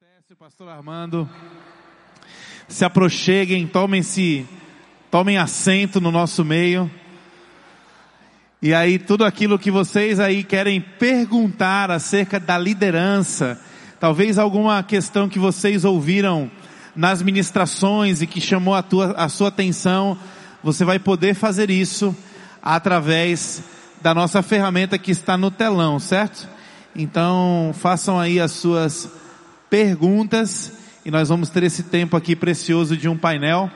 Técio, 0.00 0.34
pastor 0.36 0.68
Armando, 0.68 1.30
se 2.66 2.84
aproxeguem, 2.84 3.64
tomem-se, 3.64 4.44
tomem 5.08 5.38
assento 5.38 6.00
no 6.00 6.10
nosso 6.10 6.44
meio. 6.44 6.90
E 8.60 8.74
aí 8.74 8.98
tudo 8.98 9.24
aquilo 9.24 9.56
que 9.56 9.70
vocês 9.70 10.18
aí 10.18 10.42
querem 10.42 10.80
perguntar 10.80 11.92
acerca 11.92 12.40
da 12.40 12.58
liderança, 12.58 13.60
talvez 14.00 14.36
alguma 14.36 14.82
questão 14.82 15.28
que 15.28 15.38
vocês 15.38 15.84
ouviram 15.84 16.50
nas 16.96 17.22
ministrações 17.22 18.20
e 18.20 18.26
que 18.26 18.40
chamou 18.40 18.74
a, 18.74 18.82
tua, 18.82 19.12
a 19.12 19.28
sua 19.28 19.46
atenção, 19.46 20.18
você 20.60 20.84
vai 20.84 20.98
poder 20.98 21.34
fazer 21.34 21.70
isso 21.70 22.16
através 22.60 23.62
da 24.02 24.12
nossa 24.12 24.42
ferramenta 24.42 24.98
que 24.98 25.12
está 25.12 25.36
no 25.38 25.52
telão, 25.52 26.00
certo? 26.00 26.48
Então 26.96 27.72
façam 27.74 28.18
aí 28.18 28.40
as 28.40 28.50
suas 28.50 29.22
perguntas 29.74 30.70
e 31.04 31.10
nós 31.10 31.28
vamos 31.28 31.48
ter 31.48 31.64
esse 31.64 31.82
tempo 31.82 32.16
aqui 32.16 32.36
precioso 32.36 32.96
de 32.96 33.08
um 33.08 33.18
painel. 33.18 33.68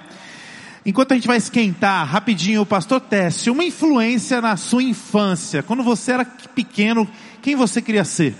Enquanto 0.86 1.10
a 1.10 1.16
gente 1.16 1.26
vai 1.26 1.38
esquentar 1.38 2.06
rapidinho, 2.06 2.60
o 2.60 2.66
pastor 2.66 3.00
Teste, 3.00 3.50
uma 3.50 3.64
influência 3.64 4.40
na 4.40 4.56
sua 4.56 4.80
infância. 4.80 5.60
Quando 5.60 5.82
você 5.82 6.12
era 6.12 6.24
pequeno, 6.24 7.04
quem 7.42 7.56
você 7.56 7.82
queria 7.82 8.04
ser? 8.04 8.36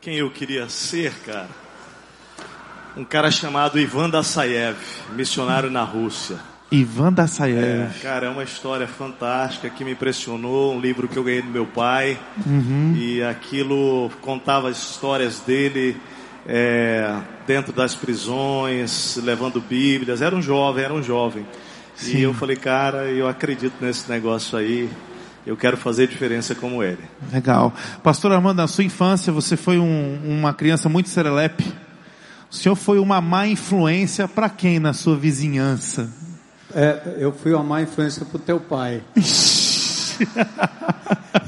Quem 0.00 0.16
eu 0.16 0.28
queria 0.28 0.68
ser, 0.68 1.14
cara? 1.20 1.48
Um 2.96 3.04
cara 3.04 3.30
chamado 3.30 3.78
Ivan 3.78 4.10
Dassaev, 4.10 4.76
missionário 5.14 5.70
na 5.70 5.84
Rússia. 5.84 6.40
Ivan 6.70 7.12
Dassaev. 7.12 7.58
É, 7.58 7.90
cara, 8.02 8.26
é 8.26 8.30
uma 8.30 8.44
história 8.44 8.86
fantástica 8.86 9.70
que 9.70 9.84
me 9.84 9.92
impressionou, 9.92 10.74
um 10.74 10.80
livro 10.80 11.08
que 11.08 11.16
eu 11.16 11.24
ganhei 11.24 11.40
do 11.40 11.50
meu 11.50 11.66
pai. 11.66 12.18
Uhum. 12.46 12.94
E 12.96 13.22
aquilo 13.22 14.10
contava 14.20 14.68
as 14.68 14.76
histórias 14.76 15.40
dele 15.40 15.96
é, 16.46 17.16
dentro 17.46 17.72
das 17.72 17.94
prisões, 17.94 19.18
levando 19.22 19.60
bíblias. 19.60 20.20
Era 20.20 20.36
um 20.36 20.42
jovem, 20.42 20.84
era 20.84 20.92
um 20.92 21.02
jovem. 21.02 21.46
Sim. 21.94 22.18
E 22.18 22.22
eu 22.22 22.34
falei, 22.34 22.56
cara, 22.56 23.10
eu 23.10 23.26
acredito 23.26 23.74
nesse 23.80 24.08
negócio 24.10 24.56
aí. 24.58 24.88
Eu 25.46 25.56
quero 25.56 25.78
fazer 25.78 26.06
diferença 26.06 26.54
como 26.54 26.82
ele. 26.82 27.02
Legal. 27.32 27.72
Pastor 28.02 28.32
Armando, 28.32 28.58
na 28.58 28.66
sua 28.66 28.84
infância 28.84 29.32
você 29.32 29.56
foi 29.56 29.78
um, 29.78 30.20
uma 30.22 30.52
criança 30.52 30.88
muito 30.88 31.08
serelepe. 31.08 31.64
O 32.50 32.54
senhor 32.54 32.76
foi 32.76 32.98
uma 32.98 33.20
má 33.20 33.46
influência 33.46 34.28
para 34.28 34.48
quem 34.48 34.78
na 34.78 34.92
sua 34.92 35.16
vizinhança? 35.16 36.10
É, 36.80 37.16
eu 37.18 37.32
fui 37.32 37.52
uma 37.52 37.64
má 37.64 37.82
influência 37.82 38.24
pro 38.24 38.38
teu 38.38 38.60
pai. 38.60 39.02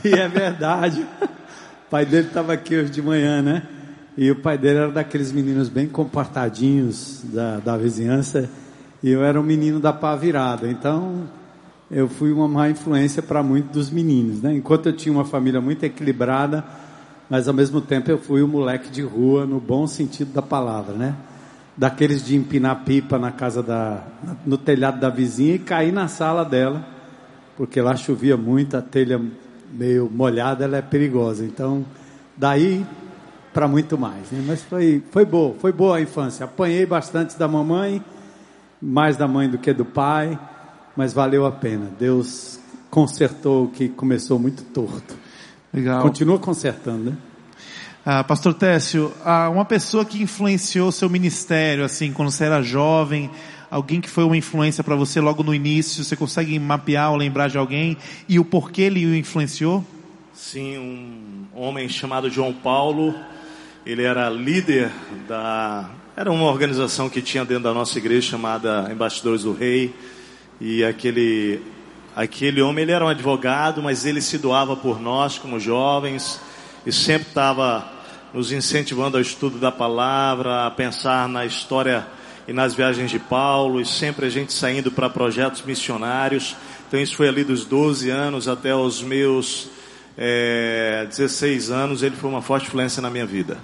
e 0.04 0.08
é 0.08 0.26
verdade. 0.26 1.06
O 1.86 1.88
pai 1.88 2.04
dele 2.04 2.26
estava 2.26 2.52
aqui 2.52 2.74
hoje 2.74 2.90
de 2.90 3.00
manhã, 3.00 3.40
né? 3.40 3.62
E 4.18 4.28
o 4.28 4.34
pai 4.34 4.58
dele 4.58 4.78
era 4.78 4.90
daqueles 4.90 5.30
meninos 5.30 5.68
bem 5.68 5.86
comportadinhos 5.86 7.20
da, 7.32 7.58
da 7.58 7.76
vizinhança. 7.76 8.50
E 9.00 9.08
eu 9.08 9.22
era 9.22 9.38
um 9.40 9.44
menino 9.44 9.78
da 9.78 9.92
pá 9.92 10.16
virada. 10.16 10.66
Então, 10.68 11.28
eu 11.88 12.08
fui 12.08 12.32
uma 12.32 12.48
má 12.48 12.68
influência 12.68 13.22
para 13.22 13.40
muitos 13.40 13.70
dos 13.70 13.88
meninos, 13.88 14.42
né? 14.42 14.52
Enquanto 14.52 14.86
eu 14.86 14.92
tinha 14.92 15.12
uma 15.12 15.24
família 15.24 15.60
muito 15.60 15.84
equilibrada, 15.84 16.64
mas 17.28 17.46
ao 17.46 17.54
mesmo 17.54 17.80
tempo 17.80 18.10
eu 18.10 18.18
fui 18.18 18.42
o 18.42 18.48
moleque 18.48 18.90
de 18.90 19.02
rua 19.02 19.46
no 19.46 19.60
bom 19.60 19.86
sentido 19.86 20.32
da 20.32 20.42
palavra, 20.42 20.96
né? 20.96 21.14
Daqueles 21.80 22.22
de 22.22 22.36
empinar 22.36 22.84
pipa 22.84 23.18
na 23.18 23.32
casa 23.32 23.62
da, 23.62 24.02
no 24.44 24.58
telhado 24.58 25.00
da 25.00 25.08
vizinha 25.08 25.54
e 25.54 25.58
cair 25.58 25.90
na 25.90 26.08
sala 26.08 26.44
dela, 26.44 26.86
porque 27.56 27.80
lá 27.80 27.96
chovia 27.96 28.36
muito, 28.36 28.76
a 28.76 28.82
telha 28.82 29.18
meio 29.72 30.10
molhada, 30.12 30.64
ela 30.64 30.76
é 30.76 30.82
perigosa. 30.82 31.42
Então, 31.42 31.82
daí 32.36 32.84
para 33.54 33.66
muito 33.66 33.96
mais, 33.96 34.30
né? 34.30 34.44
Mas 34.46 34.62
foi, 34.62 35.02
foi 35.10 35.24
boa, 35.24 35.54
foi 35.58 35.72
boa 35.72 35.96
a 35.96 36.02
infância. 36.02 36.44
Apanhei 36.44 36.84
bastante 36.84 37.38
da 37.38 37.48
mamãe, 37.48 38.04
mais 38.80 39.16
da 39.16 39.26
mãe 39.26 39.48
do 39.48 39.56
que 39.56 39.72
do 39.72 39.86
pai, 39.86 40.38
mas 40.94 41.14
valeu 41.14 41.46
a 41.46 41.50
pena. 41.50 41.90
Deus 41.98 42.60
consertou 42.90 43.64
o 43.64 43.68
que 43.68 43.88
começou 43.88 44.38
muito 44.38 44.64
torto. 44.64 45.16
Legal. 45.72 46.02
Continua 46.02 46.38
consertando, 46.38 47.12
né? 47.12 47.16
Ah, 48.12 48.24
Pastor 48.24 48.54
Técio, 48.54 49.14
ah, 49.24 49.48
uma 49.50 49.64
pessoa 49.64 50.04
que 50.04 50.20
influenciou 50.20 50.90
seu 50.90 51.08
ministério, 51.08 51.84
assim, 51.84 52.12
quando 52.12 52.28
você 52.28 52.42
era 52.42 52.60
jovem, 52.60 53.30
alguém 53.70 54.00
que 54.00 54.10
foi 54.10 54.24
uma 54.24 54.36
influência 54.36 54.82
para 54.82 54.96
você 54.96 55.20
logo 55.20 55.44
no 55.44 55.54
início, 55.54 56.02
você 56.02 56.16
consegue 56.16 56.58
mapear 56.58 57.12
ou 57.12 57.16
lembrar 57.16 57.48
de 57.48 57.56
alguém 57.56 57.96
e 58.28 58.36
o 58.36 58.44
porquê 58.44 58.82
ele 58.82 59.06
o 59.06 59.14
influenciou? 59.14 59.84
Sim, 60.34 60.76
um 61.54 61.60
homem 61.62 61.88
chamado 61.88 62.28
João 62.28 62.52
Paulo, 62.52 63.14
ele 63.86 64.02
era 64.02 64.28
líder 64.28 64.90
da, 65.28 65.88
era 66.16 66.32
uma 66.32 66.46
organização 66.46 67.08
que 67.08 67.22
tinha 67.22 67.44
dentro 67.44 67.62
da 67.62 67.72
nossa 67.72 67.96
igreja 67.96 68.28
chamada 68.28 68.88
Embaixadores 68.90 69.44
do 69.44 69.52
Rei, 69.52 69.94
e 70.60 70.82
aquele, 70.82 71.62
aquele 72.16 72.60
homem, 72.60 72.82
ele 72.82 72.90
era 72.90 73.04
um 73.04 73.08
advogado, 73.08 73.80
mas 73.80 74.04
ele 74.04 74.20
se 74.20 74.36
doava 74.36 74.74
por 74.74 75.00
nós 75.00 75.38
como 75.38 75.60
jovens, 75.60 76.40
e 76.84 76.90
sempre 76.90 77.28
estava 77.28 77.99
nos 78.32 78.52
incentivando 78.52 79.16
ao 79.16 79.20
estudo 79.20 79.58
da 79.58 79.72
palavra, 79.72 80.66
a 80.66 80.70
pensar 80.70 81.28
na 81.28 81.44
história 81.44 82.06
e 82.46 82.52
nas 82.52 82.74
viagens 82.74 83.10
de 83.10 83.18
Paulo, 83.18 83.80
e 83.80 83.86
sempre 83.86 84.26
a 84.26 84.30
gente 84.30 84.52
saindo 84.52 84.90
para 84.90 85.08
projetos 85.08 85.62
missionários. 85.62 86.56
Então 86.88 87.00
isso 87.00 87.16
foi 87.16 87.28
ali 87.28 87.44
dos 87.44 87.64
12 87.64 88.10
anos 88.10 88.48
até 88.48 88.74
os 88.74 89.02
meus 89.02 89.70
é, 90.16 91.06
16 91.08 91.70
anos, 91.70 92.02
ele 92.02 92.16
foi 92.16 92.28
uma 92.28 92.42
forte 92.42 92.66
influência 92.66 93.00
na 93.00 93.08
minha 93.08 93.26
vida. 93.26 93.56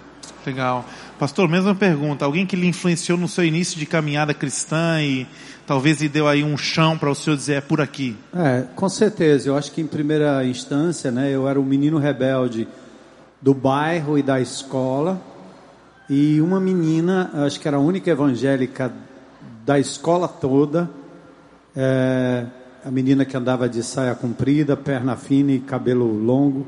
Legal. 0.47 0.85
Pastor, 1.19 1.49
mesma 1.49 1.75
pergunta. 1.75 2.25
Alguém 2.25 2.47
que 2.47 2.55
lhe 2.55 2.67
influenciou 2.67 3.19
no 3.19 3.27
seu 3.27 3.45
início 3.45 3.79
de 3.79 3.85
caminhada 3.85 4.33
cristã 4.33 5.03
e 5.03 5.27
talvez 5.67 6.01
lhe 6.01 6.09
deu 6.09 6.29
aí 6.29 6.45
um 6.45 6.57
chão 6.57 6.97
para 6.97 7.11
o 7.11 7.15
senhor 7.15 7.37
dizer 7.37 7.55
é 7.55 7.61
por 7.61 7.81
aqui? 7.81 8.17
É, 8.35 8.65
com 8.75 8.89
certeza. 8.89 9.49
Eu 9.49 9.57
acho 9.57 9.73
que 9.73 9.81
em 9.81 9.87
primeira 9.87 10.45
instância, 10.45 11.11
né, 11.11 11.31
eu 11.31 11.49
era 11.49 11.61
um 11.61 11.65
menino 11.65 11.99
rebelde 11.99 12.69
do 13.41 13.55
bairro 13.55 14.19
e 14.19 14.23
da 14.23 14.41
escola. 14.41 15.21
E 16.09 16.41
uma 16.41 16.61
menina, 16.61 17.31
acho 17.45 17.59
que 17.59 17.67
era 17.67 17.77
a 17.77 17.81
única 17.81 18.11
evangélica 18.11 18.93
da 19.65 19.79
escola 19.79 20.29
toda, 20.29 20.89
é, 21.75 22.47
a 22.85 22.91
menina 22.91 23.25
que 23.25 23.37
andava 23.37 23.69
de 23.69 23.83
saia 23.83 24.15
comprida, 24.15 24.77
perna 24.77 25.17
fina 25.17 25.51
e 25.51 25.59
cabelo 25.59 26.07
longo. 26.07 26.67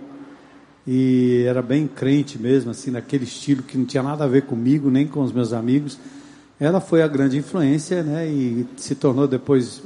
E 0.85 1.45
era 1.47 1.63
bem 1.63 1.87
crente 1.87 2.39
mesmo, 2.39 2.71
assim, 2.71 2.91
naquele 2.91 3.25
estilo 3.25 3.63
que 3.63 3.77
não 3.79 3.85
tinha 3.85 4.03
nada 4.03 4.25
a 4.25 4.27
ver 4.27 4.43
comigo, 4.43 4.91
nem 4.91 5.07
com 5.07 5.23
os 5.23 5.33
meus 5.33 5.53
amigos. 5.53 5.99
Ela 6.59 6.81
foi 6.81 7.03
a 7.03 7.07
grande 7.07 7.37
influência, 7.37 8.03
né? 8.03 8.27
E 8.27 8.67
se 8.77 8.95
tornou 8.95 9.29
depois 9.29 9.83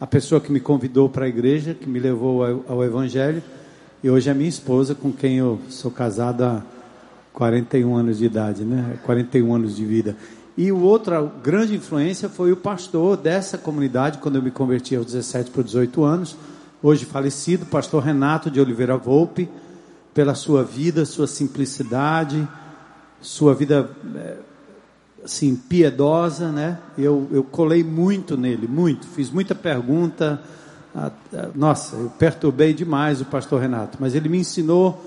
a 0.00 0.06
pessoa 0.06 0.40
que 0.40 0.50
me 0.50 0.58
convidou 0.58 1.08
para 1.08 1.26
a 1.26 1.28
igreja, 1.28 1.74
que 1.74 1.88
me 1.88 2.00
levou 2.00 2.44
ao, 2.44 2.64
ao 2.66 2.84
evangelho. 2.84 3.42
E 4.00 4.08
hoje 4.08 4.30
é 4.30 4.34
minha 4.34 4.48
esposa, 4.48 4.94
com 4.94 5.10
quem 5.10 5.38
eu 5.38 5.58
sou 5.68 5.90
casado 5.90 6.44
há 6.44 6.62
41 7.32 7.96
anos 7.96 8.18
de 8.18 8.26
idade, 8.26 8.64
né? 8.64 8.96
41 9.04 9.52
anos 9.52 9.74
de 9.74 9.84
vida. 9.84 10.16
E 10.56 10.70
outra 10.70 11.20
grande 11.42 11.74
influência 11.74 12.28
foi 12.28 12.52
o 12.52 12.56
pastor 12.56 13.16
dessa 13.16 13.58
comunidade, 13.58 14.18
quando 14.18 14.36
eu 14.36 14.42
me 14.42 14.52
converti 14.52 14.94
aos 14.94 15.06
17 15.06 15.50
para 15.50 15.64
18 15.64 16.04
anos, 16.04 16.36
hoje 16.80 17.04
falecido, 17.04 17.66
pastor 17.66 18.04
Renato 18.04 18.48
de 18.48 18.60
Oliveira 18.60 18.96
Volpe, 18.96 19.48
pela 20.14 20.36
sua 20.36 20.62
vida, 20.62 21.04
sua 21.04 21.26
simplicidade, 21.26 22.46
sua 23.20 23.52
vida 23.52 23.90
eh, 24.14 24.36
assim 25.24 25.56
piedosa, 25.56 26.52
né? 26.52 26.78
Eu, 26.96 27.26
eu 27.32 27.42
colei 27.42 27.82
muito 27.82 28.36
nele, 28.36 28.68
muito, 28.68 29.08
fiz 29.08 29.28
muita 29.28 29.56
pergunta, 29.56 30.40
nossa, 31.54 31.96
eu 31.96 32.10
perturbei 32.18 32.72
demais 32.72 33.20
o 33.20 33.24
pastor 33.24 33.60
Renato, 33.60 33.98
mas 34.00 34.14
ele 34.14 34.28
me 34.28 34.38
ensinou 34.38 35.02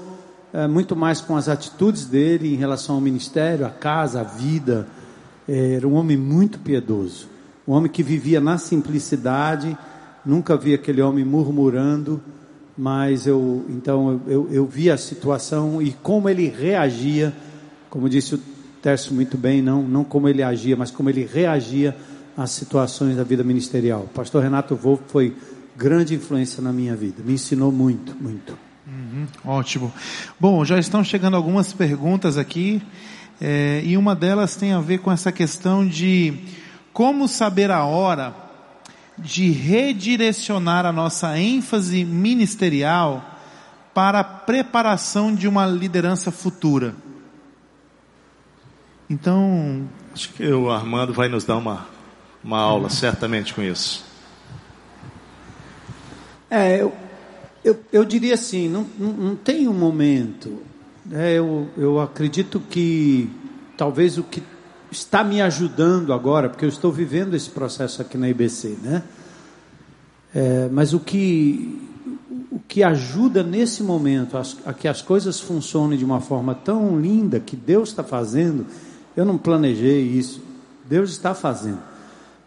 é, 0.54 0.68
muito 0.68 0.96
mais 0.96 1.22
com 1.22 1.36
as 1.36 1.48
atitudes 1.48 2.06
dele 2.06 2.54
em 2.54 2.58
relação 2.58 2.96
ao 2.96 3.02
ministério, 3.02 3.66
à 3.66 3.70
casa, 3.70 4.22
à 4.22 4.24
vida. 4.24 4.88
É, 5.48 5.76
era 5.76 5.88
um 5.88 5.94
homem 5.94 6.18
muito 6.18 6.60
piedoso, 6.60 7.28
um 7.68 7.74
homem 7.74 7.90
que 7.90 8.04
vivia 8.04 8.40
na 8.40 8.58
simplicidade, 8.58 9.78
nunca 10.26 10.58
vi 10.58 10.74
aquele 10.74 11.02
homem 11.02 11.26
murmurando, 11.26 12.22
mas 12.78 13.28
eu 13.28 13.66
então 13.70 14.22
eu, 14.28 14.48
eu 14.52 14.66
vi 14.66 14.90
a 14.90 14.98
situação 14.98 15.82
e 15.82 15.92
como 15.92 16.30
ele 16.30 16.48
reagia, 16.48 17.34
como 17.90 18.10
disse 18.10 18.36
o 18.36 18.40
Tércio 18.82 19.14
muito 19.14 19.38
bem, 19.38 19.62
não, 19.62 19.84
não 19.84 20.04
como 20.04 20.28
ele 20.28 20.42
agia, 20.42 20.76
mas 20.76 20.90
como 20.90 21.08
ele 21.08 21.24
reagia 21.24 21.96
às 22.36 22.50
situações 22.50 23.16
da 23.16 23.24
vida 23.24 23.44
ministerial. 23.44 24.02
O 24.02 24.08
pastor 24.08 24.42
Renato 24.42 24.76
Wolff 24.76 25.04
foi 25.08 25.36
grande 25.76 26.16
influência 26.16 26.62
na 26.62 26.72
minha 26.72 26.96
vida. 26.96 27.24
Me 27.24 27.34
ensinou 27.34 27.72
muito, 27.72 28.16
muito. 28.22 28.58
Uhum, 28.88 29.28
ótimo. 29.46 29.92
Bom, 30.40 30.64
já 30.66 30.80
estão 30.80 31.04
chegando 31.04 31.38
algumas 31.38 31.74
perguntas 31.74 32.38
aqui, 32.38 32.82
é, 33.40 33.82
e 33.84 33.98
uma 33.98 34.16
delas 34.16 34.56
tem 34.56 34.74
a 34.74 34.80
ver 34.80 35.00
com 35.00 35.12
essa 35.12 35.32
questão 35.32 35.88
de 35.88 36.34
como 36.94 37.28
saber 37.28 37.72
a 37.72 37.86
hora 37.86 38.36
de 39.18 39.52
redirecionar 39.52 40.86
a 40.86 40.92
nossa 40.92 41.38
ênfase 41.38 42.04
ministerial 42.04 43.40
para 43.94 44.20
a 44.20 44.24
preparação 44.24 45.34
de 45.34 45.48
uma 45.48 45.66
liderança 45.66 46.32
futura. 46.32 46.96
Então, 49.10 49.88
Acho 50.14 50.30
que 50.34 50.48
o 50.48 50.70
Armando 50.70 51.14
vai 51.14 51.30
nos 51.30 51.46
dar 51.46 51.58
uma, 51.58 51.88
uma 52.44 52.60
aula, 52.60 52.90
certamente, 52.90 53.54
com 53.54 53.62
isso. 53.62 54.11
É, 56.52 56.82
eu, 56.82 56.92
eu, 57.64 57.80
eu 57.94 58.04
diria 58.04 58.34
assim, 58.34 58.68
não, 58.68 58.86
não, 59.00 59.14
não 59.14 59.36
tem 59.38 59.70
um 59.70 59.74
momento. 59.74 60.60
É, 61.10 61.36
eu, 61.36 61.70
eu 61.78 62.02
acredito 62.02 62.60
que 62.60 63.30
talvez 63.78 64.18
o 64.18 64.24
que 64.24 64.44
está 64.92 65.24
me 65.24 65.42
ajudando 65.42 66.12
agora, 66.12 66.50
porque 66.50 66.66
eu 66.66 66.70
estou 66.70 66.92
vivendo 66.92 67.36
esse 67.36 67.50
processo 67.50 68.02
aqui 68.02 68.18
na 68.18 68.28
IBC, 68.30 68.78
né? 68.84 69.02
É, 70.36 70.68
mas 70.70 70.94
o 70.94 71.00
que, 71.00 71.90
o 72.52 72.60
que 72.60 72.84
ajuda 72.84 73.44
nesse 73.44 73.82
momento 73.82 74.38
a, 74.38 74.44
a 74.66 74.74
que 74.74 74.90
as 74.90 75.02
coisas 75.02 75.40
funcionem 75.40 75.98
de 75.98 76.04
uma 76.04 76.20
forma 76.20 76.54
tão 76.54 77.00
linda 77.00 77.40
que 77.40 77.56
Deus 77.56 77.90
está 77.90 78.04
fazendo, 78.04 78.66
eu 79.16 79.24
não 79.24 79.38
planejei 79.38 80.02
isso, 80.02 80.42
Deus 80.86 81.12
está 81.12 81.34
fazendo. 81.34 81.91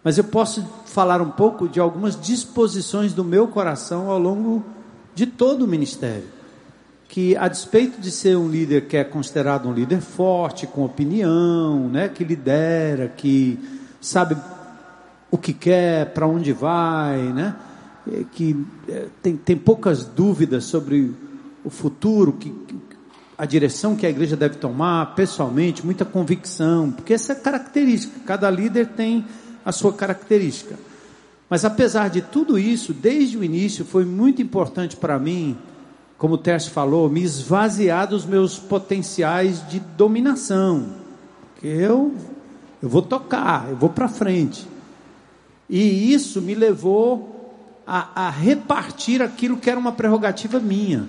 Mas 0.05 0.19
eu 0.19 0.25
posso 0.25 0.63
falar 0.85 1.23
um 1.23 1.31
pouco 1.31 1.67
de 1.67 1.81
algumas 1.81 2.21
disposições 2.21 3.15
do 3.15 3.25
meu 3.25 3.49
coração 3.49 4.11
ao 4.11 4.19
longo 4.19 4.63
de 5.15 5.25
todo 5.25 5.65
o 5.65 5.67
ministério. 5.67 6.25
Que, 7.09 7.35
a 7.39 7.49
despeito 7.49 7.99
de 7.99 8.11
ser 8.11 8.37
um 8.37 8.49
líder 8.49 8.87
que 8.87 8.99
é 8.99 9.05
considerado 9.05 9.67
um 9.67 9.73
líder 9.73 10.03
forte, 10.03 10.67
com 10.67 10.85
opinião, 10.85 11.89
né, 11.89 12.09
que 12.09 12.23
lidera, 12.23 13.09
que 13.09 13.59
sabe 13.99 14.37
o 15.31 15.39
que 15.39 15.55
quer, 15.55 16.13
para 16.13 16.27
onde 16.27 16.53
vai, 16.53 17.19
né, 17.33 17.57
que 18.33 18.57
é, 18.89 19.07
tem, 19.23 19.37
tem 19.37 19.57
poucas 19.57 20.05
dúvidas 20.05 20.65
sobre 20.65 21.15
o 21.65 21.71
futuro, 21.71 22.33
que, 22.33 22.53
a 23.39 23.47
direção 23.47 23.97
que 23.97 24.07
a 24.07 24.11
igreja 24.11 24.37
deve 24.37 24.57
tomar, 24.57 25.15
pessoalmente, 25.15 25.85
muita 25.85 26.05
convicção, 26.05 26.91
porque 26.91 27.15
essa 27.15 27.33
é 27.33 27.37
característica, 27.37 28.21
cada 28.27 28.51
líder 28.51 28.89
tem 28.89 29.25
a 29.65 29.73
sua 29.73 29.93
característica. 29.93 30.79
Mas 31.49 31.65
apesar 31.65 32.09
de 32.09 32.21
tudo 32.21 32.59
isso, 32.59 32.93
desde 32.93 33.37
o 33.39 33.45
início 33.45 33.85
foi 33.85 34.05
muito 34.05 34.43
importante 34.43 34.97
para 34.97 35.19
mim, 35.19 35.57
como 36.19 36.35
o 36.35 36.39
Tércio 36.39 36.71
falou, 36.71 37.09
me 37.09 37.23
esvaziar 37.23 38.09
dos 38.09 38.25
meus 38.25 38.59
potenciais 38.59 39.67
de 39.69 39.79
dominação. 39.79 40.87
Porque 41.53 41.67
eu, 41.67 42.15
eu 42.83 42.89
vou 42.89 43.03
tocar, 43.03 43.69
eu 43.71 43.77
vou 43.77 43.91
para 43.91 44.09
frente. 44.09 44.67
E 45.69 46.13
isso 46.13 46.41
me 46.41 46.55
levou 46.55 47.35
a, 47.87 48.27
a 48.27 48.31
repartir 48.31 49.23
aquilo 49.23 49.57
que 49.57 49.69
era 49.69 49.79
uma 49.79 49.93
prerrogativa 49.93 50.59
minha. 50.59 51.09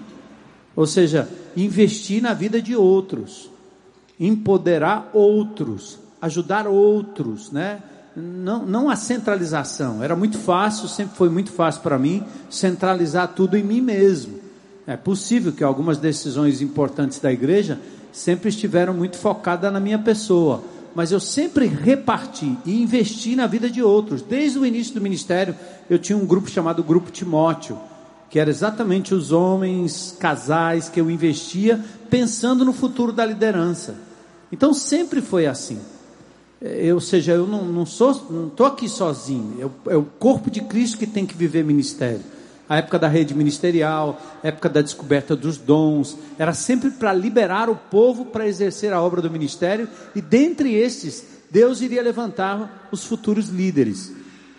Ou 0.76 0.86
seja, 0.86 1.30
investir 1.56 2.22
na 2.22 2.34
vida 2.34 2.62
de 2.62 2.76
outros, 2.76 3.50
empoderar 4.20 5.10
outros, 5.14 5.98
ajudar 6.22 6.68
outros, 6.68 7.52
né? 7.52 7.82
Não, 8.16 8.66
não 8.66 8.90
a 8.90 8.96
centralização. 8.96 10.02
Era 10.02 10.16
muito 10.16 10.38
fácil, 10.38 10.88
sempre 10.88 11.18
foi 11.18 11.30
muito 11.30 11.52
fácil 11.52 11.82
para 11.82 12.00
mim 12.00 12.24
centralizar 12.50 13.30
tudo 13.30 13.58
em 13.58 13.64
mim 13.64 13.82
mesmo. 13.82 14.40
É 14.88 14.96
possível 14.96 15.52
que 15.52 15.64
algumas 15.64 15.98
decisões 15.98 16.62
importantes 16.62 17.20
da 17.20 17.32
igreja 17.32 17.80
sempre 18.12 18.50
estiveram 18.50 18.94
muito 18.94 19.18
focadas 19.18 19.74
na 19.74 19.80
minha 19.80 20.00
pessoa, 20.00 20.64
mas 20.94 21.12
eu 21.12 21.20
sempre 21.20 21.66
reparti 21.66 22.58
e 22.66 22.82
investi 22.82 23.36
na 23.36 23.48
vida 23.48 23.70
de 23.70 23.82
outros. 23.82 24.22
Desde 24.22 24.58
o 24.60 24.66
início 24.66 24.94
do 24.94 25.02
ministério, 25.02 25.56
eu 25.90 26.00
tinha 26.00 26.18
um 26.18 26.26
grupo 26.26 26.50
chamado 26.50 26.84
Grupo 26.84 27.12
Timóteo 27.12 27.78
que 28.36 28.40
era 28.40 28.50
exatamente 28.50 29.16
os 29.16 29.32
homens, 29.32 30.14
casais 30.20 30.90
que 30.90 31.00
eu 31.00 31.10
investia 31.10 31.80
pensando 32.10 32.66
no 32.66 32.74
futuro 32.74 33.14
da 33.14 33.26
liderança. 33.26 33.96
Então 34.52 34.74
sempre 34.74 35.22
foi 35.22 35.48
assim. 35.48 35.80
Eu, 36.66 36.90
é, 36.90 36.94
ou 36.94 37.00
seja, 37.00 37.34
eu 37.34 37.46
não, 37.46 37.64
não 37.64 37.86
sou, 37.86 38.26
não 38.30 38.48
estou 38.48 38.66
aqui 38.66 38.90
sozinho. 38.90 39.72
é 39.88 39.96
o 39.96 40.04
corpo 40.04 40.50
de 40.50 40.62
Cristo 40.62 40.98
que 40.98 41.06
tem 41.06 41.26
que 41.26 41.38
viver 41.38 41.64
ministério. 41.64 42.22
A 42.68 42.78
época 42.78 42.98
da 42.98 43.08
rede 43.08 43.36
ministerial, 43.36 44.20
época 44.42 44.68
da 44.68 44.82
descoberta 44.82 45.36
dos 45.36 45.58
dons, 45.58 46.18
era 46.40 46.52
sempre 46.52 46.90
para 46.90 47.14
liberar 47.14 47.70
o 47.70 47.76
povo 47.76 48.26
para 48.26 48.48
exercer 48.48 48.92
a 48.92 49.00
obra 49.00 49.22
do 49.22 49.30
ministério 49.30 49.88
e 50.16 50.22
dentre 50.22 50.74
estes, 50.74 51.24
Deus 51.52 51.82
iria 51.82 52.02
levantar 52.02 52.90
os 52.92 53.06
futuros 53.06 53.50
líderes. 53.50 54.12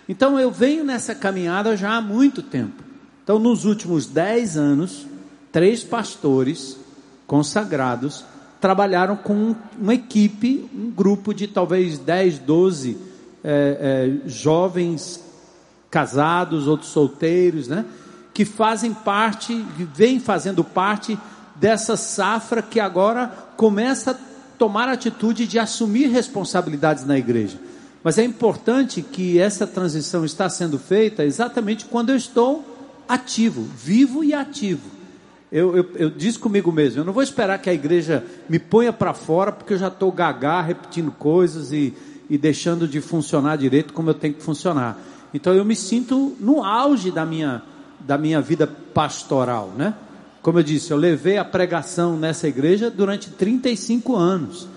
Então 0.07 0.39
eu 0.39 0.49
venho 0.49 0.85
nessa 0.85 1.13
caminhada 1.13 1.75
já 1.75 1.97
há 1.97 2.01
muito 2.01 2.41
tempo. 2.41 2.81
Então, 3.21 3.37
nos 3.39 3.65
últimos 3.65 4.05
dez 4.05 4.55
anos, 4.55 5.05
três 5.51 5.83
pastores 5.83 6.77
consagrados 7.27 8.23
trabalharam 8.59 9.15
com 9.15 9.55
uma 9.79 9.93
equipe, 9.93 10.69
um 10.73 10.89
grupo 10.89 11.33
de 11.33 11.47
talvez 11.47 11.97
10, 11.99 12.39
12 12.39 12.97
é, 13.43 14.19
é, 14.25 14.29
jovens 14.29 15.23
casados, 15.89 16.67
outros 16.67 16.91
solteiros, 16.91 17.67
né? 17.67 17.85
Que 18.33 18.45
fazem 18.45 18.93
parte, 18.93 19.55
vêm 19.95 20.19
fazendo 20.19 20.63
parte 20.63 21.17
dessa 21.55 21.95
safra 21.95 22.61
que 22.61 22.79
agora 22.79 23.27
começa 23.55 24.11
a 24.11 24.15
tomar 24.57 24.89
a 24.89 24.93
atitude 24.93 25.47
de 25.47 25.59
assumir 25.59 26.07
responsabilidades 26.07 27.05
na 27.05 27.17
igreja. 27.17 27.57
Mas 28.03 28.17
é 28.17 28.23
importante 28.23 29.01
que 29.01 29.39
essa 29.39 29.65
transição 29.65 30.23
está 30.23 30.49
sendo 30.49 30.77
feita 30.77 31.23
exatamente 31.23 31.85
quando 31.85 32.09
eu 32.09 32.15
estou 32.15 33.03
ativo, 33.07 33.63
vivo 33.63 34.23
e 34.23 34.33
ativo. 34.33 34.96
Eu, 35.51 35.77
eu, 35.77 35.85
eu 35.95 36.09
disse 36.09 36.37
comigo 36.37 36.71
mesmo, 36.71 37.01
eu 37.01 37.05
não 37.05 37.13
vou 37.13 37.23
esperar 37.23 37.57
que 37.59 37.69
a 37.69 37.73
igreja 37.73 38.23
me 38.49 38.59
ponha 38.59 38.91
para 38.91 39.13
fora, 39.13 39.51
porque 39.51 39.73
eu 39.73 39.77
já 39.77 39.87
estou 39.87 40.11
gagá, 40.11 40.61
repetindo 40.61 41.09
coisas 41.11 41.71
e, 41.71 41.93
e 42.29 42.37
deixando 42.37 42.87
de 42.87 42.99
funcionar 42.99 43.57
direito 43.57 43.93
como 43.93 44.09
eu 44.09 44.13
tenho 44.13 44.33
que 44.33 44.43
funcionar. 44.43 44.99
Então 45.33 45.53
eu 45.53 45.63
me 45.63 45.75
sinto 45.75 46.35
no 46.39 46.63
auge 46.63 47.11
da 47.11 47.25
minha, 47.25 47.61
da 47.99 48.17
minha 48.17 48.41
vida 48.41 48.67
pastoral, 48.67 49.71
né? 49.77 49.93
Como 50.41 50.59
eu 50.59 50.63
disse, 50.63 50.91
eu 50.91 50.97
levei 50.97 51.37
a 51.37 51.45
pregação 51.45 52.17
nessa 52.17 52.47
igreja 52.47 52.89
durante 52.89 53.29
35 53.29 54.15
anos. 54.15 54.67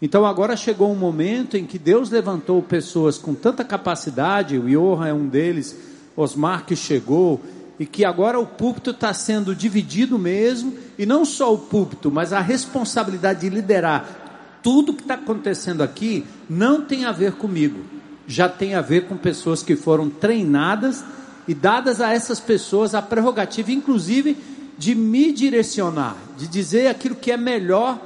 Então 0.00 0.26
agora 0.26 0.56
chegou 0.56 0.90
um 0.92 0.96
momento 0.96 1.56
em 1.56 1.64
que 1.64 1.78
Deus 1.78 2.10
levantou 2.10 2.60
pessoas 2.62 3.16
com 3.16 3.34
tanta 3.34 3.64
capacidade, 3.64 4.58
o 4.58 4.68
Johan 4.68 5.06
é 5.06 5.12
um 5.12 5.26
deles, 5.26 5.76
Osmar 6.16 6.64
que 6.66 6.76
chegou, 6.76 7.40
e 7.78 7.86
que 7.86 8.04
agora 8.04 8.38
o 8.38 8.46
púlpito 8.46 8.90
está 8.90 9.12
sendo 9.12 9.54
dividido 9.54 10.18
mesmo, 10.18 10.74
e 10.98 11.04
não 11.04 11.24
só 11.24 11.52
o 11.52 11.58
púlpito, 11.58 12.10
mas 12.10 12.32
a 12.32 12.40
responsabilidade 12.40 13.40
de 13.40 13.48
liderar 13.48 14.24
tudo 14.64 14.94
que 14.94 15.02
está 15.02 15.14
acontecendo 15.14 15.82
aqui 15.82 16.24
não 16.48 16.80
tem 16.80 17.04
a 17.04 17.12
ver 17.12 17.32
comigo, 17.32 17.84
já 18.26 18.48
tem 18.48 18.74
a 18.74 18.80
ver 18.80 19.06
com 19.06 19.14
pessoas 19.14 19.62
que 19.62 19.76
foram 19.76 20.08
treinadas 20.08 21.04
e 21.46 21.54
dadas 21.54 22.00
a 22.00 22.14
essas 22.14 22.40
pessoas 22.40 22.94
a 22.94 23.02
prerrogativa, 23.02 23.70
inclusive, 23.70 24.34
de 24.78 24.94
me 24.94 25.30
direcionar, 25.32 26.16
de 26.38 26.46
dizer 26.46 26.86
aquilo 26.86 27.14
que 27.14 27.30
é 27.30 27.36
melhor, 27.36 28.00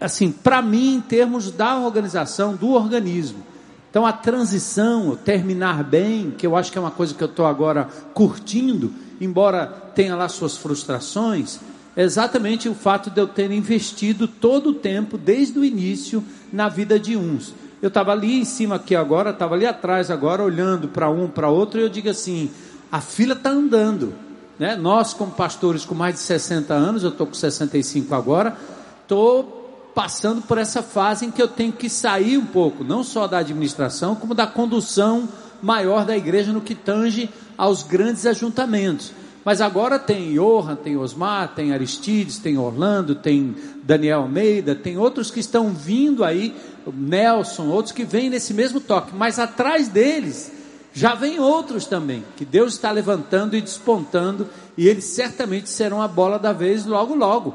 assim, 0.00 0.30
para 0.30 0.62
mim, 0.62 0.94
em 0.94 1.00
termos 1.00 1.50
da 1.50 1.76
organização, 1.76 2.54
do 2.54 2.70
organismo. 2.70 3.44
Então 3.90 4.04
a 4.04 4.12
transição, 4.12 5.16
terminar 5.16 5.82
bem, 5.82 6.30
que 6.36 6.46
eu 6.46 6.56
acho 6.56 6.70
que 6.70 6.78
é 6.78 6.80
uma 6.80 6.90
coisa 6.90 7.14
que 7.14 7.22
eu 7.22 7.28
estou 7.28 7.46
agora 7.46 7.88
curtindo, 8.12 8.92
embora 9.20 9.66
tenha 9.94 10.14
lá 10.14 10.28
suas 10.28 10.56
frustrações, 10.56 11.58
é 11.96 12.02
exatamente 12.02 12.68
o 12.68 12.74
fato 12.74 13.10
de 13.10 13.20
eu 13.20 13.26
ter 13.26 13.50
investido 13.50 14.28
todo 14.28 14.70
o 14.70 14.74
tempo, 14.74 15.18
desde 15.18 15.58
o 15.58 15.64
início, 15.64 16.22
na 16.52 16.68
vida 16.68 16.98
de 16.98 17.16
uns. 17.16 17.52
Eu 17.80 17.88
estava 17.88 18.12
ali 18.12 18.40
em 18.40 18.44
cima 18.44 18.76
aqui 18.76 18.94
agora, 18.94 19.30
estava 19.30 19.54
ali 19.54 19.66
atrás 19.66 20.10
agora, 20.10 20.42
olhando 20.42 20.88
para 20.88 21.10
um, 21.10 21.26
para 21.28 21.48
outro, 21.48 21.80
e 21.80 21.82
eu 21.82 21.88
digo 21.88 22.08
assim: 22.08 22.50
a 22.90 23.00
fila 23.00 23.34
está 23.34 23.50
andando. 23.50 24.14
Né? 24.58 24.76
Nós, 24.76 25.14
como 25.14 25.32
pastores 25.32 25.84
com 25.84 25.94
mais 25.94 26.14
de 26.14 26.20
60 26.20 26.74
anos, 26.74 27.02
eu 27.02 27.10
estou 27.10 27.26
com 27.26 27.34
65 27.34 28.14
agora, 28.14 28.56
estou 29.02 29.67
passando 29.94 30.42
por 30.42 30.58
essa 30.58 30.82
fase 30.82 31.26
em 31.26 31.30
que 31.30 31.42
eu 31.42 31.48
tenho 31.48 31.72
que 31.72 31.88
sair 31.88 32.38
um 32.38 32.46
pouco, 32.46 32.84
não 32.84 33.02
só 33.02 33.26
da 33.26 33.38
administração, 33.38 34.14
como 34.14 34.34
da 34.34 34.46
condução 34.46 35.28
maior 35.60 36.04
da 36.04 36.16
igreja 36.16 36.52
no 36.52 36.60
que 36.60 36.74
tange 36.74 37.28
aos 37.56 37.82
grandes 37.82 38.24
ajuntamentos. 38.26 39.12
Mas 39.44 39.60
agora 39.60 39.98
tem 39.98 40.34
Johan, 40.34 40.76
tem 40.76 40.96
Osmar, 40.96 41.54
tem 41.54 41.72
Aristides, 41.72 42.38
tem 42.38 42.58
Orlando, 42.58 43.14
tem 43.14 43.56
Daniel 43.82 44.20
Almeida, 44.20 44.74
tem 44.74 44.98
outros 44.98 45.30
que 45.30 45.40
estão 45.40 45.70
vindo 45.70 46.22
aí, 46.22 46.54
Nelson, 46.86 47.68
outros 47.68 47.92
que 47.92 48.04
vêm 48.04 48.28
nesse 48.28 48.52
mesmo 48.52 48.80
toque, 48.80 49.14
mas 49.14 49.38
atrás 49.38 49.88
deles 49.88 50.52
já 50.92 51.14
vem 51.14 51.38
outros 51.38 51.86
também, 51.86 52.24
que 52.36 52.44
Deus 52.44 52.74
está 52.74 52.90
levantando 52.90 53.56
e 53.56 53.60
despontando, 53.60 54.48
e 54.76 54.88
eles 54.88 55.04
certamente 55.04 55.68
serão 55.68 56.02
a 56.02 56.08
bola 56.08 56.38
da 56.38 56.52
vez 56.52 56.84
logo, 56.84 57.14
logo. 57.14 57.54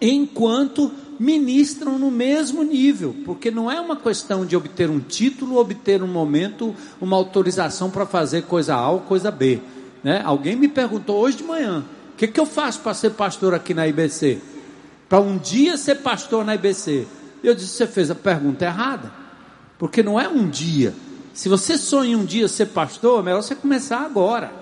Enquanto 0.00 0.90
ministram 1.18 1.98
no 1.98 2.10
mesmo 2.10 2.62
nível, 2.62 3.14
porque 3.24 3.50
não 3.50 3.70
é 3.70 3.80
uma 3.80 3.96
questão 3.96 4.46
de 4.46 4.56
obter 4.56 4.88
um 4.88 5.00
título, 5.00 5.58
obter 5.58 6.02
um 6.02 6.06
momento, 6.06 6.74
uma 7.00 7.16
autorização 7.16 7.90
para 7.90 8.06
fazer 8.06 8.42
coisa 8.42 8.74
A 8.74 8.90
ou 8.90 9.00
coisa 9.00 9.30
B. 9.30 9.60
Né? 10.02 10.22
Alguém 10.24 10.54
me 10.54 10.68
perguntou 10.68 11.18
hoje 11.18 11.38
de 11.38 11.44
manhã: 11.44 11.84
o 12.12 12.16
que, 12.16 12.28
que 12.28 12.38
eu 12.38 12.46
faço 12.46 12.80
para 12.80 12.94
ser 12.94 13.10
pastor 13.10 13.54
aqui 13.54 13.74
na 13.74 13.86
IBC? 13.88 14.38
Para 15.08 15.20
um 15.20 15.38
dia 15.38 15.76
ser 15.76 15.96
pastor 15.96 16.44
na 16.44 16.54
IBC? 16.54 17.06
Eu 17.42 17.54
disse: 17.54 17.74
Você 17.74 17.86
fez 17.86 18.10
a 18.10 18.14
pergunta 18.14 18.64
errada. 18.64 19.12
Porque 19.78 20.02
não 20.02 20.20
é 20.20 20.28
um 20.28 20.48
dia. 20.48 20.92
Se 21.32 21.48
você 21.48 21.78
sonha 21.78 22.18
um 22.18 22.24
dia 22.24 22.48
ser 22.48 22.66
pastor, 22.66 23.20
é 23.20 23.22
melhor 23.22 23.42
você 23.42 23.54
começar 23.54 24.00
agora. 24.00 24.52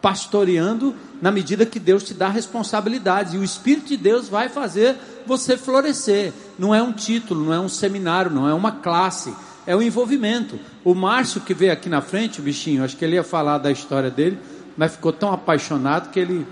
Pastoreando 0.00 0.94
na 1.20 1.30
medida 1.30 1.66
que 1.66 1.78
Deus 1.78 2.02
te 2.02 2.14
dá 2.14 2.28
responsabilidades. 2.28 3.34
E 3.34 3.38
o 3.38 3.44
Espírito 3.44 3.88
de 3.88 3.96
Deus 3.96 4.28
vai 4.28 4.48
fazer 4.48 4.96
você 5.26 5.56
florescer. 5.56 6.32
Não 6.58 6.74
é 6.74 6.82
um 6.82 6.92
título, 6.92 7.44
não 7.44 7.52
é 7.52 7.60
um 7.60 7.68
seminário, 7.68 8.30
não 8.30 8.48
é 8.48 8.54
uma 8.54 8.72
classe. 8.72 9.34
É 9.66 9.74
o 9.74 9.82
envolvimento. 9.82 10.58
O 10.84 10.94
Márcio 10.94 11.40
que 11.40 11.52
veio 11.52 11.72
aqui 11.72 11.88
na 11.88 12.00
frente, 12.00 12.40
o 12.40 12.42
bichinho, 12.42 12.84
acho 12.84 12.96
que 12.96 13.04
ele 13.04 13.16
ia 13.16 13.24
falar 13.24 13.58
da 13.58 13.70
história 13.70 14.10
dele, 14.10 14.38
mas 14.76 14.92
ficou 14.92 15.12
tão 15.12 15.32
apaixonado 15.32 16.10
que 16.10 16.20
ele 16.20 16.46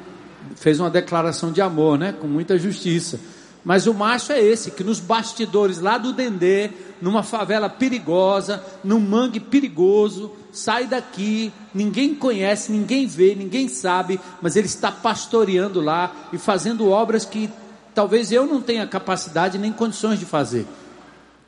fez 0.57 0.81
uma 0.81 0.91
declaração 0.91 1.53
de 1.53 1.61
amor, 1.61 1.99
né? 1.99 2.13
Com 2.13 2.27
muita 2.27 2.59
justiça. 2.59 3.21
Mas 3.65 3.87
o 3.87 3.95
macho 3.95 4.31
é 4.33 4.43
esse, 4.43 4.71
que 4.73 4.85
nos 4.85 5.01
bastidores 5.01 5.79
lá 5.79 5.97
do 5.97 6.13
Dendê, 6.13 6.71
numa 7.01 7.23
favela 7.23 7.69
perigosa, 7.69 8.63
num 8.85 9.01
mangue 9.01 9.41
perigoso, 9.41 10.33
sai 10.53 10.87
daqui, 10.87 11.51
ninguém 11.73 12.15
conhece, 12.15 12.71
ninguém 12.71 13.07
vê, 13.07 13.35
ninguém 13.35 13.67
sabe, 13.69 14.21
mas 14.43 14.55
ele 14.55 14.67
está 14.67 14.93
pastoreando 14.93 15.81
lá 15.81 16.29
e 16.31 16.37
fazendo 16.37 16.91
obras 16.91 17.25
que 17.25 17.49
talvez 17.95 18.33
eu 18.33 18.47
não 18.47 18.61
tenha 18.61 18.87
capacidade 18.87 19.59
nem 19.59 19.73
condições 19.73 20.19
de 20.19 20.27
fazer. 20.27 20.67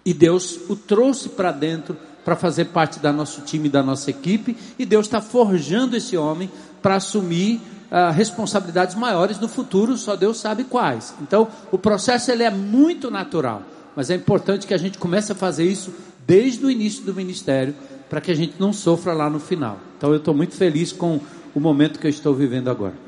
E 0.05 0.15
Deus 0.15 0.61
o 0.69 0.77
trouxe 0.77 1.29
para 1.29 1.51
dentro 1.51 1.97
para 2.25 2.37
fazer 2.37 2.67
parte 2.67 2.99
da 2.99 3.13
nosso 3.13 3.43
time, 3.43 3.69
da 3.69 3.83
nossa 3.83 4.11
equipe, 4.11 4.57
e 4.79 4.85
Deus 4.85 5.07
está 5.07 5.21
forjando 5.21 5.97
esse 5.97 6.17
homem 6.17 6.51
para 6.83 6.97
assumir 6.97 7.61
uh, 7.91 8.13
responsabilidades 8.13 8.97
maiores 8.97 9.39
no 9.39 9.47
futuro, 9.47 9.97
só 9.97 10.17
Deus 10.17 10.39
sabe 10.39 10.65
quais. 10.65 11.15
Então, 11.23 11.47
o 11.71 11.79
processo 11.79 12.33
ele 12.33 12.43
é 12.43 12.51
muito 12.51 13.13
natural, 13.13 13.63
mas 13.95 14.11
é 14.11 14.17
importante 14.17 14.67
que 14.67 14.75
a 14.75 14.79
gente 14.79 14.99
comece 14.99 15.31
a 15.31 15.37
fazer 15.37 15.65
isso 15.65 15.95
desde 16.27 16.65
o 16.67 16.71
início 16.71 17.05
do 17.05 17.15
ministério, 17.15 17.75
para 18.11 18.21
que 18.21 18.33
a 18.33 18.35
gente 18.35 18.55
não 18.59 18.73
sofra 18.73 19.13
lá 19.13 19.31
no 19.31 19.39
final. 19.39 19.79
Então, 19.97 20.11
eu 20.11 20.17
estou 20.17 20.35
muito 20.35 20.55
feliz 20.55 20.93
com 20.93 21.21
o 21.55 21.61
momento 21.61 21.99
que 21.99 22.07
eu 22.07 22.11
estou 22.11 22.35
vivendo 22.35 22.69
agora. 22.69 23.06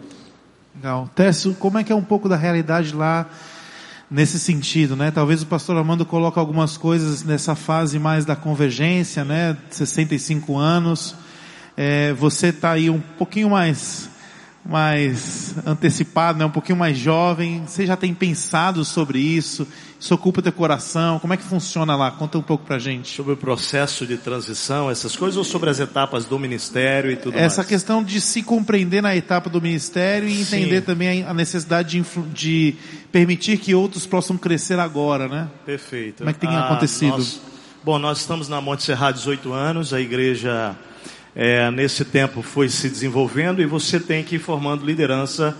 Legal. 0.78 1.11
Técio, 1.12 1.54
como 1.54 1.76
é 1.76 1.82
que 1.82 1.90
é 1.90 1.94
um 1.94 2.04
pouco 2.04 2.28
da 2.28 2.37
realidade 2.37 2.94
lá 2.94 3.26
nesse 4.08 4.38
sentido, 4.38 4.94
né? 4.94 5.11
Talvez 5.11 5.42
o 5.42 5.47
pastor 5.47 5.76
Armando 5.76 6.06
coloque 6.06 6.38
algumas 6.38 6.76
coisas 6.76 7.25
nessa 7.25 7.56
fase 7.56 7.99
mais 7.99 8.25
da 8.25 8.37
convergência, 8.37 9.25
né? 9.25 9.56
65 9.70 10.56
anos. 10.56 11.16
É, 11.76 12.12
você 12.12 12.50
está 12.50 12.70
aí 12.70 12.88
um 12.88 13.00
pouquinho 13.00 13.50
mais 13.50 14.08
mais 14.69 15.55
antecipado, 15.65 16.39
né, 16.39 16.45
um 16.45 16.51
pouquinho 16.51 16.77
mais 16.77 16.99
jovem, 16.99 17.65
você 17.67 17.87
já 17.87 17.97
tem 17.97 18.13
pensado 18.13 18.85
sobre 18.85 19.19
isso? 19.19 19.67
Isso 19.99 20.15
ocupa 20.15 20.43
teu 20.43 20.53
coração? 20.53 21.19
Como 21.19 21.33
é 21.33 21.39
que 21.39 21.43
funciona 21.43 21.97
lá? 21.97 22.11
Conta 22.11 22.37
um 22.37 22.43
pouco 22.43 22.67
pra 22.67 22.79
gente. 22.79 23.17
Sobre 23.17 23.33
o 23.33 23.37
processo 23.37 24.07
de 24.07 24.19
transição, 24.19 24.91
essas 24.91 25.17
coisas, 25.17 25.39
ou 25.39 25.43
sobre 25.43 25.71
as 25.71 25.81
etapas 25.81 26.27
do 26.27 26.39
ministério 26.39 27.11
e 27.11 27.17
tudo 27.17 27.37
Essa 27.37 27.63
mais? 27.63 27.69
questão 27.69 28.05
de 28.05 28.21
se 28.21 28.43
compreender 28.43 29.03
na 29.03 29.17
etapa 29.17 29.49
do 29.49 29.61
ministério 29.61 30.29
e 30.29 30.39
entender 30.39 30.81
Sim. 30.81 30.87
também 30.87 31.25
a 31.25 31.33
necessidade 31.33 32.01
de, 32.01 32.21
de, 32.35 32.75
permitir 33.11 33.57
que 33.57 33.75
outros 33.75 34.07
possam 34.07 34.37
crescer 34.37 34.79
agora, 34.79 35.27
né? 35.27 35.49
Perfeito. 35.65 36.19
Como 36.19 36.29
é 36.29 36.33
que 36.35 36.41
tem 36.41 36.51
ah, 36.51 36.67
acontecido? 36.67 37.17
Nós, 37.17 37.41
bom, 37.83 37.99
nós 37.99 38.19
estamos 38.19 38.51
na 38.51 38.61
Monte 38.61 38.83
Serra 38.83 39.09
há 39.09 39.13
18 39.13 39.51
anos, 39.51 39.95
a 39.95 40.01
igreja 40.01 40.77
é, 41.40 41.71
nesse 41.71 42.04
tempo 42.04 42.42
foi 42.42 42.68
se 42.68 42.90
desenvolvendo 42.90 43.62
e 43.62 43.64
você 43.64 44.00
tem 44.00 44.25
que 44.25 44.35
ir 44.35 44.38
formando 44.40 44.85
liderança 44.85 45.57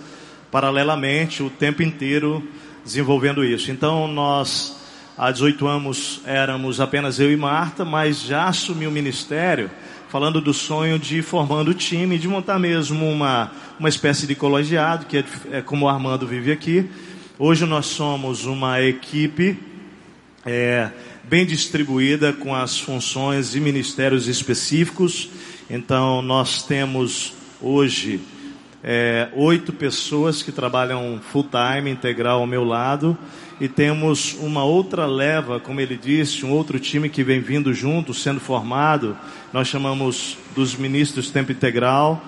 paralelamente 0.51 1.41
o 1.41 1.49
tempo 1.49 1.81
inteiro 1.81 2.43
desenvolvendo 2.83 3.45
isso. 3.45 3.71
Então 3.71 4.05
nós 4.05 4.75
há 5.17 5.31
18 5.31 5.65
anos 5.65 6.21
éramos 6.25 6.81
apenas 6.81 7.17
eu 7.17 7.31
e 7.31 7.37
Marta, 7.37 7.85
mas 7.85 8.21
já 8.21 8.49
assumi 8.49 8.87
o 8.87 8.91
ministério 8.91 9.71
falando 10.09 10.41
do 10.41 10.53
sonho 10.53 10.99
de 10.99 11.19
ir 11.19 11.21
formando 11.21 11.69
o 11.69 11.73
time, 11.73 12.19
de 12.19 12.27
montar 12.27 12.59
mesmo 12.59 13.09
uma, 13.09 13.49
uma 13.79 13.87
espécie 13.87 14.27
de 14.27 14.35
colegiado, 14.35 15.05
que 15.05 15.19
é, 15.19 15.23
é 15.49 15.61
como 15.61 15.85
o 15.85 15.89
Armando 15.89 16.27
vive 16.27 16.51
aqui. 16.51 16.89
Hoje 17.37 17.65
nós 17.65 17.85
somos 17.85 18.43
uma 18.45 18.81
equipe 18.81 19.57
é, 20.45 20.89
bem 21.23 21.45
distribuída 21.45 22.33
com 22.33 22.53
as 22.53 22.77
funções 22.77 23.55
e 23.55 23.61
ministérios 23.61 24.27
específicos 24.27 25.29
então, 25.69 26.21
nós 26.23 26.63
temos 26.63 27.33
hoje 27.61 28.19
é, 28.83 29.29
oito 29.35 29.71
pessoas 29.71 30.41
que 30.41 30.51
trabalham 30.51 31.19
full 31.31 31.45
time, 31.45 31.91
integral 31.91 32.39
ao 32.39 32.47
meu 32.47 32.63
lado, 32.63 33.15
e 33.61 33.67
temos 33.67 34.35
uma 34.39 34.63
outra 34.63 35.05
leva, 35.05 35.59
como 35.59 35.79
ele 35.79 35.95
disse, 35.95 36.43
um 36.45 36.51
outro 36.51 36.79
time 36.79 37.07
que 37.07 37.23
vem 37.23 37.39
vindo 37.39 37.71
junto, 37.71 38.13
sendo 38.13 38.39
formado. 38.39 39.15
Nós 39.53 39.67
chamamos 39.67 40.37
dos 40.55 40.75
ministros 40.75 41.29
tempo 41.29 41.51
integral, 41.51 42.19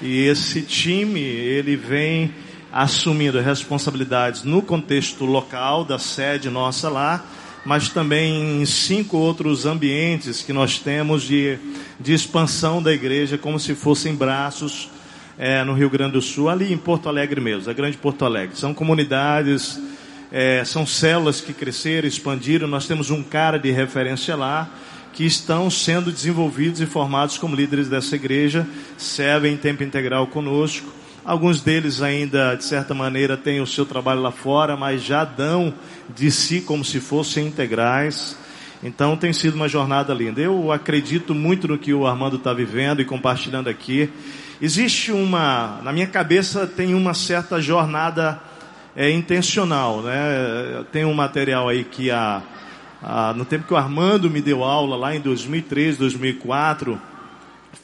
e 0.00 0.26
esse 0.26 0.60
time 0.60 1.20
ele 1.20 1.76
vem 1.76 2.30
assumindo 2.70 3.40
responsabilidades 3.40 4.42
no 4.42 4.60
contexto 4.60 5.24
local 5.24 5.84
da 5.84 5.98
sede 5.98 6.50
nossa 6.50 6.88
lá 6.88 7.24
mas 7.64 7.88
também 7.88 8.60
em 8.60 8.66
cinco 8.66 9.16
outros 9.16 9.66
ambientes 9.66 10.42
que 10.42 10.52
nós 10.52 10.78
temos 10.78 11.22
de, 11.22 11.58
de 11.98 12.12
expansão 12.12 12.82
da 12.82 12.92
igreja, 12.92 13.38
como 13.38 13.58
se 13.58 13.74
fossem 13.74 14.14
braços 14.14 14.90
é, 15.38 15.62
no 15.64 15.72
Rio 15.72 15.88
Grande 15.88 16.12
do 16.12 16.22
Sul, 16.22 16.48
ali 16.48 16.72
em 16.72 16.78
Porto 16.78 17.08
Alegre 17.08 17.40
mesmo, 17.40 17.70
a 17.70 17.72
grande 17.72 17.96
Porto 17.96 18.24
Alegre. 18.24 18.56
São 18.56 18.74
comunidades, 18.74 19.80
é, 20.30 20.64
são 20.64 20.86
células 20.86 21.40
que 21.40 21.52
cresceram, 21.52 22.08
expandiram. 22.08 22.66
Nós 22.66 22.86
temos 22.86 23.10
um 23.10 23.22
cara 23.22 23.58
de 23.58 23.70
referência 23.70 24.34
lá 24.34 24.68
que 25.12 25.24
estão 25.24 25.70
sendo 25.70 26.10
desenvolvidos 26.10 26.80
e 26.80 26.86
formados 26.86 27.36
como 27.36 27.54
líderes 27.54 27.88
dessa 27.88 28.16
igreja, 28.16 28.66
servem 28.96 29.54
em 29.54 29.56
tempo 29.56 29.84
integral 29.84 30.26
conosco. 30.26 31.01
Alguns 31.24 31.60
deles 31.60 32.02
ainda, 32.02 32.56
de 32.56 32.64
certa 32.64 32.92
maneira, 32.94 33.36
têm 33.36 33.60
o 33.60 33.66
seu 33.66 33.86
trabalho 33.86 34.20
lá 34.20 34.32
fora, 34.32 34.76
mas 34.76 35.04
já 35.04 35.24
dão 35.24 35.72
de 36.12 36.32
si 36.32 36.60
como 36.60 36.84
se 36.84 36.98
fossem 36.98 37.46
integrais. 37.46 38.36
Então 38.82 39.16
tem 39.16 39.32
sido 39.32 39.54
uma 39.54 39.68
jornada 39.68 40.12
linda. 40.12 40.40
Eu 40.40 40.72
acredito 40.72 41.32
muito 41.32 41.68
no 41.68 41.78
que 41.78 41.94
o 41.94 42.08
Armando 42.08 42.38
está 42.38 42.52
vivendo 42.52 43.00
e 43.00 43.04
compartilhando 43.04 43.68
aqui. 43.68 44.10
Existe 44.60 45.12
uma, 45.12 45.80
na 45.84 45.92
minha 45.92 46.08
cabeça 46.08 46.66
tem 46.66 46.92
uma 46.92 47.14
certa 47.14 47.60
jornada 47.60 48.40
é, 48.96 49.08
intencional, 49.08 50.02
né? 50.02 50.84
Tem 50.90 51.04
um 51.04 51.14
material 51.14 51.68
aí 51.68 51.84
que 51.84 52.10
a, 52.10 52.42
a, 53.00 53.32
no 53.32 53.44
tempo 53.44 53.68
que 53.68 53.74
o 53.74 53.76
Armando 53.76 54.28
me 54.28 54.42
deu 54.42 54.64
aula 54.64 54.96
lá 54.96 55.14
em 55.14 55.20
2003, 55.20 55.98
2004, 55.98 57.00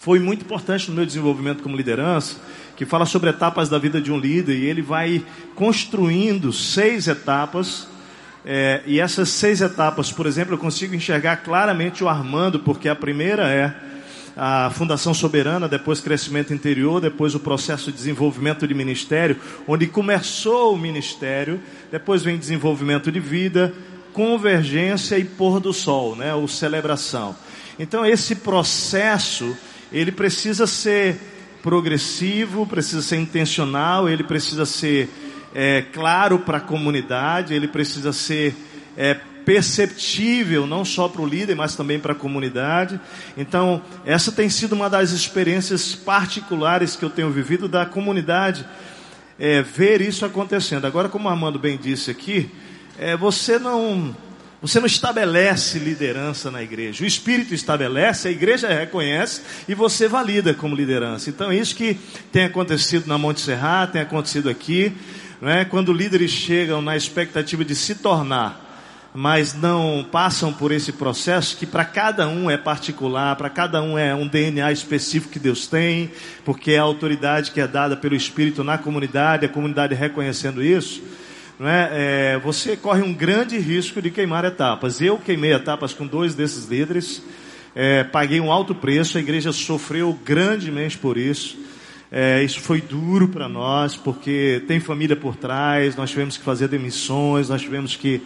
foi 0.00 0.18
muito 0.18 0.44
importante 0.44 0.90
no 0.90 0.96
meu 0.96 1.06
desenvolvimento 1.06 1.62
como 1.62 1.76
liderança 1.76 2.36
que 2.78 2.86
fala 2.86 3.04
sobre 3.04 3.28
etapas 3.28 3.68
da 3.68 3.76
vida 3.76 4.00
de 4.00 4.12
um 4.12 4.16
líder 4.16 4.56
e 4.56 4.64
ele 4.64 4.80
vai 4.80 5.24
construindo 5.56 6.52
seis 6.52 7.08
etapas. 7.08 7.88
É, 8.46 8.82
e 8.86 9.00
essas 9.00 9.30
seis 9.30 9.60
etapas, 9.60 10.12
por 10.12 10.26
exemplo, 10.26 10.54
eu 10.54 10.58
consigo 10.58 10.94
enxergar 10.94 11.38
claramente 11.38 12.04
o 12.04 12.08
Armando, 12.08 12.60
porque 12.60 12.88
a 12.88 12.94
primeira 12.94 13.48
é 13.48 13.74
a 14.36 14.70
Fundação 14.70 15.12
Soberana, 15.12 15.66
depois 15.68 16.00
crescimento 16.00 16.54
interior, 16.54 17.00
depois 17.00 17.34
o 17.34 17.40
processo 17.40 17.90
de 17.90 17.96
desenvolvimento 17.96 18.64
de 18.64 18.74
ministério, 18.74 19.36
onde 19.66 19.88
começou 19.88 20.72
o 20.72 20.78
ministério, 20.78 21.60
depois 21.90 22.22
vem 22.22 22.38
desenvolvimento 22.38 23.10
de 23.10 23.18
vida, 23.18 23.74
convergência 24.12 25.18
e 25.18 25.24
pôr 25.24 25.58
do 25.58 25.72
sol, 25.72 26.14
né, 26.14 26.32
ou 26.32 26.46
celebração. 26.46 27.34
Então 27.76 28.06
esse 28.06 28.36
processo, 28.36 29.56
ele 29.90 30.12
precisa 30.12 30.64
ser 30.64 31.37
progressivo, 31.68 32.66
precisa 32.66 33.02
ser 33.02 33.18
intencional, 33.18 34.08
ele 34.08 34.24
precisa 34.24 34.64
ser 34.64 35.06
é, 35.54 35.82
claro 35.92 36.38
para 36.38 36.56
a 36.56 36.60
comunidade, 36.62 37.52
ele 37.52 37.68
precisa 37.68 38.10
ser 38.10 38.56
é, 38.96 39.12
perceptível 39.44 40.66
não 40.66 40.82
só 40.82 41.08
para 41.08 41.20
o 41.20 41.26
líder, 41.26 41.54
mas 41.54 41.76
também 41.76 42.00
para 42.00 42.12
a 42.12 42.16
comunidade. 42.16 42.98
Então, 43.36 43.82
essa 44.06 44.32
tem 44.32 44.48
sido 44.48 44.72
uma 44.72 44.88
das 44.88 45.10
experiências 45.10 45.94
particulares 45.94 46.96
que 46.96 47.04
eu 47.04 47.10
tenho 47.10 47.28
vivido 47.28 47.68
da 47.68 47.84
comunidade, 47.84 48.64
é, 49.38 49.60
ver 49.60 50.00
isso 50.00 50.24
acontecendo. 50.24 50.86
Agora, 50.86 51.10
como 51.10 51.28
o 51.28 51.30
Armando 51.30 51.58
bem 51.58 51.76
disse 51.76 52.10
aqui, 52.10 52.50
é, 52.98 53.14
você 53.14 53.58
não 53.58 54.16
você 54.60 54.80
não 54.80 54.86
estabelece 54.86 55.78
liderança 55.78 56.50
na 56.50 56.62
igreja. 56.62 57.04
O 57.04 57.06
Espírito 57.06 57.54
estabelece, 57.54 58.26
a 58.26 58.30
igreja 58.30 58.68
reconhece 58.68 59.42
e 59.68 59.74
você 59.74 60.08
valida 60.08 60.52
como 60.52 60.74
liderança. 60.74 61.30
Então 61.30 61.52
isso 61.52 61.76
que 61.76 61.94
tem 62.32 62.44
acontecido 62.44 63.06
na 63.06 63.16
Monte 63.16 63.40
Serra, 63.40 63.86
tem 63.86 64.02
acontecido 64.02 64.50
aqui. 64.50 64.92
Né? 65.40 65.64
Quando 65.64 65.92
líderes 65.92 66.32
chegam 66.32 66.82
na 66.82 66.96
expectativa 66.96 67.64
de 67.64 67.76
se 67.76 67.94
tornar, 67.94 68.66
mas 69.14 69.54
não 69.54 70.04
passam 70.10 70.52
por 70.52 70.72
esse 70.72 70.90
processo 70.90 71.56
que 71.56 71.64
para 71.64 71.84
cada 71.84 72.28
um 72.28 72.50
é 72.50 72.56
particular, 72.56 73.36
para 73.36 73.48
cada 73.48 73.80
um 73.80 73.96
é 73.96 74.12
um 74.12 74.26
DNA 74.26 74.72
específico 74.72 75.32
que 75.32 75.38
Deus 75.38 75.68
tem, 75.68 76.10
porque 76.44 76.72
é 76.72 76.78
a 76.78 76.82
autoridade 76.82 77.52
que 77.52 77.60
é 77.60 77.66
dada 77.66 77.96
pelo 77.96 78.16
Espírito 78.16 78.64
na 78.64 78.76
comunidade, 78.76 79.46
a 79.46 79.48
comunidade 79.48 79.94
reconhecendo 79.94 80.62
isso 80.64 81.00
é? 81.66 82.34
é? 82.34 82.38
você 82.38 82.76
corre 82.76 83.02
um 83.02 83.12
grande 83.12 83.58
risco 83.58 84.00
de 84.00 84.10
queimar 84.10 84.44
etapas. 84.44 85.00
Eu 85.00 85.18
queimei 85.18 85.52
etapas 85.52 85.92
com 85.92 86.06
dois 86.06 86.34
desses 86.34 86.66
líderes, 86.66 87.22
é, 87.74 88.04
paguei 88.04 88.40
um 88.40 88.52
alto 88.52 88.74
preço, 88.74 89.18
a 89.18 89.20
igreja 89.20 89.52
sofreu 89.52 90.18
grandemente 90.24 90.96
por 90.98 91.16
isso. 91.16 91.56
É, 92.10 92.42
isso 92.42 92.60
foi 92.60 92.80
duro 92.80 93.28
para 93.28 93.48
nós, 93.48 93.94
porque 93.94 94.62
tem 94.66 94.80
família 94.80 95.14
por 95.14 95.36
trás, 95.36 95.94
nós 95.94 96.10
tivemos 96.10 96.38
que 96.38 96.44
fazer 96.44 96.66
demissões, 96.68 97.50
nós 97.50 97.60
tivemos 97.60 97.96
que 97.96 98.22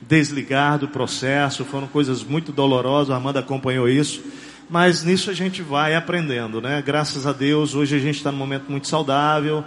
desligar 0.00 0.78
do 0.78 0.88
processo, 0.88 1.64
foram 1.64 1.86
coisas 1.86 2.24
muito 2.24 2.50
dolorosas, 2.50 3.10
a 3.10 3.16
Amanda 3.16 3.40
acompanhou 3.40 3.88
isso, 3.88 4.22
mas 4.70 5.04
nisso 5.04 5.30
a 5.30 5.34
gente 5.34 5.60
vai 5.60 5.94
aprendendo, 5.94 6.62
né? 6.62 6.82
Graças 6.84 7.26
a 7.26 7.32
Deus, 7.32 7.74
hoje 7.74 7.96
a 7.96 7.98
gente 7.98 8.16
está 8.16 8.32
num 8.32 8.38
momento 8.38 8.70
muito 8.70 8.88
saudável, 8.88 9.62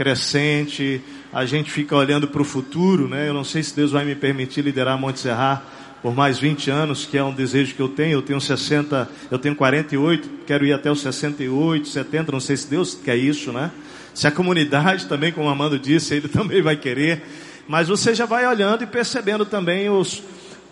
crescente, 0.00 0.98
a 1.30 1.44
gente 1.44 1.70
fica 1.70 1.94
olhando 1.94 2.26
para 2.26 2.40
o 2.40 2.44
futuro, 2.44 3.06
né? 3.06 3.28
Eu 3.28 3.34
não 3.34 3.44
sei 3.44 3.62
se 3.62 3.76
Deus 3.76 3.90
vai 3.90 4.02
me 4.02 4.14
permitir 4.14 4.62
liderar 4.62 4.98
Monte 4.98 5.20
Serrar 5.20 5.62
por 6.00 6.14
mais 6.14 6.38
20 6.38 6.70
anos, 6.70 7.04
que 7.04 7.18
é 7.18 7.22
um 7.22 7.34
desejo 7.34 7.74
que 7.74 7.82
eu 7.82 7.88
tenho. 7.90 8.12
Eu 8.12 8.22
tenho 8.22 8.40
60, 8.40 9.06
eu 9.30 9.38
tenho 9.38 9.54
48, 9.54 10.26
quero 10.46 10.64
ir 10.64 10.72
até 10.72 10.90
os 10.90 11.02
68, 11.02 11.86
70, 11.86 12.32
não 12.32 12.40
sei 12.40 12.56
se 12.56 12.66
Deus 12.66 12.94
quer 12.94 13.14
isso, 13.14 13.52
né? 13.52 13.70
Se 14.14 14.26
a 14.26 14.30
comunidade 14.30 15.04
também, 15.04 15.32
como 15.32 15.50
Amando 15.50 15.78
disse, 15.78 16.14
ele 16.14 16.28
também 16.32 16.62
vai 16.62 16.76
querer. 16.76 17.22
Mas 17.68 17.88
você 17.88 18.14
já 18.14 18.24
vai 18.24 18.46
olhando 18.46 18.82
e 18.84 18.86
percebendo 18.86 19.44
também 19.44 19.90
os, 19.90 20.22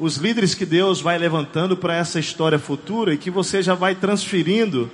os 0.01 0.17
líderes 0.17 0.55
que 0.55 0.65
Deus 0.65 1.03
vai 1.03 1.19
levantando 1.19 1.77
para 1.77 1.95
essa 1.95 2.19
história 2.19 2.59
futura 2.59 3.13
e 3.13 3.19
que 3.19 3.31
você 3.31 3.61
já 3.61 3.75
vai 3.75 3.95
transferindo, 3.95 4.91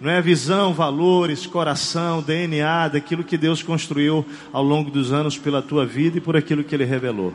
não 0.00 0.10
é 0.10 0.20
visão, 0.22 0.72
valores, 0.72 1.46
coração, 1.46 2.22
DNA 2.22 2.88
daquilo 2.88 3.24
que 3.24 3.36
Deus 3.36 3.62
construiu 3.62 4.24
ao 4.52 4.62
longo 4.62 4.90
dos 4.90 5.12
anos 5.12 5.36
pela 5.36 5.60
tua 5.60 5.84
vida 5.84 6.18
e 6.18 6.20
por 6.20 6.36
aquilo 6.36 6.62
que 6.62 6.74
Ele 6.74 6.84
revelou. 6.84 7.34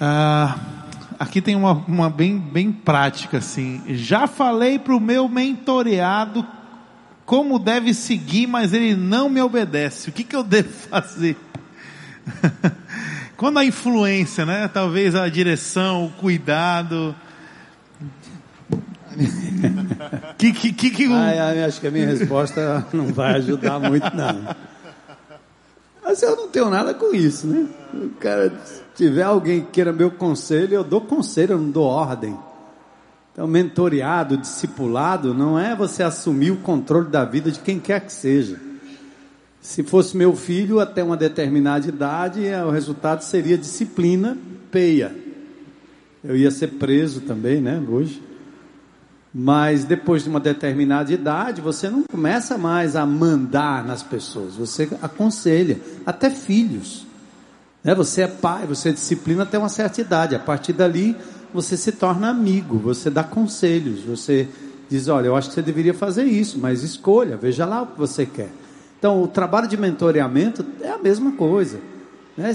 Ah, 0.00 0.58
aqui 1.18 1.40
tem 1.40 1.54
uma, 1.54 1.72
uma 1.86 2.10
bem, 2.10 2.36
bem 2.36 2.72
prática 2.72 3.38
assim. 3.38 3.80
Já 3.88 4.26
falei 4.26 4.78
para 4.78 4.96
o 4.96 5.00
meu 5.00 5.28
mentoreado 5.28 6.44
como 7.24 7.58
deve 7.58 7.94
seguir, 7.94 8.48
mas 8.48 8.72
ele 8.72 8.96
não 8.96 9.28
me 9.28 9.40
obedece. 9.40 10.10
O 10.10 10.12
que, 10.12 10.24
que 10.24 10.34
eu 10.34 10.42
devo 10.42 10.68
fazer? 10.90 11.36
Quando 13.36 13.58
a 13.58 13.64
influência, 13.64 14.44
né? 14.44 14.68
Talvez 14.68 15.14
a 15.14 15.28
direção, 15.28 16.06
o 16.06 16.10
cuidado. 16.10 17.14
que, 20.38 20.52
que, 20.52 20.72
que, 20.72 20.90
que 20.90 21.12
ai, 21.12 21.64
acho 21.64 21.80
que 21.80 21.86
a 21.86 21.90
minha 21.90 22.06
resposta 22.06 22.86
não 22.92 23.06
vai 23.06 23.36
ajudar 23.36 23.78
muito, 23.78 24.04
não. 24.14 24.54
Mas 26.02 26.22
eu 26.22 26.36
não 26.36 26.48
tenho 26.48 26.68
nada 26.68 26.92
com 26.92 27.14
isso, 27.14 27.46
né? 27.46 27.66
O 27.94 28.10
cara, 28.20 28.52
se 28.64 28.82
tiver 28.94 29.22
alguém 29.22 29.60
que 29.60 29.70
queira 29.70 29.92
meu 29.92 30.10
conselho, 30.10 30.74
eu 30.74 30.84
dou 30.84 31.00
conselho, 31.00 31.52
eu 31.52 31.58
não 31.58 31.70
dou 31.70 31.84
ordem. 31.84 32.36
Então, 33.32 33.46
mentoreado, 33.46 34.36
discipulado, 34.36 35.32
não 35.32 35.58
é 35.58 35.74
você 35.74 36.02
assumir 36.02 36.50
o 36.50 36.56
controle 36.56 37.08
da 37.08 37.24
vida 37.24 37.50
de 37.50 37.60
quem 37.60 37.80
quer 37.80 38.00
que 38.00 38.12
seja. 38.12 38.60
Se 39.60 39.82
fosse 39.82 40.16
meu 40.16 40.34
filho 40.34 40.80
até 40.80 41.02
uma 41.02 41.16
determinada 41.16 41.88
idade, 41.88 42.44
é, 42.44 42.62
o 42.64 42.70
resultado 42.70 43.22
seria 43.22 43.56
disciplina 43.56 44.36
peia. 44.70 45.14
Eu 46.24 46.36
ia 46.36 46.50
ser 46.50 46.72
preso 46.72 47.20
também, 47.20 47.60
né, 47.60 47.82
hoje. 47.88 48.20
Mas 49.34 49.84
depois 49.84 50.24
de 50.24 50.28
uma 50.28 50.40
determinada 50.40 51.10
idade, 51.12 51.60
você 51.60 51.88
não 51.88 52.02
começa 52.02 52.58
mais 52.58 52.94
a 52.96 53.06
mandar 53.06 53.84
nas 53.84 54.02
pessoas, 54.02 54.56
você 54.56 54.88
aconselha, 55.00 55.80
até 56.04 56.28
filhos. 56.28 57.06
Né? 57.82 57.94
Você 57.94 58.22
é 58.22 58.28
pai, 58.28 58.66
você 58.66 58.92
disciplina 58.92 59.44
até 59.44 59.58
uma 59.58 59.70
certa 59.70 60.00
idade. 60.00 60.34
A 60.34 60.38
partir 60.38 60.74
dali, 60.74 61.16
você 61.52 61.76
se 61.76 61.92
torna 61.92 62.28
amigo, 62.28 62.78
você 62.78 63.08
dá 63.08 63.24
conselhos, 63.24 64.02
você 64.02 64.48
diz: 64.88 65.08
Olha, 65.08 65.26
eu 65.26 65.36
acho 65.36 65.48
que 65.48 65.54
você 65.54 65.62
deveria 65.62 65.94
fazer 65.94 66.24
isso, 66.24 66.58
mas 66.58 66.82
escolha, 66.82 67.36
veja 67.36 67.64
lá 67.64 67.82
o 67.82 67.86
que 67.86 67.98
você 67.98 68.26
quer. 68.26 68.50
Então, 68.98 69.22
o 69.22 69.26
trabalho 69.26 69.66
de 69.66 69.76
mentoreamento 69.76 70.64
é 70.80 70.90
a 70.90 70.98
mesma 70.98 71.32
coisa. 71.32 71.80
Né? 72.36 72.52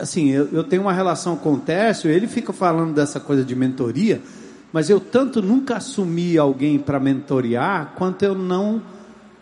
Assim, 0.00 0.30
eu, 0.30 0.48
eu, 0.52 0.64
tenho 0.64 0.82
uma 0.82 0.92
relação 0.92 1.36
com 1.36 1.54
o 1.54 1.58
Tércio, 1.58 2.10
ele 2.10 2.26
fica 2.26 2.52
falando 2.52 2.92
dessa 2.92 3.20
coisa 3.20 3.44
de 3.44 3.54
mentoria, 3.54 4.20
mas 4.72 4.90
eu 4.90 5.00
tanto 5.00 5.40
nunca 5.40 5.76
assumi 5.76 6.36
alguém 6.36 6.78
para 6.78 7.00
mentorear, 7.00 7.94
quanto 7.96 8.22
eu 8.24 8.34
não, 8.34 8.82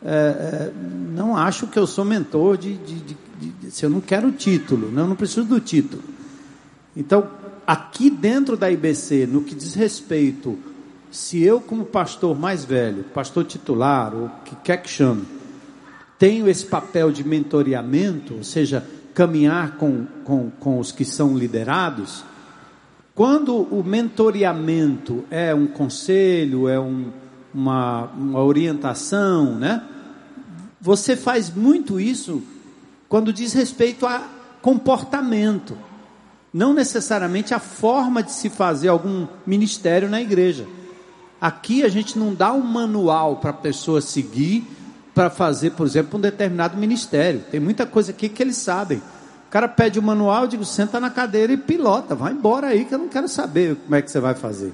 é, 0.05 0.09
é, 0.09 0.73
não 1.15 1.37
acho 1.37 1.67
que 1.67 1.79
eu 1.79 1.87
sou 1.87 2.05
mentor 2.05 2.57
de, 2.57 2.75
de, 2.75 2.95
de, 2.95 3.17
de, 3.51 3.71
se 3.71 3.85
eu 3.85 3.91
não 3.91 4.01
quero 4.01 4.29
o 4.29 4.33
título, 4.33 4.89
né? 4.91 5.03
eu 5.03 5.07
não 5.07 5.17
preciso 5.17 5.45
do 5.45 5.61
título. 5.61 6.03
Então, 6.97 7.29
aqui 7.67 8.09
dentro 8.09 8.57
da 8.57 8.71
IBC, 8.71 9.27
no 9.27 9.43
que 9.43 9.55
diz 9.55 9.75
respeito, 9.75 10.59
se 11.11 11.43
eu 11.43 11.61
como 11.61 11.85
pastor 11.85 12.39
mais 12.39 12.65
velho, 12.65 13.05
pastor 13.05 13.45
titular, 13.45 14.15
ou 14.15 14.31
que 14.45 14.55
quer 14.57 14.79
que 14.79 14.89
chame, 14.89 15.25
tenho 16.19 16.49
esse 16.49 16.65
papel 16.65 17.11
de 17.11 17.27
mentoreamento, 17.27 18.35
ou 18.35 18.45
seja, 18.45 18.87
caminhar 19.13 19.77
com, 19.77 20.07
com, 20.25 20.51
com 20.51 20.79
os 20.79 20.93
que 20.93 21.05
são 21.05 21.37
liderados, 21.37 22.25
quando 23.17 23.57
o 23.57 23.83
mentoreamento 23.83 25.25
é 25.31 25.55
um 25.55 25.67
conselho, 25.67 26.69
é 26.69 26.79
um, 26.79 27.11
uma, 27.53 28.11
uma 28.13 28.45
orientação, 28.45 29.55
né? 29.55 29.83
Você 30.79 31.17
faz 31.17 31.49
muito 31.49 31.99
isso 31.99 32.43
quando 33.09 33.33
diz 33.33 33.55
respeito 33.55 34.07
a 34.07 34.29
comportamento, 34.61 35.79
não 36.53 36.75
necessariamente 36.75 37.55
a 37.55 37.59
forma 37.59 38.23
de 38.23 38.33
se 38.33 38.51
fazer 38.51 38.89
algum 38.89 39.27
ministério 39.47 40.11
na 40.11 40.21
igreja. 40.21 40.67
Aqui 41.41 41.85
a 41.85 41.89
gente 41.89 42.19
não 42.19 42.35
dá 42.35 42.53
um 42.53 42.61
manual 42.61 43.37
para 43.37 43.49
a 43.49 43.55
pessoa 43.55 44.03
seguir 44.03 44.63
para 45.15 45.31
fazer, 45.31 45.71
por 45.71 45.87
exemplo, 45.87 46.19
um 46.19 46.21
determinado 46.21 46.77
ministério. 46.77 47.43
Tem 47.51 47.61
muita 47.61 47.87
coisa 47.87 48.11
aqui 48.11 48.29
que 48.29 48.43
eles 48.43 48.59
sabem. 48.59 49.01
Cara 49.57 49.69
pede 49.69 49.99
o 49.99 50.03
manual, 50.03 50.43
eu 50.43 50.49
digo, 50.49 50.67
senta 50.67 51.01
na 51.01 51.09
cadeira 51.09 51.51
e 51.51 51.57
pilota, 51.57 52.15
vai 52.15 52.31
embora 52.35 52.67
aí 52.67 52.85
que 52.85 52.95
eu 52.95 52.99
não 52.99 53.09
quero 53.09 53.27
saber 53.27 53.75
como 53.75 53.95
é 53.95 54.03
que 54.03 54.11
você 54.11 54.21
vai 54.21 54.35
fazer. 54.35 54.71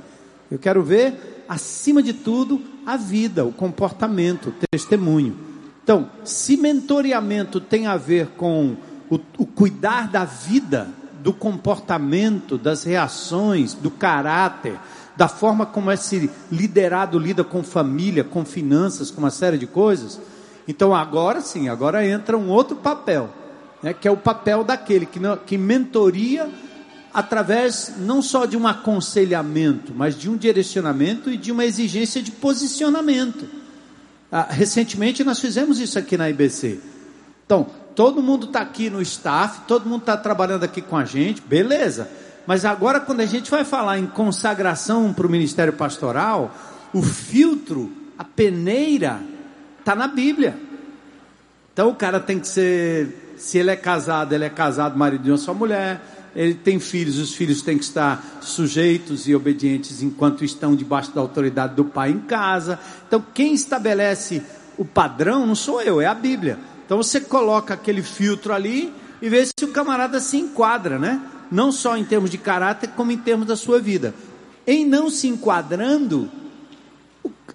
Eu 0.50 0.58
quero 0.58 0.82
ver, 0.82 1.44
acima 1.48 2.02
de 2.02 2.12
tudo, 2.12 2.60
a 2.84 2.96
vida, 2.96 3.44
o 3.44 3.52
comportamento, 3.52 4.48
o 4.48 4.54
testemunho. 4.72 5.36
Então, 5.84 6.10
se 6.24 6.56
mentoreamento 6.56 7.60
tem 7.60 7.86
a 7.86 7.96
ver 7.96 8.30
com 8.36 8.74
o, 9.08 9.20
o 9.38 9.46
cuidar 9.46 10.08
da 10.08 10.24
vida, 10.24 10.88
do 11.22 11.32
comportamento, 11.32 12.58
das 12.58 12.82
reações, 12.82 13.74
do 13.74 13.88
caráter, 13.88 14.80
da 15.16 15.28
forma 15.28 15.64
como 15.64 15.92
esse 15.92 16.28
liderado 16.50 17.20
lida 17.20 17.44
com 17.44 17.62
família, 17.62 18.24
com 18.24 18.44
finanças, 18.44 19.12
com 19.12 19.20
uma 19.20 19.30
série 19.30 19.58
de 19.58 19.66
coisas, 19.68 20.20
então 20.66 20.92
agora 20.92 21.40
sim, 21.40 21.68
agora 21.68 22.04
entra 22.04 22.36
um 22.36 22.48
outro 22.48 22.74
papel, 22.74 23.30
né, 23.82 23.92
que 23.92 24.06
é 24.06 24.10
o 24.10 24.16
papel 24.16 24.62
daquele 24.62 25.06
que, 25.06 25.18
não, 25.18 25.36
que 25.36 25.58
mentoria 25.58 26.48
através 27.12 27.94
não 27.98 28.22
só 28.22 28.46
de 28.46 28.56
um 28.56 28.66
aconselhamento, 28.66 29.92
mas 29.94 30.18
de 30.18 30.30
um 30.30 30.36
direcionamento 30.36 31.30
e 31.30 31.36
de 31.36 31.52
uma 31.52 31.64
exigência 31.64 32.22
de 32.22 32.30
posicionamento. 32.30 33.46
Ah, 34.30 34.46
recentemente 34.48 35.22
nós 35.22 35.38
fizemos 35.38 35.78
isso 35.78 35.98
aqui 35.98 36.16
na 36.16 36.30
IBC. 36.30 36.80
Então, 37.44 37.66
todo 37.94 38.22
mundo 38.22 38.46
está 38.46 38.60
aqui 38.60 38.88
no 38.88 39.02
staff, 39.02 39.62
todo 39.68 39.88
mundo 39.88 40.00
está 40.00 40.16
trabalhando 40.16 40.64
aqui 40.64 40.80
com 40.80 40.96
a 40.96 41.04
gente, 41.04 41.42
beleza. 41.42 42.08
Mas 42.46 42.64
agora, 42.64 42.98
quando 42.98 43.20
a 43.20 43.26
gente 43.26 43.50
vai 43.50 43.64
falar 43.64 43.98
em 43.98 44.06
consagração 44.06 45.12
para 45.12 45.26
o 45.26 45.30
ministério 45.30 45.74
pastoral, 45.74 46.54
o 46.94 47.02
filtro, 47.02 47.92
a 48.16 48.24
peneira, 48.24 49.20
Está 49.82 49.96
na 49.96 50.06
Bíblia. 50.06 50.56
Então 51.72 51.88
o 51.88 51.94
cara 51.94 52.20
tem 52.20 52.38
que 52.38 52.46
ser, 52.46 53.21
se 53.42 53.58
ele 53.58 53.70
é 53.70 53.76
casado, 53.76 54.32
ele 54.32 54.44
é 54.44 54.48
casado, 54.48 54.96
marido 54.96 55.24
de 55.24 55.30
uma 55.32 55.36
só 55.36 55.52
mulher. 55.52 56.00
Ele 56.34 56.54
tem 56.54 56.78
filhos, 56.78 57.18
os 57.18 57.34
filhos 57.34 57.60
têm 57.60 57.76
que 57.76 57.84
estar 57.84 58.38
sujeitos 58.40 59.26
e 59.26 59.34
obedientes 59.34 60.00
enquanto 60.00 60.44
estão 60.44 60.76
debaixo 60.76 61.12
da 61.12 61.20
autoridade 61.20 61.74
do 61.74 61.84
pai 61.84 62.10
em 62.10 62.20
casa. 62.20 62.78
Então 63.06 63.22
quem 63.34 63.52
estabelece 63.52 64.42
o 64.78 64.84
padrão 64.84 65.44
não 65.44 65.56
sou 65.56 65.82
eu, 65.82 66.00
é 66.00 66.06
a 66.06 66.14
Bíblia. 66.14 66.56
Então 66.86 66.96
você 66.96 67.20
coloca 67.20 67.74
aquele 67.74 68.00
filtro 68.00 68.54
ali 68.54 68.94
e 69.20 69.28
vê 69.28 69.44
se 69.44 69.64
o 69.64 69.68
camarada 69.68 70.20
se 70.20 70.36
enquadra, 70.36 70.96
né? 70.96 71.20
Não 71.50 71.72
só 71.72 71.96
em 71.96 72.04
termos 72.04 72.30
de 72.30 72.38
caráter, 72.38 72.90
como 72.96 73.10
em 73.10 73.18
termos 73.18 73.46
da 73.46 73.56
sua 73.56 73.80
vida. 73.80 74.14
Em 74.64 74.86
não 74.86 75.10
se 75.10 75.26
enquadrando, 75.26 76.30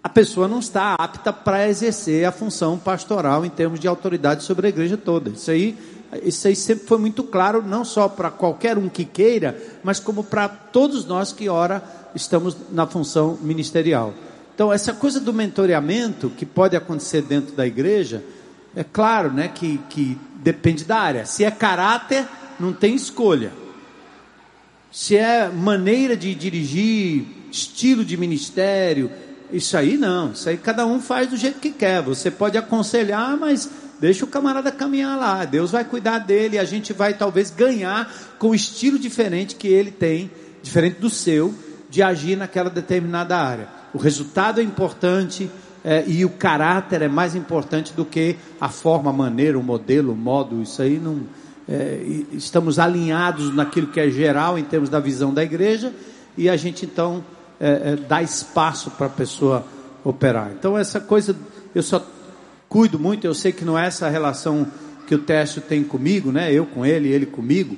a 0.03 0.09
pessoa 0.09 0.47
não 0.47 0.59
está 0.59 0.93
apta 0.93 1.33
para 1.33 1.67
exercer 1.67 2.25
a 2.25 2.31
função 2.31 2.77
pastoral 2.77 3.45
em 3.45 3.49
termos 3.49 3.79
de 3.79 3.87
autoridade 3.87 4.43
sobre 4.43 4.67
a 4.67 4.69
igreja 4.69 4.97
toda. 4.97 5.29
Isso 5.31 5.49
aí, 5.51 5.77
isso 6.23 6.47
aí 6.47 6.55
sempre 6.55 6.85
foi 6.85 6.97
muito 6.97 7.23
claro, 7.23 7.61
não 7.61 7.83
só 7.83 8.07
para 8.07 8.29
qualquer 8.29 8.77
um 8.77 8.89
que 8.89 9.05
queira, 9.05 9.57
mas 9.83 9.99
como 9.99 10.23
para 10.23 10.47
todos 10.47 11.05
nós 11.05 11.31
que, 11.31 11.49
ora, 11.49 11.83
estamos 12.13 12.55
na 12.71 12.85
função 12.85 13.37
ministerial. 13.41 14.13
Então, 14.53 14.71
essa 14.71 14.93
coisa 14.93 15.19
do 15.19 15.33
mentoreamento, 15.33 16.29
que 16.29 16.45
pode 16.45 16.75
acontecer 16.75 17.21
dentro 17.21 17.55
da 17.55 17.65
igreja, 17.65 18.23
É 18.75 18.83
claro, 18.83 19.31
né, 19.31 19.47
que, 19.47 19.79
que 19.89 20.15
depende 20.35 20.85
da 20.85 20.97
área. 20.99 21.25
Se 21.25 21.43
é 21.43 21.49
caráter, 21.49 22.27
não 22.59 22.71
tem 22.71 22.93
escolha. 22.93 23.51
Se 24.91 25.17
é 25.17 25.49
maneira 25.49 26.15
de 26.15 26.35
dirigir, 26.35 27.25
estilo 27.51 28.05
de 28.05 28.15
ministério, 28.15 29.09
isso 29.51 29.77
aí 29.77 29.97
não. 29.97 30.31
Isso 30.31 30.49
aí 30.49 30.57
cada 30.57 30.85
um 30.85 30.99
faz 30.99 31.29
do 31.29 31.37
jeito 31.37 31.59
que 31.59 31.71
quer. 31.71 32.01
Você 32.01 32.29
pode 32.29 32.57
aconselhar, 32.57 33.37
mas 33.37 33.69
deixa 33.99 34.25
o 34.25 34.27
camarada 34.27 34.71
caminhar 34.71 35.17
lá. 35.17 35.45
Deus 35.45 35.71
vai 35.71 35.83
cuidar 35.83 36.19
dele 36.19 36.57
a 36.57 36.65
gente 36.65 36.93
vai 36.93 37.13
talvez 37.13 37.49
ganhar 37.49 38.11
com 38.37 38.49
o 38.49 38.55
estilo 38.55 38.99
diferente 38.99 39.55
que 39.55 39.67
ele 39.67 39.91
tem, 39.91 40.29
diferente 40.61 40.99
do 40.99 41.09
seu, 41.09 41.53
de 41.89 42.01
agir 42.01 42.37
naquela 42.37 42.69
determinada 42.69 43.37
área. 43.37 43.67
O 43.93 43.97
resultado 43.97 44.59
é 44.59 44.63
importante 44.63 45.49
é, 45.83 46.03
e 46.05 46.25
o 46.25 46.29
caráter 46.29 47.01
é 47.01 47.07
mais 47.07 47.35
importante 47.35 47.93
do 47.93 48.03
que 48.03 48.35
a 48.59 48.67
forma, 48.67 49.09
a 49.09 49.13
maneira, 49.13 49.57
o 49.57 49.63
modelo, 49.63 50.11
o 50.11 50.15
modo. 50.15 50.61
Isso 50.61 50.81
aí 50.81 50.99
não. 50.99 51.21
É, 51.69 52.01
estamos 52.31 52.79
alinhados 52.79 53.53
naquilo 53.53 53.87
que 53.87 53.99
é 53.99 54.09
geral 54.09 54.57
em 54.57 54.63
termos 54.63 54.89
da 54.89 55.01
visão 55.01 55.33
da 55.33 55.43
igreja 55.43 55.91
e 56.37 56.47
a 56.47 56.55
gente 56.55 56.85
então 56.85 57.21
é, 57.59 57.91
é, 57.91 57.95
dá 57.95 58.21
espaço 58.21 58.91
para 58.91 59.07
a 59.07 59.09
pessoa 59.09 59.65
operar. 60.03 60.51
Então 60.57 60.77
essa 60.77 60.99
coisa 60.99 61.35
eu 61.73 61.83
só 61.83 62.05
cuido 62.69 62.99
muito. 62.99 63.25
Eu 63.25 63.33
sei 63.33 63.51
que 63.51 63.65
não 63.65 63.77
é 63.77 63.87
essa 63.87 64.09
relação 64.09 64.67
que 65.07 65.15
o 65.15 65.19
Técio 65.19 65.61
tem 65.61 65.83
comigo, 65.83 66.31
né? 66.31 66.51
Eu 66.51 66.65
com 66.65 66.85
ele, 66.85 67.09
ele 67.09 67.25
comigo 67.25 67.77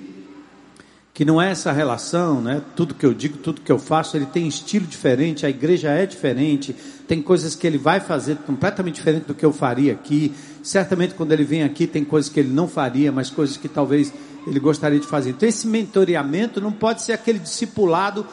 que 1.19 1.25
não 1.25 1.41
é 1.41 1.51
essa 1.51 1.73
relação, 1.73 2.39
né? 2.39 2.61
Tudo 2.77 2.95
que 2.95 3.05
eu 3.05 3.13
digo, 3.13 3.37
tudo 3.39 3.59
que 3.59 3.69
eu 3.69 3.77
faço, 3.77 4.15
ele 4.15 4.25
tem 4.25 4.47
estilo 4.47 4.87
diferente, 4.87 5.45
a 5.45 5.49
igreja 5.49 5.89
é 5.89 6.05
diferente, 6.05 6.73
tem 7.09 7.21
coisas 7.21 7.55
que 7.55 7.67
ele 7.67 7.77
vai 7.77 7.99
fazer 7.99 8.37
completamente 8.37 8.95
diferente 8.95 9.25
do 9.25 9.33
que 9.33 9.45
eu 9.45 9.51
faria 9.51 9.91
aqui. 9.91 10.33
Certamente 10.63 11.15
quando 11.15 11.33
ele 11.33 11.43
vem 11.43 11.63
aqui 11.63 11.85
tem 11.85 12.05
coisas 12.05 12.31
que 12.31 12.39
ele 12.39 12.47
não 12.47 12.69
faria, 12.69 13.11
mas 13.11 13.29
coisas 13.29 13.57
que 13.57 13.67
talvez 13.67 14.13
ele 14.47 14.61
gostaria 14.61 14.97
de 14.97 15.07
fazer. 15.07 15.31
Então 15.31 15.49
esse 15.49 15.67
mentoreamento 15.67 16.61
não 16.61 16.71
pode 16.71 17.01
ser 17.01 17.11
aquele 17.11 17.39
discipulado 17.39 18.25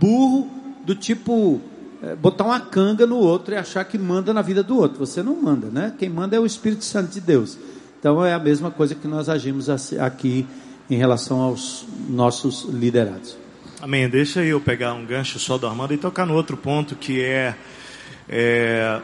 burro 0.00 0.50
do 0.84 0.94
tipo 0.94 1.60
é, 2.02 2.16
botar 2.16 2.44
uma 2.44 2.60
canga 2.60 3.06
no 3.06 3.16
outro 3.16 3.54
e 3.54 3.56
achar 3.56 3.84
que 3.84 3.96
manda 3.96 4.32
na 4.34 4.42
vida 4.42 4.62
do 4.62 4.76
outro. 4.76 4.98
Você 4.98 5.22
não 5.22 5.40
manda, 5.40 5.68
né? 5.68 5.94
Quem 5.98 6.08
manda 6.08 6.36
é 6.36 6.40
o 6.40 6.46
Espírito 6.46 6.84
Santo 6.84 7.12
de 7.12 7.20
Deus. 7.20 7.58
Então 7.98 8.24
é 8.24 8.34
a 8.34 8.38
mesma 8.38 8.70
coisa 8.70 8.94
que 8.94 9.06
nós 9.06 9.28
agimos 9.28 9.68
aqui 10.00 10.46
em 10.90 10.96
relação 10.96 11.40
aos 11.40 11.86
nossos 12.08 12.64
liderados. 12.64 13.36
Amém. 13.80 14.08
Deixa 14.08 14.42
eu 14.42 14.60
pegar 14.60 14.94
um 14.94 15.06
gancho 15.06 15.38
só 15.38 15.56
do 15.56 15.66
Armando 15.66 15.94
e 15.94 15.96
tocar 15.96 16.26
no 16.26 16.34
outro 16.34 16.56
ponto 16.56 16.96
que 16.96 17.22
é, 17.22 17.54
é 18.28 19.00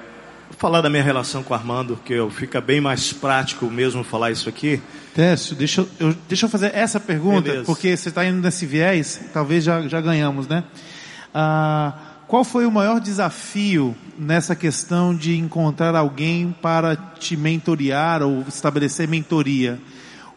falar 0.57 0.81
da 0.81 0.91
minha 0.91 1.03
relação 1.03 1.43
com 1.43 1.55
o 1.55 1.57
Armando, 1.57 1.99
que 2.05 2.13
eu 2.13 2.29
fica 2.31 2.61
bem 2.61 2.81
mais 2.81 3.13
prático 3.13 3.67
mesmo 3.67 4.03
falar 4.03 4.33
isso 4.33 4.49
aqui. 4.49 4.81
Técio, 5.15 5.55
deixa 5.55 5.87
eu, 6.01 6.15
deixa 6.29 6.47
eu 6.47 6.51
fazer 6.51 6.75
essa 6.75 6.99
pergunta, 6.99 7.43
Beleza. 7.43 7.65
porque 7.65 7.97
você 7.97 8.09
está 8.09 8.25
indo 8.27 8.41
nesse 8.41 8.67
viés, 8.67 9.21
talvez 9.33 9.63
já, 9.63 9.83
já 9.83 10.01
ganhamos, 10.01 10.49
né? 10.49 10.65
Ah, 11.35 11.95
qual 12.27 12.45
foi 12.45 12.67
o 12.67 12.71
maior 12.71 13.01
desafio 13.01 13.97
nessa 14.19 14.55
questão 14.55 15.15
de 15.15 15.37
encontrar 15.37 15.95
alguém 15.95 16.55
para 16.61 16.97
te 16.97 17.37
mentorear 17.37 18.23
ou 18.23 18.45
estabelecer 18.49 19.09
mentoria? 19.09 19.79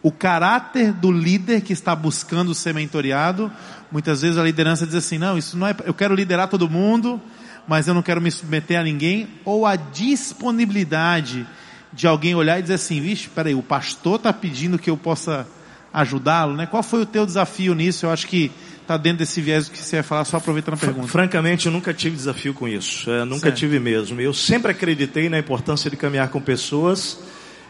o 0.03 0.11
caráter 0.11 0.91
do 0.91 1.11
líder 1.11 1.61
que 1.61 1.73
está 1.73 1.95
buscando 1.95 2.55
ser 2.55 2.73
mentoreado. 2.73 3.51
Muitas 3.91 4.21
vezes 4.21 4.37
a 4.37 4.43
liderança 4.43 4.85
diz 4.85 4.95
assim: 4.95 5.17
não, 5.17 5.37
isso 5.37 5.57
não 5.57 5.67
é, 5.67 5.75
eu 5.85 5.93
quero 5.93 6.15
liderar 6.15 6.47
todo 6.47 6.69
mundo, 6.69 7.21
mas 7.67 7.87
eu 7.87 7.93
não 7.93 8.01
quero 8.01 8.21
me 8.21 8.31
submeter 8.31 8.79
a 8.79 8.83
ninguém. 8.83 9.27
Ou 9.45 9.65
a 9.65 9.75
disponibilidade 9.75 11.45
de 11.93 12.07
alguém 12.07 12.33
olhar 12.33 12.59
e 12.59 12.61
dizer 12.61 12.75
assim: 12.75 12.99
vixe, 12.99 13.29
peraí, 13.29 13.53
o 13.53 13.61
pastor 13.61 14.15
está 14.15 14.33
pedindo 14.33 14.79
que 14.79 14.89
eu 14.89 14.97
possa 14.97 15.47
ajudá-lo, 15.93 16.55
né? 16.55 16.65
Qual 16.65 16.81
foi 16.81 17.01
o 17.01 17.05
teu 17.05 17.25
desafio 17.25 17.75
nisso? 17.75 18.05
Eu 18.05 18.11
acho 18.11 18.25
que 18.27 18.51
está 18.81 18.97
dentro 18.97 19.19
desse 19.19 19.41
viés 19.41 19.69
que 19.69 19.77
você 19.77 19.97
vai 19.97 20.03
falar, 20.03 20.25
só 20.25 20.37
aproveitando 20.37 20.75
a 20.75 20.77
pergunta. 20.77 21.07
Francamente, 21.07 21.65
eu 21.65 21.71
nunca 21.71 21.93
tive 21.93 22.15
desafio 22.15 22.53
com 22.53 22.67
isso. 22.67 23.09
É, 23.09 23.23
nunca 23.23 23.47
certo. 23.47 23.57
tive 23.57 23.79
mesmo. 23.79 24.19
Eu 24.19 24.33
sempre 24.33 24.71
acreditei 24.71 25.29
na 25.29 25.39
importância 25.39 25.89
de 25.89 25.95
caminhar 25.95 26.29
com 26.29 26.41
pessoas 26.41 27.19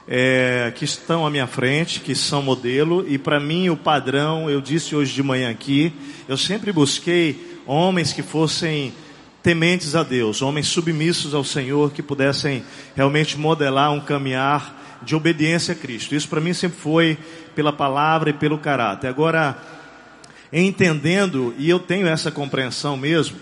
é, 0.08 0.72
que 0.76 0.86
estão 0.86 1.26
à 1.26 1.30
minha 1.30 1.48
frente, 1.48 2.00
que 2.00 2.16
são 2.16 2.42
modelo, 2.42 3.06
e 3.08 3.18
para 3.18 3.40
mim 3.40 3.70
o 3.70 3.78
padrão, 3.78 4.50
eu 4.50 4.60
disse 4.60 4.96
hoje 4.96 5.14
de 5.14 5.24
manhã 5.24 5.50
aqui, 5.50 5.94
eu 6.28 6.38
sempre 6.38 6.72
busquei 6.72 7.60
homens 7.66 8.12
que 8.12 8.24
fossem 8.24 8.94
tementes 9.44 9.96
a 9.96 10.04
Deus, 10.04 10.42
homens 10.42 10.68
submissos 10.68 11.34
ao 11.34 11.44
Senhor, 11.44 11.92
que 11.92 12.04
pudessem 12.04 12.64
realmente 12.96 13.38
modelar 13.38 13.92
um 13.92 14.00
caminhar 14.00 14.80
de 15.02 15.16
obediência 15.16 15.74
a 15.74 15.76
Cristo. 15.76 16.14
Isso 16.14 16.28
para 16.28 16.42
mim 16.42 16.54
sempre 16.54 16.78
foi 16.80 17.18
pela 17.56 17.74
palavra 17.74 18.30
e 18.30 18.34
pelo 18.34 18.58
caráter. 18.58 19.08
Agora, 19.08 19.58
entendendo, 20.52 21.54
e 21.58 21.70
eu 21.70 21.80
tenho 21.80 22.08
essa 22.08 22.32
compreensão 22.32 22.98
mesmo, 22.98 23.38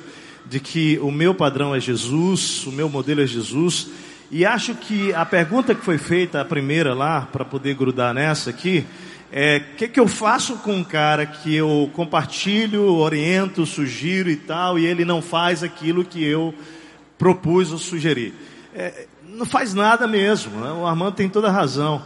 de 0.46 0.60
que 0.60 1.00
o 1.00 1.12
meu 1.12 1.34
padrão 1.34 1.74
é 1.74 1.80
Jesus, 1.80 2.66
o 2.66 2.72
meu 2.72 2.90
modelo 2.90 3.22
é 3.22 3.28
Jesus, 3.28 3.90
e 4.32 4.46
acho 4.46 4.76
que 4.76 5.14
a 5.14 5.26
pergunta 5.26 5.74
que 5.74 5.84
foi 5.84 5.98
feita, 5.98 6.42
a 6.42 6.46
primeira 6.46 6.94
lá, 6.94 7.22
para 7.32 7.44
poder 7.44 7.74
grudar 7.76 8.14
nessa 8.14 8.52
aqui, 8.52 8.86
é 9.32 9.58
o 9.58 9.76
que, 9.76 9.88
que 9.88 10.00
eu 10.00 10.08
faço 10.08 10.58
com 10.58 10.74
um 10.74 10.84
cara 10.84 11.26
que 11.26 11.56
eu 11.56 11.90
compartilho, 11.94 12.84
oriento, 12.96 13.66
sugiro 13.66 14.30
e 14.30 14.36
tal, 14.36 14.78
e 14.78 14.86
ele 14.86 15.06
não 15.06 15.22
faz 15.22 15.64
aquilo 15.64 16.04
que 16.04 16.24
eu 16.24 16.54
propus 17.18 17.72
ou 17.72 17.78
sugeri? 17.78 18.34
É, 18.74 19.08
não 19.28 19.46
faz 19.46 19.74
nada 19.74 20.08
mesmo, 20.08 20.60
né? 20.60 20.72
o 20.72 20.86
Armando 20.86 21.16
tem 21.16 21.30
toda 21.30 21.48
a 21.48 21.52
razão. 21.52 22.04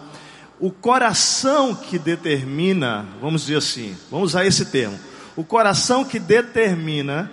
O 0.64 0.72
coração 0.72 1.76
que 1.76 2.00
determina, 2.00 3.06
vamos 3.20 3.42
dizer 3.42 3.58
assim, 3.58 3.98
vamos 4.10 4.30
usar 4.30 4.46
esse 4.46 4.68
termo, 4.68 4.98
o 5.36 5.44
coração 5.44 6.06
que 6.06 6.18
determina 6.18 7.30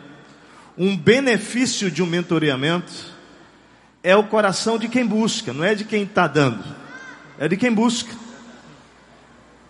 um 0.77 0.97
benefício 0.97 1.93
de 1.93 2.03
um 2.03 2.07
mentoreamento 2.07 2.93
é 4.03 4.16
o 4.16 4.25
coração 4.25 4.77
de 4.81 4.88
quem 4.88 5.07
busca, 5.07 5.53
não 5.53 5.62
é 5.62 5.77
de 5.77 5.85
quem 5.85 6.03
está 6.03 6.27
dando, 6.27 6.64
é 7.38 7.47
de 7.47 7.57
quem 7.57 7.73
busca. 7.73 8.12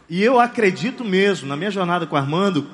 E 0.08 0.22
eu 0.22 0.40
acredito 0.40 1.04
mesmo, 1.04 1.46
na 1.46 1.54
minha 1.54 1.70
jornada 1.70 2.06
com 2.06 2.16
Armando, 2.16 2.66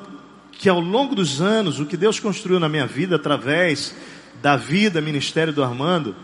que 0.52 0.68
ao 0.68 0.78
longo 0.78 1.16
dos 1.16 1.40
anos, 1.40 1.80
o 1.80 1.86
que 1.86 1.96
Deus 1.96 2.20
construiu 2.20 2.60
na 2.60 2.68
minha 2.68 2.86
vida 2.86 3.16
através 3.16 3.92
da 4.40 4.56
vida, 4.56 5.00
ministério 5.00 5.52
do 5.52 5.64
Armando, 5.64 6.14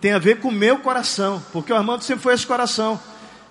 tem 0.00 0.12
a 0.12 0.20
ver 0.20 0.38
com 0.38 0.50
o 0.50 0.52
meu 0.52 0.78
coração, 0.78 1.42
porque 1.52 1.72
o 1.72 1.76
Armando 1.76 2.04
sempre 2.04 2.22
foi 2.22 2.34
esse 2.34 2.46
coração, 2.46 3.00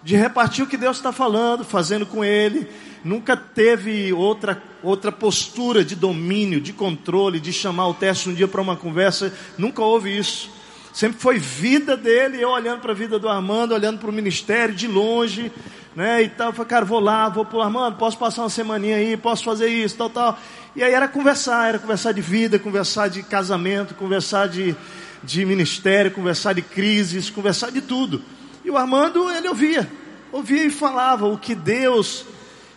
de 0.03 0.15
repartir 0.15 0.63
o 0.63 0.67
que 0.67 0.77
Deus 0.77 0.97
está 0.97 1.11
falando, 1.11 1.63
fazendo 1.63 2.05
com 2.05 2.23
ele, 2.23 2.67
nunca 3.03 3.37
teve 3.37 4.11
outra, 4.11 4.61
outra 4.81 5.11
postura 5.11 5.83
de 5.83 5.95
domínio, 5.95 6.59
de 6.59 6.73
controle, 6.73 7.39
de 7.39 7.53
chamar 7.53 7.87
o 7.87 7.93
teste 7.93 8.29
um 8.29 8.33
dia 8.33 8.47
para 8.47 8.61
uma 8.61 8.75
conversa, 8.75 9.33
nunca 9.57 9.81
houve 9.81 10.15
isso. 10.17 10.49
Sempre 10.93 11.19
foi 11.19 11.39
vida 11.39 11.97
dele, 11.97 12.39
eu 12.39 12.49
olhando 12.49 12.81
para 12.81 12.91
a 12.91 12.95
vida 12.95 13.17
do 13.17 13.27
Armando, 13.27 13.73
olhando 13.73 13.97
para 13.97 14.09
o 14.09 14.13
ministério 14.13 14.75
de 14.75 14.87
longe, 14.87 15.51
né? 15.95 16.21
E 16.21 16.29
tal. 16.29 16.49
Eu 16.49 16.53
falei, 16.53 16.69
cara, 16.69 16.85
vou 16.85 16.99
lá, 16.99 17.29
vou 17.29 17.45
pro 17.45 17.61
Armando, 17.61 17.97
posso 17.97 18.15
passar 18.17 18.43
uma 18.43 18.49
semaninha 18.49 18.97
aí, 18.97 19.17
posso 19.17 19.43
fazer 19.43 19.69
isso, 19.69 19.97
tal, 19.97 20.09
tal. 20.09 20.39
E 20.75 20.83
aí 20.83 20.93
era 20.93 21.07
conversar, 21.07 21.69
era 21.69 21.79
conversar 21.79 22.11
de 22.11 22.21
vida, 22.21 22.59
conversar 22.59 23.07
de 23.07 23.23
casamento, 23.23 23.95
conversar 23.95 24.47
de, 24.47 24.75
de 25.23 25.45
ministério, 25.45 26.11
conversar 26.11 26.53
de 26.53 26.61
crises, 26.61 27.29
conversar 27.29 27.71
de 27.71 27.81
tudo. 27.81 28.21
E 28.63 28.69
o 28.69 28.77
Armando, 28.77 29.29
ele 29.29 29.47
ouvia, 29.47 29.89
ouvia 30.31 30.65
e 30.65 30.69
falava 30.69 31.25
o 31.25 31.37
que 31.37 31.53
Deus 31.53 32.25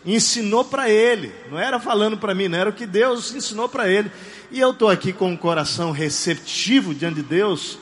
ensinou 0.05 0.64
para 0.64 0.88
ele. 0.88 1.33
Não 1.51 1.59
era 1.59 1.79
falando 1.79 2.16
para 2.16 2.35
mim, 2.35 2.49
não 2.49 2.59
era 2.59 2.70
o 2.70 2.72
que 2.72 2.87
Deus 2.87 3.35
ensinou 3.35 3.68
para 3.68 3.88
ele. 3.88 4.11
E 4.51 4.61
eu 4.61 4.70
estou 4.70 4.88
aqui 4.88 5.12
com 5.12 5.33
o 5.33 5.38
coração 5.38 5.90
receptivo 5.90 6.94
diante 6.94 7.16
de 7.16 7.22
Deus 7.22 7.79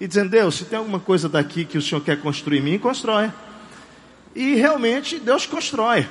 e 0.00 0.06
dizendo: 0.06 0.30
Deus, 0.30 0.56
se 0.56 0.64
tem 0.64 0.78
alguma 0.78 1.00
coisa 1.00 1.28
daqui 1.28 1.64
que 1.64 1.78
o 1.78 1.82
Senhor 1.82 2.00
quer 2.00 2.20
construir 2.20 2.58
em 2.58 2.62
mim, 2.62 2.78
constrói. 2.78 3.30
E 4.34 4.54
realmente 4.54 5.18
Deus 5.18 5.46
constrói. 5.46 6.08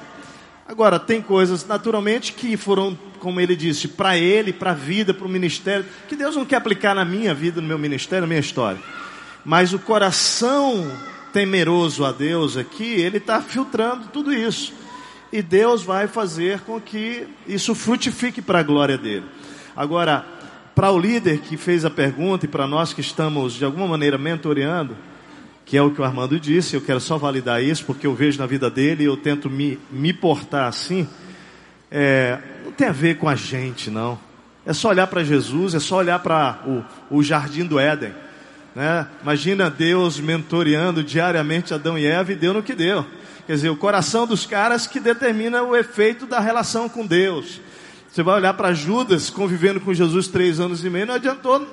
Agora, 0.67 0.99
tem 0.99 1.21
coisas 1.21 1.65
naturalmente 1.65 2.33
que 2.33 2.57
foram, 2.57 2.97
como 3.19 3.39
ele 3.39 3.55
disse, 3.55 3.87
para 3.87 4.17
ele, 4.17 4.51
para 4.51 4.71
a 4.71 4.73
vida, 4.73 5.13
para 5.13 5.25
o 5.25 5.29
ministério, 5.29 5.85
que 6.09 6.15
Deus 6.15 6.35
não 6.35 6.45
quer 6.45 6.57
aplicar 6.57 6.93
na 6.93 7.05
minha 7.05 7.33
vida, 7.33 7.61
no 7.61 7.67
meu 7.67 7.77
ministério, 7.77 8.23
na 8.23 8.27
minha 8.27 8.41
história. 8.41 8.81
Mas 9.45 9.71
o 9.71 9.79
coração 9.79 10.91
temeroso 11.37 12.03
a 12.03 12.11
Deus 12.11 12.57
aqui, 12.57 12.83
ele 12.83 13.17
está 13.17 13.39
filtrando 13.39 14.07
tudo 14.07 14.33
isso. 14.33 14.73
E 15.31 15.43
Deus 15.43 15.83
vai 15.83 16.07
fazer 16.07 16.61
com 16.61 16.81
que 16.81 17.27
isso 17.47 17.75
frutifique 17.75 18.41
para 18.41 18.57
a 18.57 18.63
glória 18.63 18.97
dele. 18.97 19.25
Agora, 19.75 20.25
para 20.73 20.89
o 20.89 20.97
líder 20.97 21.41
que 21.41 21.55
fez 21.55 21.85
a 21.85 21.91
pergunta 21.91 22.45
e 22.45 22.49
para 22.49 22.65
nós 22.65 22.91
que 22.91 23.01
estamos 23.01 23.53
de 23.53 23.63
alguma 23.63 23.87
maneira 23.87 24.17
mentoreando, 24.17 24.97
que 25.63 25.77
é 25.77 25.81
o 25.81 25.91
que 25.91 26.01
o 26.01 26.03
Armando 26.03 26.39
disse, 26.39 26.75
eu 26.75 26.81
quero 26.81 26.99
só 26.99 27.19
validar 27.19 27.61
isso 27.61 27.85
porque 27.85 28.07
eu 28.07 28.15
vejo 28.15 28.39
na 28.39 28.47
vida 28.47 28.67
dele 28.67 29.03
e 29.03 29.05
eu 29.05 29.15
tento 29.15 29.47
me, 29.47 29.77
me 29.91 30.13
portar 30.13 30.67
assim. 30.67 31.07
É, 31.91 32.39
não 32.65 32.71
tem 32.71 32.87
a 32.87 32.91
ver 32.91 33.19
com 33.19 33.29
a 33.29 33.35
gente, 33.35 33.91
não. 33.91 34.17
É 34.65 34.73
só 34.73 34.89
olhar 34.89 35.05
para 35.05 35.23
Jesus, 35.23 35.75
é 35.75 35.79
só 35.79 35.97
olhar 35.97 36.17
para 36.17 36.63
o, 36.65 37.17
o 37.19 37.21
jardim 37.21 37.63
do 37.63 37.77
Éden. 37.77 38.11
Né? 38.77 39.07
Imagina 39.23 39.71
Deus 39.71 40.19
mentoreando 40.19 41.03
diariamente 41.03 41.73
Adão 41.73 41.97
e 41.97 42.05
Eva 42.05 42.31
e 42.31 42.35
deu 42.35 42.53
no 42.53 42.61
que 42.61 42.75
deu. 42.75 43.03
Quer 43.47 43.53
dizer, 43.53 43.69
o 43.71 43.75
coração 43.75 44.27
dos 44.27 44.45
caras 44.45 44.85
que 44.85 44.99
determina 44.99 45.63
o 45.63 45.75
efeito 45.75 46.27
da 46.27 46.39
relação 46.39 46.87
com 46.87 47.03
Deus. 47.03 47.59
Você 48.07 48.21
vai 48.21 48.35
olhar 48.35 48.53
para 48.53 48.75
Judas 48.75 49.31
convivendo 49.31 49.79
com 49.81 49.95
Jesus 49.95 50.27
três 50.27 50.59
anos 50.59 50.85
e 50.85 50.91
meio, 50.91 51.07
não 51.07 51.15
adiantou. 51.15 51.67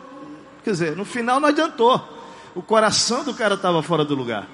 Quer 0.64 0.70
dizer, 0.70 0.96
no 0.96 1.04
final 1.04 1.38
não 1.38 1.50
adiantou. 1.50 2.02
O 2.54 2.62
coração 2.62 3.22
do 3.22 3.34
cara 3.34 3.52
estava 3.52 3.82
fora 3.82 4.02
do 4.02 4.14
lugar. 4.14 4.48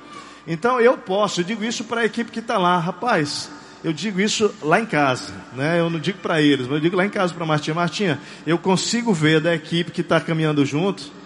Então 0.44 0.80
eu 0.80 0.98
posso, 0.98 1.42
eu 1.42 1.44
digo 1.44 1.62
isso 1.62 1.84
para 1.84 2.00
a 2.00 2.04
equipe 2.04 2.32
que 2.32 2.40
está 2.40 2.58
lá, 2.58 2.80
rapaz. 2.80 3.48
Eu 3.84 3.92
digo 3.92 4.20
isso 4.20 4.52
lá 4.60 4.80
em 4.80 4.86
casa, 4.86 5.32
né? 5.52 5.78
Eu 5.78 5.88
não 5.88 6.00
digo 6.00 6.18
para 6.18 6.42
eles, 6.42 6.66
mas 6.66 6.74
eu 6.74 6.80
digo 6.80 6.96
lá 6.96 7.06
em 7.06 7.10
casa 7.10 7.32
para 7.32 7.46
Martinha. 7.46 7.76
Martinha, 7.76 8.20
eu 8.44 8.58
consigo 8.58 9.14
ver 9.14 9.40
da 9.40 9.54
equipe 9.54 9.92
que 9.92 10.00
está 10.00 10.20
caminhando 10.20 10.66
junto, 10.66 11.19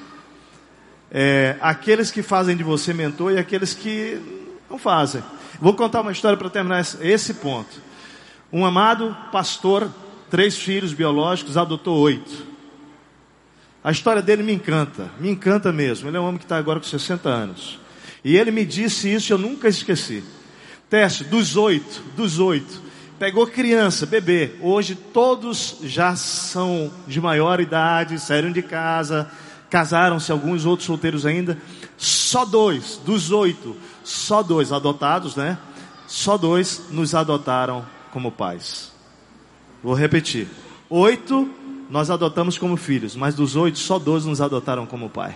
é, 1.16 1.56
aqueles 1.60 2.10
que 2.10 2.24
fazem 2.24 2.56
de 2.56 2.64
você 2.64 2.92
mentor 2.92 3.30
e 3.30 3.38
aqueles 3.38 3.72
que 3.72 4.20
não 4.68 4.76
fazem. 4.76 5.22
Vou 5.60 5.72
contar 5.72 6.00
uma 6.00 6.10
história 6.10 6.36
para 6.36 6.50
terminar 6.50 6.84
esse 7.00 7.34
ponto. 7.34 7.80
Um 8.52 8.66
amado 8.66 9.16
pastor, 9.30 9.88
três 10.28 10.58
filhos 10.58 10.92
biológicos, 10.92 11.56
adotou 11.56 12.00
oito. 12.00 12.44
A 13.82 13.92
história 13.92 14.20
dele 14.20 14.42
me 14.42 14.52
encanta, 14.52 15.08
me 15.20 15.30
encanta 15.30 15.72
mesmo. 15.72 16.08
Ele 16.08 16.16
é 16.16 16.20
um 16.20 16.24
homem 16.24 16.38
que 16.38 16.46
está 16.46 16.56
agora 16.56 16.80
com 16.80 16.86
60 16.86 17.28
anos. 17.28 17.78
E 18.24 18.36
ele 18.36 18.50
me 18.50 18.64
disse 18.64 19.12
isso, 19.12 19.32
eu 19.32 19.38
nunca 19.38 19.68
esqueci. 19.68 20.24
Teste, 20.90 21.22
dos 21.22 21.56
oito, 21.56 22.02
dos 22.16 22.40
oito, 22.40 22.82
pegou 23.20 23.46
criança, 23.46 24.04
bebê. 24.04 24.52
Hoje 24.60 24.96
todos 24.96 25.76
já 25.84 26.16
são 26.16 26.90
de 27.06 27.20
maior 27.20 27.60
idade, 27.60 28.18
saíram 28.18 28.50
de 28.50 28.62
casa, 28.62 29.30
casaram-se, 29.74 30.30
alguns 30.30 30.64
outros 30.64 30.86
solteiros 30.86 31.26
ainda. 31.26 31.58
Só 31.96 32.44
dois, 32.44 33.00
dos 33.04 33.32
oito, 33.32 33.74
só 34.04 34.40
dois 34.40 34.70
adotados, 34.70 35.34
né? 35.34 35.58
Só 36.06 36.38
dois 36.38 36.84
nos 36.90 37.12
adotaram 37.12 37.84
como 38.12 38.30
pais. 38.30 38.92
Vou 39.82 39.92
repetir: 39.92 40.46
oito 40.88 41.50
nós 41.90 42.08
adotamos 42.08 42.56
como 42.56 42.76
filhos, 42.76 43.16
mas 43.16 43.34
dos 43.34 43.56
oito, 43.56 43.80
só 43.80 43.98
dois 43.98 44.24
nos 44.24 44.40
adotaram 44.40 44.86
como 44.86 45.10
pai. 45.10 45.34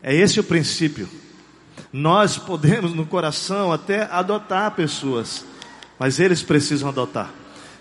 É 0.00 0.14
esse 0.14 0.38
o 0.38 0.44
princípio. 0.44 1.08
Nós 1.92 2.38
podemos 2.38 2.94
no 2.94 3.04
coração 3.04 3.72
até 3.72 4.08
adotar 4.12 4.70
pessoas, 4.76 5.44
mas 5.98 6.20
eles 6.20 6.40
precisam 6.40 6.88
adotar. 6.88 7.30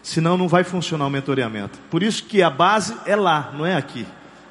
Senão 0.02 0.36
não 0.36 0.48
vai 0.48 0.64
funcionar 0.64 1.06
o 1.06 1.12
mentoreamento. 1.12 1.78
Por 1.92 2.02
isso 2.02 2.24
que 2.24 2.42
a 2.42 2.50
base 2.50 2.96
é 3.06 3.16
lá, 3.16 3.54
não 3.56 3.64
é 3.64 3.76
aqui. 3.76 4.04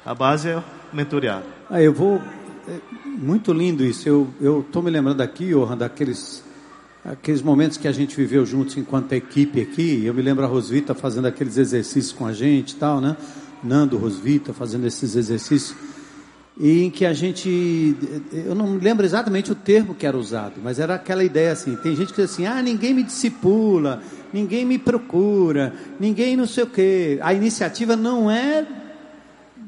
A 0.05 0.15
base 0.15 0.49
é 0.49 0.63
o 0.93 0.95
mentoreado. 0.95 1.43
Ah, 1.69 1.81
eu 1.81 1.91
vou 1.91 2.21
é 2.67 2.79
muito 3.05 3.51
lindo 3.51 3.83
isso. 3.83 4.07
Eu 4.39 4.61
estou 4.61 4.81
me 4.81 4.89
lembrando 4.89 5.21
aqui, 5.21 5.49
Johan, 5.49 5.77
daqueles 5.77 6.43
aqueles 7.03 7.41
momentos 7.41 7.75
que 7.75 7.85
a 7.85 7.91
gente 7.91 8.15
viveu 8.15 8.45
juntos 8.45 8.77
enquanto 8.77 9.11
equipe 9.11 9.59
aqui. 9.59 10.05
Eu 10.05 10.13
me 10.13 10.21
lembro 10.21 10.45
a 10.45 10.47
Rosvita 10.47 10.93
fazendo 10.93 11.25
aqueles 11.25 11.57
exercícios 11.57 12.13
com 12.13 12.25
a 12.25 12.31
gente 12.31 12.71
e 12.71 12.75
tal, 12.75 13.01
né? 13.01 13.17
Nando, 13.61 13.97
Rosvita 13.97 14.53
fazendo 14.53 14.87
esses 14.87 15.15
exercícios. 15.15 15.75
E 16.57 16.83
em 16.83 16.89
que 16.89 17.03
a 17.05 17.13
gente, 17.13 17.97
eu 18.31 18.53
não 18.53 18.77
lembro 18.77 19.03
exatamente 19.03 19.51
o 19.51 19.55
termo 19.55 19.95
que 19.95 20.05
era 20.05 20.15
usado, 20.15 20.61
mas 20.63 20.79
era 20.79 20.93
aquela 20.93 21.23
ideia 21.23 21.51
assim: 21.51 21.75
tem 21.77 21.95
gente 21.95 22.13
que 22.13 22.21
diz 22.21 22.31
assim, 22.31 22.45
ah, 22.45 22.61
ninguém 22.61 22.93
me 22.93 23.03
discipula, 23.03 24.01
ninguém 24.31 24.63
me 24.63 24.77
procura, 24.77 25.73
ninguém 25.99 26.37
não 26.37 26.45
sei 26.45 26.63
o 26.63 26.67
quê. 26.67 27.17
A 27.21 27.33
iniciativa 27.33 27.95
não 27.95 28.29
é 28.29 28.65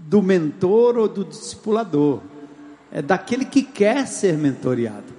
do 0.07 0.21
mentor 0.21 0.97
ou 0.97 1.07
do 1.07 1.25
discipulador 1.25 2.21
é 2.91 3.01
daquele 3.01 3.43
que 3.43 3.61
quer 3.61 4.07
ser 4.07 4.37
mentoreado. 4.37 5.13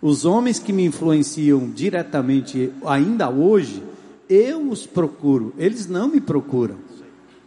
Os 0.00 0.24
homens 0.24 0.58
que 0.58 0.72
me 0.72 0.84
influenciam 0.84 1.68
diretamente 1.70 2.72
ainda 2.86 3.28
hoje, 3.28 3.82
eu 4.30 4.70
os 4.70 4.86
procuro, 4.86 5.52
eles 5.58 5.88
não 5.88 6.08
me 6.08 6.20
procuram. 6.20 6.76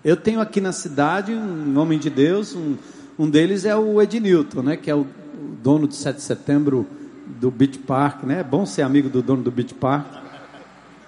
Eu 0.03 0.17
tenho 0.17 0.41
aqui 0.41 0.59
na 0.59 0.71
cidade 0.71 1.33
um 1.33 1.77
homem 1.79 1.97
de 1.97 2.09
Deus, 2.09 2.55
um, 2.55 2.75
um 3.17 3.29
deles 3.29 3.65
é 3.65 3.75
o 3.75 4.01
Ednilton, 4.01 4.61
né, 4.61 4.75
que 4.75 4.91
é 4.91 4.95
o 4.95 5.07
dono 5.63 5.87
do 5.87 5.93
7 5.93 6.17
de 6.17 6.23
setembro 6.23 6.85
do 7.39 7.49
Beach 7.49 7.79
Park, 7.79 8.23
né? 8.23 8.39
É 8.39 8.43
bom 8.43 8.65
ser 8.65 8.81
amigo 8.81 9.09
do 9.09 9.21
dono 9.21 9.41
do 9.41 9.51
Beach 9.51 9.73
Park. 9.73 10.20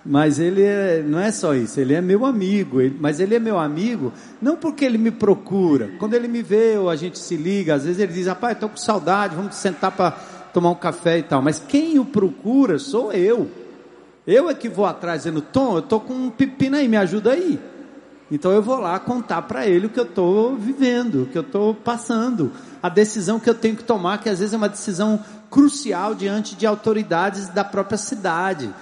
Mas 0.05 0.37
ele 0.37 0.61
é, 0.61 1.01
não 1.01 1.17
é 1.17 1.31
só 1.31 1.55
isso, 1.55 1.79
ele 1.79 1.93
é 1.93 2.01
meu 2.01 2.25
amigo, 2.25 2.81
ele, 2.81 2.97
mas 2.99 3.21
ele 3.21 3.35
é 3.35 3.39
meu 3.39 3.57
amigo 3.57 4.11
não 4.41 4.57
porque 4.57 4.83
ele 4.83 4.97
me 4.97 5.11
procura. 5.11 5.91
Quando 5.97 6.13
ele 6.13 6.27
me 6.27 6.41
vê 6.41 6.77
ou 6.77 6.89
a 6.89 6.95
gente 6.97 7.17
se 7.17 7.37
liga, 7.37 7.75
às 7.75 7.85
vezes 7.85 8.01
ele 8.01 8.11
diz, 8.11 8.27
rapaz, 8.27 8.53
estou 8.53 8.67
com 8.67 8.75
saudade, 8.75 9.35
vamos 9.35 9.55
sentar 9.55 9.91
para 9.91 10.11
tomar 10.53 10.71
um 10.71 10.75
café 10.75 11.19
e 11.19 11.23
tal. 11.23 11.41
Mas 11.41 11.57
quem 11.57 11.99
o 11.99 12.05
procura 12.05 12.77
sou 12.77 13.13
eu. 13.13 13.49
Eu 14.27 14.49
é 14.49 14.53
que 14.53 14.67
vou 14.67 14.85
atrás 14.85 15.23
dizendo, 15.23 15.41
Tom, 15.41 15.75
eu 15.75 15.79
estou 15.79 16.01
com 16.01 16.13
um 16.13 16.29
pepino 16.29 16.75
aí, 16.75 16.87
me 16.87 16.97
ajuda 16.97 17.31
aí. 17.31 17.57
Então 18.29 18.51
eu 18.51 18.61
vou 18.61 18.79
lá 18.79 18.99
contar 18.99 19.43
para 19.43 19.67
ele 19.67 19.85
o 19.85 19.89
que 19.89 19.99
eu 19.99 20.05
estou 20.05 20.55
vivendo, 20.55 21.23
o 21.23 21.25
que 21.27 21.37
eu 21.37 21.43
estou 21.43 21.73
passando, 21.73 22.51
a 22.81 22.89
decisão 22.89 23.39
que 23.39 23.49
eu 23.49 23.55
tenho 23.55 23.75
que 23.75 23.83
tomar, 23.83 24.17
que 24.17 24.27
às 24.27 24.39
vezes 24.39 24.53
é 24.53 24.57
uma 24.57 24.69
decisão 24.69 25.19
crucial 25.49 26.15
diante 26.15 26.55
de 26.55 26.65
autoridades 26.65 27.47
da 27.49 27.63
própria 27.63 27.97
cidade 27.97 28.73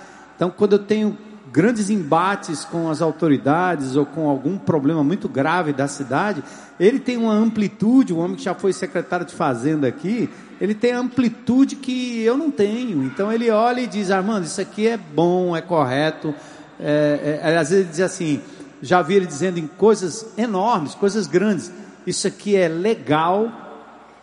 então, 0.41 0.49
quando 0.49 0.73
eu 0.73 0.79
tenho 0.79 1.15
grandes 1.53 1.91
embates 1.91 2.65
com 2.65 2.89
as 2.89 2.99
autoridades 2.99 3.95
ou 3.95 4.07
com 4.07 4.27
algum 4.27 4.57
problema 4.57 5.03
muito 5.03 5.29
grave 5.29 5.71
da 5.71 5.87
cidade, 5.87 6.43
ele 6.79 6.99
tem 6.99 7.15
uma 7.15 7.31
amplitude, 7.31 8.11
o 8.11 8.17
homem 8.17 8.35
que 8.35 8.41
já 8.45 8.55
foi 8.55 8.73
secretário 8.73 9.23
de 9.23 9.35
Fazenda 9.35 9.87
aqui, 9.87 10.27
ele 10.59 10.73
tem 10.73 10.93
amplitude 10.93 11.75
que 11.75 12.23
eu 12.23 12.35
não 12.35 12.49
tenho. 12.49 13.03
Então 13.03 13.31
ele 13.31 13.51
olha 13.51 13.81
e 13.81 13.85
diz, 13.85 14.09
Armando, 14.09 14.45
isso 14.45 14.59
aqui 14.59 14.87
é 14.87 14.97
bom, 14.97 15.55
é 15.55 15.61
correto. 15.61 16.33
É, 16.79 17.39
é, 17.43 17.57
às 17.59 17.69
vezes 17.69 17.85
ele 17.85 17.89
diz 17.91 17.99
assim, 17.99 18.41
já 18.81 19.03
vi 19.03 19.13
ele 19.13 19.27
dizendo 19.27 19.59
em 19.59 19.67
coisas 19.67 20.25
enormes, 20.35 20.95
coisas 20.95 21.27
grandes, 21.27 21.71
isso 22.07 22.25
aqui 22.27 22.55
é 22.55 22.67
legal, 22.67 23.51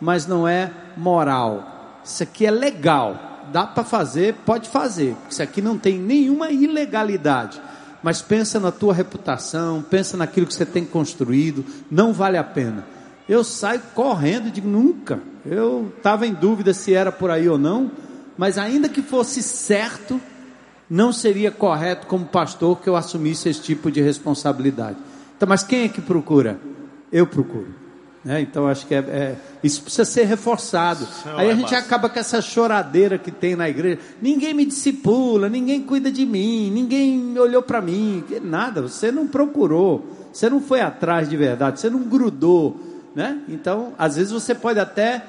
mas 0.01 0.27
não 0.27 0.45
é 0.45 0.69
moral. 0.97 2.01
Isso 2.03 2.23
aqui 2.23 2.45
é 2.45 2.51
legal, 2.51 3.28
dá 3.51 3.65
para 3.65 3.83
fazer, 3.83 4.35
pode 4.45 4.69
fazer. 4.69 5.15
Isso 5.29 5.41
aqui 5.41 5.61
não 5.61 5.77
tem 5.77 5.97
nenhuma 5.99 6.49
ilegalidade. 6.51 7.61
Mas 8.01 8.21
pensa 8.21 8.59
na 8.59 8.71
tua 8.71 8.93
reputação, 8.93 9.81
pensa 9.81 10.15
naquilo 10.15 10.47
que 10.47 10.53
você 10.53 10.65
tem 10.65 10.85
construído, 10.85 11.65
não 11.91 12.13
vale 12.13 12.37
a 12.37 12.43
pena. 12.43 12.85
Eu 13.27 13.43
saio 13.43 13.81
correndo 13.93 14.47
e 14.47 14.51
digo, 14.51 14.67
nunca. 14.67 15.19
Eu 15.45 15.91
estava 15.97 16.25
em 16.25 16.33
dúvida 16.33 16.73
se 16.73 16.93
era 16.93 17.11
por 17.11 17.29
aí 17.29 17.47
ou 17.49 17.57
não, 17.57 17.91
mas 18.37 18.57
ainda 18.57 18.87
que 18.87 19.01
fosse 19.01 19.43
certo, 19.43 20.19
não 20.89 21.11
seria 21.11 21.51
correto 21.51 22.07
como 22.07 22.25
pastor 22.25 22.79
que 22.79 22.89
eu 22.89 22.95
assumisse 22.95 23.49
esse 23.49 23.61
tipo 23.61 23.91
de 23.91 24.01
responsabilidade. 24.01 24.97
Então, 25.35 25.47
mas 25.47 25.61
quem 25.61 25.83
é 25.83 25.89
que 25.89 26.01
procura? 26.01 26.59
Eu 27.11 27.27
procuro. 27.27 27.78
Né? 28.23 28.41
Então 28.41 28.67
acho 28.67 28.85
que 28.85 28.93
é, 28.93 28.97
é, 28.97 29.35
isso 29.63 29.81
precisa 29.81 30.03
ser 30.03 30.25
reforçado. 30.25 31.07
Aí 31.37 31.49
a 31.49 31.53
é 31.53 31.55
gente 31.55 31.73
acaba 31.73 32.09
com 32.09 32.19
essa 32.19 32.41
choradeira 32.41 33.17
que 33.17 33.31
tem 33.31 33.55
na 33.55 33.69
igreja. 33.69 33.99
Ninguém 34.21 34.53
me 34.53 34.65
discipula, 34.65 35.47
ninguém 35.47 35.81
cuida 35.81 36.11
de 36.11 36.25
mim, 36.25 36.69
ninguém 36.69 37.37
olhou 37.37 37.61
para 37.61 37.81
mim. 37.81 38.23
Nada, 38.41 38.81
você 38.81 39.11
não 39.11 39.25
procurou, 39.27 40.05
você 40.33 40.49
não 40.49 40.59
foi 40.59 40.81
atrás 40.81 41.29
de 41.29 41.37
verdade, 41.37 41.79
você 41.79 41.89
não 41.89 42.01
grudou. 42.01 42.77
Né? 43.15 43.39
Então, 43.47 43.93
às 43.97 44.15
vezes 44.17 44.31
você 44.31 44.53
pode 44.53 44.79
até, 44.79 45.23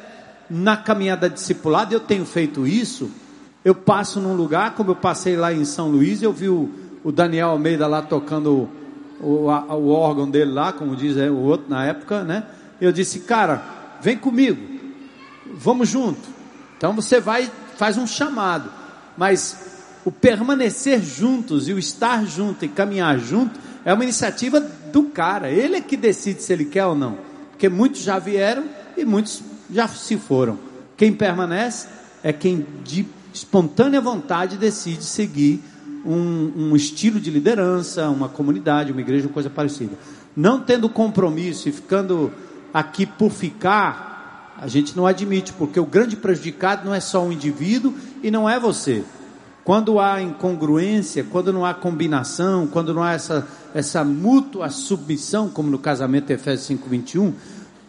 na 0.48 0.76
caminhada 0.76 1.30
discipulada, 1.30 1.94
eu 1.94 2.00
tenho 2.00 2.26
feito 2.26 2.66
isso. 2.66 3.10
Eu 3.64 3.74
passo 3.74 4.20
num 4.20 4.34
lugar, 4.34 4.74
como 4.74 4.90
eu 4.90 4.96
passei 4.96 5.36
lá 5.36 5.52
em 5.52 5.64
São 5.64 5.88
Luís, 5.88 6.22
eu 6.22 6.32
vi 6.32 6.48
o, 6.48 6.68
o 7.04 7.12
Daniel 7.12 7.50
Almeida 7.50 7.86
lá 7.86 8.02
tocando 8.02 8.68
o, 9.20 9.26
o, 9.26 9.46
o 9.48 9.88
órgão 9.90 10.28
dele 10.28 10.50
lá, 10.50 10.72
como 10.72 10.96
diz 10.96 11.16
o 11.16 11.36
outro 11.36 11.66
na 11.68 11.84
época, 11.84 12.24
né? 12.24 12.44
Eu 12.80 12.92
disse, 12.92 13.20
cara, 13.20 13.62
vem 14.00 14.16
comigo, 14.16 14.60
vamos 15.54 15.88
junto. 15.88 16.28
Então 16.76 16.94
você 16.94 17.20
vai, 17.20 17.50
faz 17.76 17.98
um 17.98 18.06
chamado, 18.06 18.70
mas 19.16 19.70
o 20.04 20.10
permanecer 20.10 21.02
juntos 21.02 21.68
e 21.68 21.72
o 21.72 21.78
estar 21.78 22.24
junto 22.24 22.64
e 22.64 22.68
caminhar 22.68 23.18
junto 23.18 23.58
é 23.84 23.92
uma 23.92 24.04
iniciativa 24.04 24.60
do 24.60 25.04
cara. 25.04 25.50
Ele 25.50 25.76
é 25.76 25.80
que 25.80 25.96
decide 25.96 26.42
se 26.42 26.52
ele 26.52 26.64
quer 26.64 26.86
ou 26.86 26.94
não, 26.94 27.18
porque 27.50 27.68
muitos 27.68 28.02
já 28.02 28.18
vieram 28.18 28.64
e 28.96 29.04
muitos 29.04 29.42
já 29.70 29.86
se 29.86 30.16
foram. 30.16 30.58
Quem 30.96 31.12
permanece 31.12 31.88
é 32.22 32.32
quem 32.32 32.66
de 32.84 33.06
espontânea 33.32 34.00
vontade 34.00 34.56
decide 34.56 35.04
seguir 35.04 35.62
um, 36.04 36.52
um 36.56 36.76
estilo 36.76 37.20
de 37.20 37.30
liderança, 37.30 38.08
uma 38.08 38.28
comunidade, 38.28 38.92
uma 38.92 39.00
igreja, 39.00 39.28
coisa 39.28 39.50
parecida. 39.50 39.96
Não 40.36 40.60
tendo 40.60 40.88
compromisso 40.88 41.68
e 41.68 41.72
ficando 41.72 42.32
aqui 42.72 43.06
por 43.06 43.30
ficar, 43.30 44.54
a 44.58 44.68
gente 44.68 44.96
não 44.96 45.06
admite, 45.06 45.52
porque 45.52 45.80
o 45.80 45.86
grande 45.86 46.16
prejudicado 46.16 46.84
não 46.84 46.94
é 46.94 47.00
só 47.00 47.24
o 47.24 47.32
indivíduo 47.32 47.94
e 48.22 48.30
não 48.30 48.48
é 48.48 48.60
você. 48.60 49.04
Quando 49.64 49.98
há 49.98 50.20
incongruência, 50.20 51.24
quando 51.24 51.52
não 51.52 51.64
há 51.64 51.72
combinação, 51.72 52.66
quando 52.66 52.92
não 52.92 53.02
há 53.02 53.12
essa, 53.12 53.46
essa 53.74 54.04
mútua 54.04 54.68
submissão, 54.70 55.48
como 55.48 55.70
no 55.70 55.78
casamento 55.78 56.30
Efésios 56.30 56.66
5:21, 56.80 57.32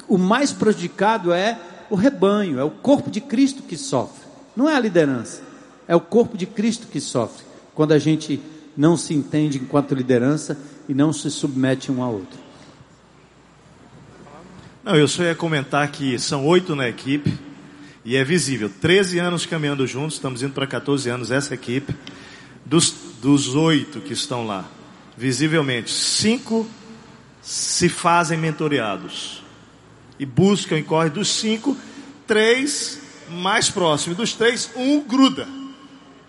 o 0.08 0.18
mais 0.18 0.52
prejudicado 0.52 1.32
é 1.34 1.58
o 1.90 1.96
rebanho, 1.96 2.60
é 2.60 2.64
o 2.64 2.72
corpo 2.72 3.10
de 3.10 3.20
Cristo 3.20 3.64
que 3.64 3.78
sofre. 3.78 4.26
Não 4.56 4.70
é 4.70 4.76
a 4.76 4.80
liderança, 4.80 5.42
é 5.88 5.96
o 5.96 6.02
corpo 6.02 6.38
de 6.38 6.46
Cristo 6.46 6.88
que 6.88 7.00
sofre. 7.00 7.46
Quando 7.74 7.94
a 7.94 8.00
gente 8.00 8.42
não 8.76 8.96
se 8.96 9.14
entende 9.14 9.58
enquanto 9.58 9.96
liderança 9.96 10.58
e 10.88 10.94
não 10.94 11.12
se 11.12 11.30
submete 11.30 11.92
um 11.92 12.02
ao 12.02 12.14
outro. 12.14 12.51
Não, 14.84 14.96
eu 14.96 15.08
só 15.08 15.22
ia 15.22 15.36
comentar 15.36 15.88
que 15.92 16.18
são 16.18 16.44
oito 16.48 16.76
na 16.76 16.90
equipe 16.90 17.38
e 18.04 18.16
é 18.16 18.24
visível. 18.24 18.72
13 18.82 19.20
anos 19.20 19.46
caminhando 19.46 19.86
juntos, 19.86 20.16
estamos 20.16 20.42
indo 20.42 20.54
para 20.54 20.66
14 20.66 21.08
anos 21.08 21.30
essa 21.30 21.54
equipe. 21.54 21.96
Dos, 22.66 23.56
oito 23.56 24.00
que 24.00 24.14
estão 24.14 24.46
lá, 24.46 24.66
visivelmente, 25.16 25.92
cinco 25.92 26.68
se 27.42 27.90
fazem 27.90 28.40
mentoreados 28.40 29.44
e 30.18 30.26
buscam 30.26 30.80
e 30.80 30.84
correm. 30.84 31.12
Dos 31.12 31.28
cinco, 31.28 31.78
três 32.26 33.00
mais 33.30 33.70
próximos. 33.70 34.18
Dos 34.18 34.34
três, 34.34 34.72
um 34.76 35.02
gruda. 35.02 35.48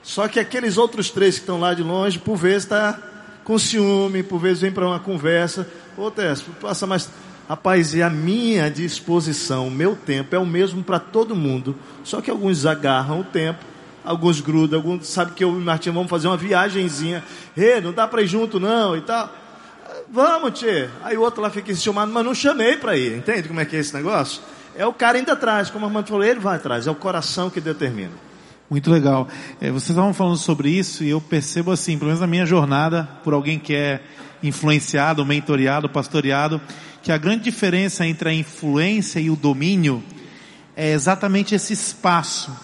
Só 0.03 0.29
que 0.29 0.39
aqueles 0.39 0.77
outros 0.77 1.09
três 1.09 1.37
que 1.37 1.41
estão 1.41 1.59
lá 1.59 1.73
de 1.73 1.83
longe, 1.83 2.19
por 2.19 2.37
vezes 2.37 2.65
está 2.65 3.01
com 3.45 3.59
ciúme, 3.59 4.23
por 4.23 4.39
vezes 4.39 4.61
vem 4.61 4.73
para 4.73 4.87
uma 4.87 5.01
conversa. 5.01 5.67
Ô 5.97 6.11
Tess, 6.11 6.43
passa 6.61 6.87
mais. 6.87 7.09
Rapaz, 7.53 7.93
e 7.93 8.03
a 8.03 8.09
minha 8.09 8.71
disposição, 8.71 9.69
o 9.69 9.71
meu 9.71 9.95
tempo 9.95 10.35
é 10.35 10.39
o 10.39 10.47
mesmo 10.47 10.83
para 10.83 10.99
todo 10.99 11.37
mundo. 11.37 11.77
Só 12.03 12.23
que 12.23 12.31
alguns 12.31 12.65
agarram 12.65 13.21
o 13.21 13.25
tempo, 13.25 13.63
alguns 14.03 14.41
grudam, 14.41 14.79
alguns 14.79 15.07
sabem 15.07 15.35
que 15.35 15.45
eu 15.45 15.51
e 15.51 15.57
o 15.59 15.61
Martinho 15.61 15.95
vamos 15.95 16.09
fazer 16.09 16.29
uma 16.29 16.37
viagenzinha. 16.39 17.23
Ei, 17.55 17.79
não 17.83 17.93
dá 17.93 18.09
para 18.09 18.23
ir 18.23 18.27
junto 18.27 18.59
não 18.59 18.97
e 18.97 19.03
tal. 19.03 19.31
Vamos, 20.11 20.59
tchê. 20.59 20.89
Aí 21.03 21.15
o 21.19 21.21
outro 21.21 21.43
lá 21.43 21.51
fica 21.51 21.71
enciumado, 21.71 22.11
mas 22.11 22.25
não 22.25 22.35
chamei 22.35 22.79
para 22.79 22.97
ir. 22.97 23.19
Entende 23.19 23.49
como 23.49 23.61
é 23.61 23.67
que 23.67 23.77
é 23.77 23.81
esse 23.81 23.93
negócio? 23.93 24.41
É 24.75 24.87
o 24.87 24.93
cara 24.95 25.19
ainda 25.19 25.35
atrás, 25.35 25.69
como 25.69 25.85
a 25.85 25.89
irmã 25.89 26.03
falou, 26.03 26.25
ele 26.25 26.41
vai 26.41 26.57
atrás, 26.57 26.87
é 26.87 26.91
o 26.91 26.95
coração 26.95 27.51
que 27.51 27.61
determina. 27.61 28.13
Muito 28.71 28.91
legal. 28.91 29.29
É, 29.61 29.69
vocês 29.71 29.91
estavam 29.91 30.15
falando 30.15 30.39
sobre 30.39 30.71
isso 30.71 31.05
e 31.05 31.11
eu 31.11 31.21
percebo 31.21 31.71
assim, 31.71 31.99
pelo 31.99 32.07
menos 32.07 32.21
na 32.23 32.27
minha 32.27 32.47
jornada, 32.47 33.07
por 33.23 33.35
alguém 33.35 33.59
que 33.59 33.75
é 33.75 34.01
influenciado, 34.43 35.25
mentoreado, 35.27 35.89
pastoreado, 35.89 36.59
que 37.03 37.11
a 37.11 37.19
grande 37.19 37.45
diferença 37.45 38.07
entre 38.07 38.29
a 38.29 38.35
influência 38.35 39.19
e 39.19 39.29
o 39.29 39.37
domínio 39.37 40.03
é 40.77 40.93
exatamente 40.93 41.55
esse 41.55 41.73
espaço 41.73 42.57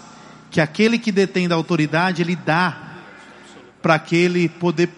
que 0.51 0.61
aquele 0.61 0.99
que 0.99 1.13
detém 1.13 1.49
da 1.49 1.55
autoridade 1.55 2.23
ele 2.23 2.37
dá 2.37 2.95
para 3.83 3.95
aquele 3.95 4.49
poder 4.49 4.89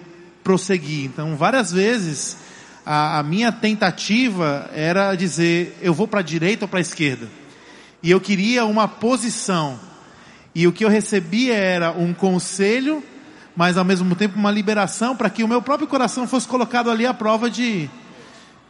prosseguir. 0.44 1.06
Então, 1.06 1.36
várias 1.36 1.72
vezes 1.72 2.36
a, 2.84 3.18
a 3.18 3.22
minha 3.22 3.50
tentativa 3.50 4.70
era 4.74 5.14
dizer 5.14 5.76
eu 5.82 5.94
vou 5.94 6.06
para 6.06 6.20
a 6.20 6.22
direita 6.24 6.64
ou 6.64 6.68
para 6.68 6.78
a 6.78 6.82
esquerda. 6.82 7.26
E 8.02 8.10
eu 8.10 8.20
queria 8.20 8.64
uma 8.64 8.86
posição 8.86 9.78
e 10.54 10.66
o 10.66 10.72
que 10.72 10.84
eu 10.84 10.88
recebia 10.88 11.54
era 11.54 11.92
um 11.92 12.12
conselho, 12.12 13.02
mas 13.56 13.76
ao 13.76 13.84
mesmo 13.84 14.14
tempo 14.14 14.38
uma 14.38 14.50
liberação 14.50 15.16
para 15.16 15.30
que 15.30 15.42
o 15.42 15.48
meu 15.48 15.62
próprio 15.62 15.88
coração 15.88 16.26
fosse 16.26 16.46
colocado 16.46 16.90
ali 16.90 17.06
à 17.06 17.14
prova 17.14 17.50
de 17.50 17.88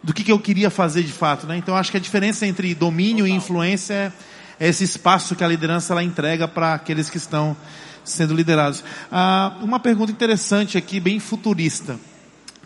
do 0.03 0.15
que, 0.15 0.25
que 0.25 0.33
eu 0.33 0.39
queria 0.39 0.71
fazer 0.71 1.03
de 1.03 1.13
fato, 1.13 1.47
né? 1.47 1.57
Então 1.57 1.77
acho 1.77 1.91
que 1.91 1.97
a 1.97 2.01
diferença 2.01 2.47
entre 2.47 2.75
domínio 2.75 3.25
Total. 3.25 3.35
e 3.35 3.37
influência 3.37 4.13
é, 4.59 4.69
esse 4.69 4.85
espaço 4.85 5.35
que 5.35 5.45
a 5.45 5.49
liderança 5.49 5.93
ela 5.93 6.03
entrega 6.03 6.47
para 6.47 6.75
aqueles 6.75 7.09
que 7.11 7.17
estão 7.17 7.57
sendo 8.05 8.35
liderados. 8.35 8.83
Ah, 9.11 9.57
uma 9.63 9.81
pergunta 9.81 10.13
interessante 10.13 10.77
aqui, 10.79 11.01
bem 11.01 11.21
futurista, 11.21 11.99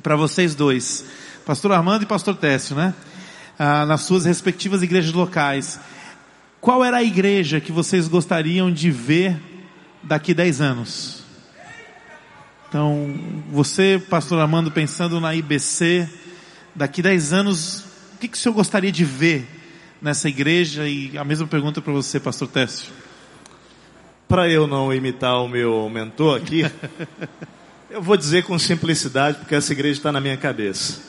para 0.03 0.17
vocês 0.17 0.55
dois, 0.55 1.05
Pastor 1.45 1.73
Armando 1.73 2.03
e 2.03 2.07
Pastor 2.07 2.37
Técio, 2.37 2.75
né? 2.77 2.95
Ah, 3.59 3.87
nas 3.87 4.03
suas 4.03 4.25
respectivas 4.25 4.83
igrejas 4.83 5.13
locais. 5.13 5.79
Qual 6.61 6.85
era 6.85 6.97
a 6.97 7.03
igreja 7.03 7.61
que 7.61 7.71
vocês 7.71 8.09
gostariam 8.09 8.73
de 8.73 8.91
ver 8.91 9.39
daqui 10.03 10.33
10 10.33 10.61
anos? 10.61 11.23
Então, 12.69 13.15
você, 13.53 14.03
pastor 14.11 14.41
Amando, 14.41 14.71
pensando 14.71 15.21
na 15.21 15.33
IBC, 15.33 16.09
daqui 16.75 17.03
10 17.03 17.33
anos, 17.33 17.85
o 18.15 18.19
que, 18.21 18.29
que 18.29 18.37
o 18.37 18.41
senhor 18.41 18.55
gostaria 18.55 18.91
de 18.91 19.05
ver 19.05 19.47
nessa 20.01 20.29
igreja? 20.29 20.89
E 20.89 21.17
a 21.17 21.25
mesma 21.25 21.47
pergunta 21.47 21.81
para 21.81 21.93
você, 21.93 22.19
pastor 22.19 22.49
Técio. 22.49 22.93
Para 24.27 24.49
eu 24.49 24.67
não 24.67 24.93
imitar 24.93 25.43
o 25.43 25.49
meu 25.49 25.89
mentor 25.89 26.39
aqui, 26.39 26.63
eu 27.91 28.03
vou 28.03 28.17
dizer 28.17 28.45
com 28.45 28.59
simplicidade, 28.59 29.39
porque 29.39 29.55
essa 29.55 29.73
igreja 29.73 29.99
está 29.99 30.11
na 30.11 30.21
minha 30.21 30.37
cabeça. 30.37 31.01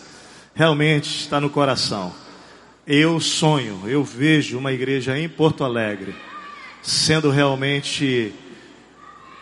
Realmente 0.53 1.21
está 1.21 1.39
no 1.39 1.49
coração. 1.49 2.13
Eu 2.85 3.19
sonho, 3.19 3.81
eu 3.85 4.03
vejo 4.03 4.57
uma 4.57 4.71
igreja 4.71 5.17
em 5.17 5.27
Porto 5.27 5.63
Alegre 5.63 6.15
sendo 6.85 7.31
realmente 7.31 8.31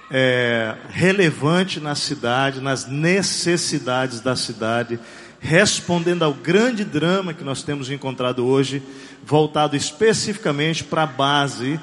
é, 0.09 0.75
relevante 0.89 1.79
na 1.79 1.93
cidade, 1.93 2.61
nas 2.61 2.87
necessidades 2.87 4.21
da 4.21 4.35
cidade, 4.35 4.97
respondendo 5.43 6.23
ao 6.23 6.33
grande 6.33 6.85
drama 6.85 7.33
que 7.33 7.43
nós 7.43 7.63
temos 7.63 7.91
encontrado 7.91 8.45
hoje, 8.45 8.81
voltado 9.25 9.75
especificamente 9.75 10.85
para 10.85 11.03
a 11.03 11.05
base, 11.05 11.77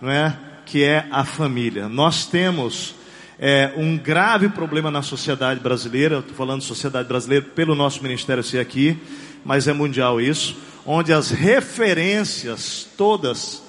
não 0.00 0.08
é, 0.08 0.38
que 0.64 0.84
é 0.84 1.08
a 1.10 1.24
família. 1.24 1.88
Nós 1.88 2.26
temos 2.26 2.94
é, 3.36 3.72
um 3.76 3.98
grave 3.98 4.48
problema 4.48 4.92
na 4.92 5.02
sociedade 5.02 5.58
brasileira, 5.58 6.20
estou 6.20 6.36
falando 6.36 6.62
sociedade 6.62 7.08
brasileira 7.08 7.44
pelo 7.44 7.74
nosso 7.74 8.00
ministério 8.00 8.44
ser 8.44 8.60
aqui, 8.60 8.96
mas 9.44 9.66
é 9.66 9.72
mundial 9.72 10.20
isso 10.20 10.56
onde 10.86 11.12
as 11.12 11.30
referências 11.30 12.86
todas 12.96 13.60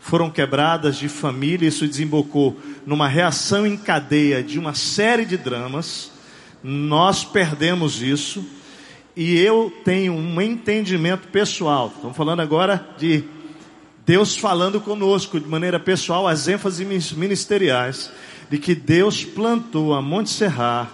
foram 0.00 0.30
quebradas 0.30 0.96
de 0.96 1.08
família, 1.08 1.68
isso 1.68 1.86
desembocou 1.86 2.56
numa 2.86 3.08
reação 3.08 3.66
em 3.66 3.76
cadeia 3.76 4.42
de 4.42 4.58
uma 4.58 4.74
série 4.74 5.24
de 5.24 5.36
dramas. 5.36 6.12
Nós 6.62 7.24
perdemos 7.24 8.00
isso 8.00 8.44
e 9.16 9.38
eu 9.38 9.72
tenho 9.84 10.12
um 10.12 10.40
entendimento 10.40 11.28
pessoal. 11.28 11.92
Estamos 11.94 12.16
falando 12.16 12.40
agora 12.40 12.86
de 12.98 13.24
Deus 14.04 14.36
falando 14.36 14.80
conosco 14.80 15.40
de 15.40 15.48
maneira 15.48 15.80
pessoal, 15.80 16.28
as 16.28 16.46
ênfases 16.46 17.12
ministeriais, 17.12 18.10
de 18.50 18.58
que 18.58 18.74
Deus 18.74 19.24
plantou 19.24 19.94
a 19.94 20.02
Monte 20.02 20.30
Serrar 20.30 20.90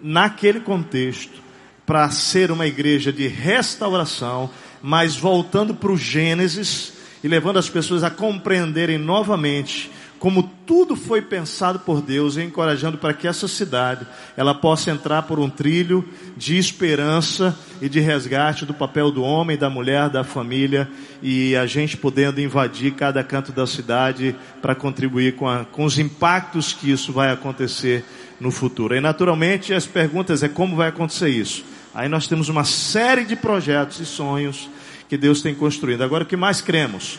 naquele 0.00 0.60
contexto 0.60 1.42
para 1.84 2.08
ser 2.10 2.50
uma 2.50 2.66
igreja 2.66 3.12
de 3.12 3.26
restauração, 3.26 4.48
mas 4.80 5.16
voltando 5.16 5.74
para 5.74 5.92
o 5.92 5.96
Gênesis 5.96 6.94
e 7.22 7.28
levando 7.28 7.58
as 7.58 7.68
pessoas 7.68 8.02
a 8.02 8.10
compreenderem 8.10 8.96
novamente 8.96 9.90
como 10.20 10.42
tudo 10.66 10.94
foi 10.94 11.22
pensado 11.22 11.78
por 11.78 12.02
Deus 12.02 12.36
encorajando 12.36 12.98
para 12.98 13.14
que 13.14 13.26
essa 13.26 13.48
cidade 13.48 14.06
ela 14.36 14.54
possa 14.54 14.90
entrar 14.90 15.22
por 15.22 15.40
um 15.40 15.48
trilho 15.48 16.06
de 16.36 16.58
esperança 16.58 17.58
e 17.80 17.88
de 17.88 18.00
resgate 18.00 18.66
do 18.66 18.74
papel 18.74 19.10
do 19.10 19.22
homem, 19.22 19.56
da 19.56 19.70
mulher, 19.70 20.10
da 20.10 20.22
família 20.22 20.86
e 21.22 21.56
a 21.56 21.64
gente 21.64 21.96
podendo 21.96 22.38
invadir 22.38 22.92
cada 22.92 23.24
canto 23.24 23.50
da 23.50 23.66
cidade 23.66 24.36
para 24.60 24.74
contribuir 24.74 25.36
com, 25.36 25.48
a, 25.48 25.64
com 25.64 25.84
os 25.84 25.98
impactos 25.98 26.74
que 26.74 26.92
isso 26.92 27.14
vai 27.14 27.32
acontecer 27.32 28.04
no 28.38 28.50
futuro. 28.50 28.94
E 28.94 29.00
naturalmente 29.00 29.72
as 29.72 29.86
perguntas 29.86 30.42
é 30.42 30.48
como 30.50 30.76
vai 30.76 30.90
acontecer 30.90 31.30
isso. 31.30 31.64
Aí 31.94 32.10
nós 32.10 32.28
temos 32.28 32.50
uma 32.50 32.64
série 32.64 33.24
de 33.24 33.36
projetos 33.36 33.98
e 34.00 34.04
sonhos 34.04 34.68
que 35.08 35.16
Deus 35.16 35.40
tem 35.40 35.54
construído. 35.54 36.02
Agora, 36.04 36.24
o 36.24 36.26
que 36.26 36.36
mais 36.36 36.60
cremos? 36.60 37.18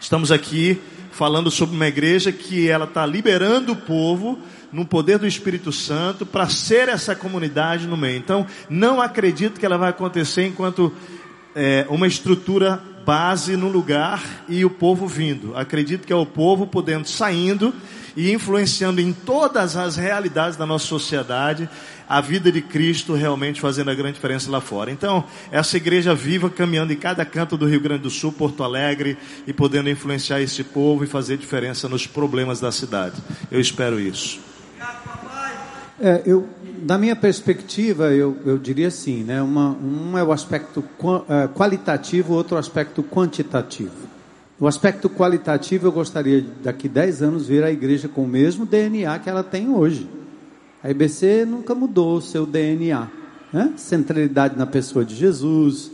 Estamos 0.00 0.30
aqui 0.30 0.80
falando 1.16 1.50
sobre 1.50 1.74
uma 1.74 1.86
igreja 1.86 2.30
que 2.30 2.68
ela 2.68 2.84
está 2.84 3.06
liberando 3.06 3.72
o 3.72 3.76
povo 3.76 4.38
no 4.70 4.84
poder 4.84 5.18
do 5.18 5.26
Espírito 5.26 5.72
Santo 5.72 6.26
para 6.26 6.46
ser 6.50 6.90
essa 6.90 7.16
comunidade 7.16 7.86
no 7.86 7.96
meio. 7.96 8.18
Então, 8.18 8.46
não 8.68 9.00
acredito 9.00 9.58
que 9.58 9.64
ela 9.64 9.78
vai 9.78 9.88
acontecer 9.88 10.46
enquanto 10.46 10.92
é, 11.54 11.86
uma 11.88 12.06
estrutura 12.06 12.82
base 13.06 13.56
no 13.56 13.68
lugar 13.68 14.22
e 14.46 14.62
o 14.62 14.68
povo 14.68 15.06
vindo. 15.06 15.56
Acredito 15.56 16.06
que 16.06 16.12
é 16.12 16.16
o 16.16 16.26
povo 16.26 16.66
podendo 16.66 17.08
saindo 17.08 17.72
e 18.14 18.30
influenciando 18.30 19.00
em 19.00 19.12
todas 19.12 19.74
as 19.74 19.96
realidades 19.96 20.56
da 20.56 20.66
nossa 20.66 20.86
sociedade 20.86 21.66
a 22.08 22.20
vida 22.20 22.50
de 22.52 22.60
Cristo 22.60 23.14
realmente 23.14 23.60
fazendo 23.60 23.90
a 23.90 23.94
grande 23.94 24.14
diferença 24.14 24.50
lá 24.50 24.60
fora. 24.60 24.90
Então, 24.90 25.24
essa 25.50 25.76
igreja 25.76 26.14
viva 26.14 26.48
caminhando 26.48 26.92
em 26.92 26.96
cada 26.96 27.24
canto 27.24 27.56
do 27.56 27.66
Rio 27.66 27.80
Grande 27.80 28.02
do 28.02 28.10
Sul, 28.10 28.32
Porto 28.32 28.62
Alegre 28.62 29.18
e 29.46 29.52
podendo 29.52 29.90
influenciar 29.90 30.40
esse 30.40 30.62
povo 30.62 31.04
e 31.04 31.06
fazer 31.06 31.36
diferença 31.36 31.88
nos 31.88 32.06
problemas 32.06 32.60
da 32.60 32.70
cidade. 32.70 33.16
Eu 33.50 33.60
espero 33.60 33.98
isso. 33.98 34.40
É, 35.98 36.22
eu, 36.26 36.46
da 36.82 36.98
minha 36.98 37.16
perspectiva, 37.16 38.12
eu, 38.12 38.36
eu 38.44 38.58
diria 38.58 38.88
assim, 38.88 39.24
né? 39.24 39.40
Uma, 39.40 39.70
um 39.70 40.16
é 40.16 40.22
o 40.22 40.30
aspecto 40.30 40.84
é, 41.28 41.48
qualitativo, 41.48 42.34
outro 42.34 42.56
aspecto 42.56 43.02
quantitativo. 43.02 44.06
O 44.58 44.66
aspecto 44.66 45.08
qualitativo, 45.08 45.86
eu 45.86 45.92
gostaria 45.92 46.44
daqui 46.62 46.88
10 46.88 47.22
anos 47.22 47.46
ver 47.46 47.64
a 47.64 47.70
igreja 47.70 48.08
com 48.08 48.24
o 48.24 48.28
mesmo 48.28 48.64
DNA 48.64 49.18
que 49.18 49.28
ela 49.28 49.42
tem 49.42 49.68
hoje. 49.68 50.08
A 50.86 50.90
IBC 50.92 51.44
nunca 51.44 51.74
mudou 51.74 52.18
o 52.18 52.22
seu 52.22 52.46
DNA. 52.46 53.08
Né? 53.52 53.72
Centralidade 53.76 54.56
na 54.56 54.66
pessoa 54.66 55.04
de 55.04 55.16
Jesus, 55.16 55.90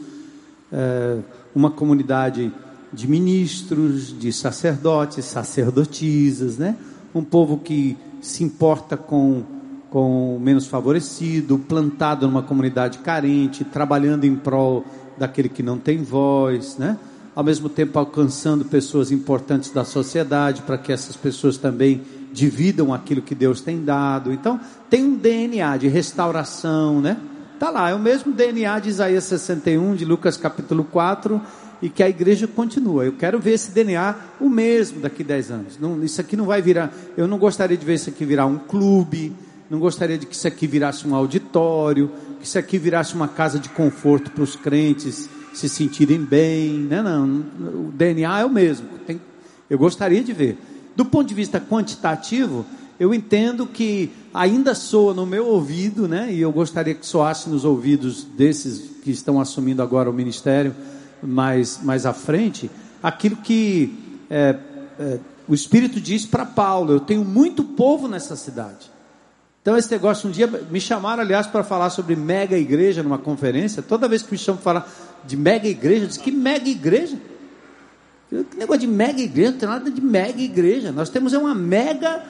é, 0.71 1.17
uma 1.55 1.71
comunidade 1.71 2.53
de 2.93 3.09
ministros, 3.09 4.15
de 4.19 4.31
sacerdotes, 4.31 5.25
sacerdotisas, 5.25 6.59
né? 6.59 6.77
Um 7.15 7.25
povo 7.25 7.57
que 7.57 7.97
se 8.21 8.45
importa 8.45 8.95
com 8.95 9.43
com 9.89 10.37
o 10.37 10.41
menos 10.41 10.67
favorecido, 10.67 11.59
plantado 11.59 12.27
numa 12.27 12.43
comunidade 12.43 12.99
carente, 12.99 13.63
trabalhando 13.63 14.25
em 14.25 14.35
prol 14.35 14.85
daquele 15.19 15.51
que 15.51 15.63
não 15.63 15.79
tem 15.79 16.03
voz, 16.03 16.77
né? 16.79 16.99
Ao 17.35 17.45
mesmo 17.45 17.69
tempo 17.69 17.99
alcançando 17.99 18.65
pessoas 18.65 19.11
importantes 19.11 19.71
da 19.71 19.85
sociedade 19.85 20.63
para 20.63 20.77
que 20.77 20.93
essas 20.93 21.17
pessoas 21.17 21.57
também 21.57 22.03
dividam 22.33 22.93
aquilo 22.93 23.23
que 23.23 23.35
Deus 23.35 23.61
tem 23.61 23.85
dado. 23.85 24.33
Então, 24.33 24.59
tem 24.89 25.05
um 25.05 25.17
DNA 25.17 25.77
de 25.77 25.89
restauração, 25.89 27.01
né? 27.01 27.17
Tá 27.59 27.71
lá, 27.71 27.91
é 27.91 27.95
o 27.95 27.99
mesmo 27.99 28.33
DNA 28.33 28.81
de 28.81 28.89
Isaías 28.89 29.25
61, 29.25 29.95
de 29.95 30.05
Lucas 30.05 30.37
capítulo 30.37 30.83
4, 30.83 31.41
e 31.81 31.89
que 31.89 32.03
a 32.03 32.09
igreja 32.09 32.49
continua. 32.49 33.05
Eu 33.05 33.13
quero 33.13 33.39
ver 33.39 33.53
esse 33.53 33.71
DNA 33.71 34.17
o 34.41 34.49
mesmo 34.49 35.01
daqui 35.01 35.23
a 35.23 35.27
10 35.27 35.51
anos. 35.51 35.79
Não, 35.79 36.03
isso 36.03 36.21
aqui 36.21 36.37
não 36.37 36.47
vai 36.47 36.61
virar, 36.61 36.93
eu 37.17 37.29
não 37.29 37.39
gostaria 37.39 37.77
de 37.77 37.85
ver 37.85 37.95
isso 37.95 38.09
aqui 38.11 38.25
virar 38.25 38.47
um 38.47 38.59
clube, 38.59 39.33
não 39.71 39.79
gostaria 39.79 40.19
de 40.19 40.27
que 40.27 40.35
isso 40.35 40.47
aqui 40.49 40.67
virasse 40.67 41.07
um 41.07 41.15
auditório, 41.15 42.11
que 42.41 42.47
isso 42.47 42.59
aqui 42.59 42.79
virasse 42.79 43.15
uma 43.15 43.29
casa 43.29 43.59
de 43.59 43.69
conforto 43.69 44.31
para 44.31 44.43
os 44.43 44.57
crentes 44.57 45.29
se 45.55 45.69
sentirem 45.69 46.19
bem, 46.19 46.73
né? 46.79 47.03
Não, 47.03 47.45
o 47.61 47.93
DNA 47.95 48.41
é 48.41 48.45
o 48.45 48.51
mesmo. 48.51 48.87
Tem, 49.07 49.21
eu 49.69 49.79
gostaria 49.79 50.23
de 50.23 50.33
ver. 50.33 50.59
Do 50.95 51.05
ponto 51.05 51.29
de 51.29 51.35
vista 51.35 51.61
quantitativo, 51.61 52.67
eu 53.01 53.13
entendo 53.13 53.67
que 53.67 54.11
ainda 54.33 54.75
soa 54.75 55.15
no 55.15 55.27
meu 55.27 55.47
ouvido, 55.47 56.07
né? 56.07 56.33
E 56.33 56.41
eu 56.41 56.53
gostaria 56.53 56.95
que 56.95 57.07
soasse 57.07 57.49
nos 57.49 57.65
ouvidos 57.65 58.25
desses 58.25 59.01
que 59.03 59.11
estão 59.11 59.41
assumindo 59.41 59.83
agora 59.83 60.09
o 60.09 60.13
ministério 60.13 60.75
mais, 61.23 61.81
mais 61.83 62.07
à 62.07 62.13
frente, 62.13 62.71
aquilo 63.03 63.37
que 63.37 63.93
é, 64.31 64.57
é, 64.99 65.19
o 65.49 65.55
Espírito 65.55 66.01
diz 66.01 66.27
para 66.27 66.45
Paulo: 66.45 66.93
Eu 66.93 67.01
tenho 67.01 67.25
muito 67.25 67.65
povo 67.65 68.09
nessa 68.09 68.37
cidade. 68.37 68.91
Então, 69.61 69.77
esse 69.77 69.91
negócio, 69.91 70.29
um 70.29 70.33
dia 70.33 70.47
me 70.47 70.81
chamaram, 70.81 71.23
aliás, 71.23 71.47
para 71.47 71.63
falar 71.63 71.91
sobre 71.91 72.17
mega 72.17 72.59
igreja 72.59 73.03
numa 73.03 73.19
conferência. 73.19 73.81
Toda 73.81 74.09
vez 74.09 74.23
que 74.23 74.33
me 74.33 74.39
chamam 74.39 74.61
para 74.61 74.81
falar 74.81 75.23
de 75.25 75.37
mega 75.37 75.69
igreja, 75.69 76.05
eu 76.05 76.09
disse: 76.09 76.21
Que 76.21 76.33
mega 76.33 76.69
igreja? 76.69 77.17
Que 78.51 78.57
negócio 78.57 78.81
de 78.81 78.87
mega 78.87 79.21
igreja? 79.21 79.51
Não 79.51 79.59
tem 79.59 79.69
nada 79.69 79.91
de 79.91 80.01
mega 80.01 80.41
igreja. 80.41 80.91
Nós 80.91 81.11
temos 81.11 81.35
uma 81.35 81.55
mega 81.55 82.23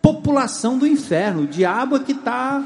população 0.00 0.78
do 0.78 0.86
inferno. 0.86 1.42
O 1.42 1.46
diabo 1.46 1.96
é 1.96 1.98
que 1.98 2.12
está 2.12 2.64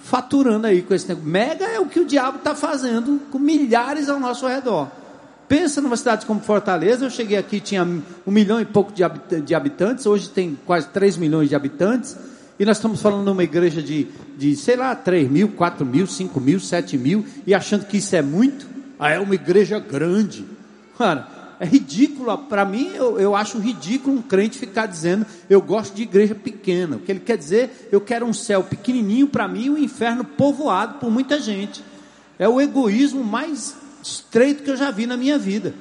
faturando 0.00 0.66
aí 0.66 0.82
com 0.82 0.92
esse 0.92 1.06
negócio. 1.08 1.28
Mega 1.28 1.64
é 1.66 1.78
o 1.78 1.86
que 1.86 2.00
o 2.00 2.04
diabo 2.04 2.38
está 2.38 2.54
fazendo 2.54 3.20
com 3.30 3.38
milhares 3.38 4.08
ao 4.08 4.18
nosso 4.18 4.46
redor. 4.46 4.88
Pensa 5.46 5.80
numa 5.80 5.96
cidade 5.96 6.26
como 6.26 6.40
Fortaleza. 6.40 7.04
Eu 7.04 7.10
cheguei 7.10 7.38
aqui, 7.38 7.60
tinha 7.60 7.84
um 7.84 8.30
milhão 8.30 8.60
e 8.60 8.64
pouco 8.64 8.92
de 8.92 9.54
habitantes. 9.54 10.06
Hoje 10.06 10.28
tem 10.28 10.58
quase 10.66 10.88
3 10.88 11.16
milhões 11.16 11.48
de 11.48 11.54
habitantes. 11.54 12.16
E 12.58 12.64
nós 12.64 12.76
estamos 12.76 13.00
falando 13.00 13.24
de 13.24 13.30
uma 13.30 13.42
igreja 13.42 13.82
de, 13.82 14.08
de, 14.36 14.54
sei 14.54 14.76
lá, 14.76 14.94
3 14.94 15.30
mil, 15.30 15.48
4 15.48 15.86
mil, 15.86 16.06
5 16.06 16.40
mil, 16.40 16.60
7 16.60 16.98
mil, 16.98 17.24
e 17.46 17.54
achando 17.54 17.86
que 17.86 17.96
isso 17.96 18.14
é 18.14 18.20
muito. 18.20 18.66
Ah, 18.98 19.10
é 19.10 19.18
uma 19.18 19.34
igreja 19.34 19.78
grande. 19.78 20.44
Cara, 20.98 21.26
é 21.60 21.66
ridículo. 21.66 22.36
Para 22.38 22.64
mim, 22.64 22.90
eu, 22.94 23.20
eu 23.20 23.36
acho 23.36 23.58
ridículo 23.58 24.16
um 24.16 24.22
crente 24.22 24.58
ficar 24.58 24.86
dizendo 24.86 25.26
eu 25.48 25.60
gosto 25.60 25.94
de 25.94 26.02
igreja 26.02 26.34
pequena. 26.34 26.96
O 26.96 27.00
que 27.00 27.12
ele 27.12 27.20
quer 27.20 27.36
dizer, 27.36 27.88
eu 27.92 28.00
quero 28.00 28.24
um 28.24 28.32
céu 28.32 28.64
pequenininho 28.64 29.28
para 29.28 29.46
mim 29.46 29.66
e 29.66 29.70
um 29.70 29.78
inferno 29.78 30.24
povoado 30.24 30.94
por 30.94 31.10
muita 31.10 31.38
gente. 31.38 31.84
É 32.38 32.48
o 32.48 32.58
egoísmo 32.58 33.22
mais 33.22 33.76
estreito 34.02 34.62
que 34.62 34.70
eu 34.70 34.76
já 34.76 34.90
vi 34.90 35.06
na 35.06 35.18
minha 35.18 35.38
vida. 35.38 35.74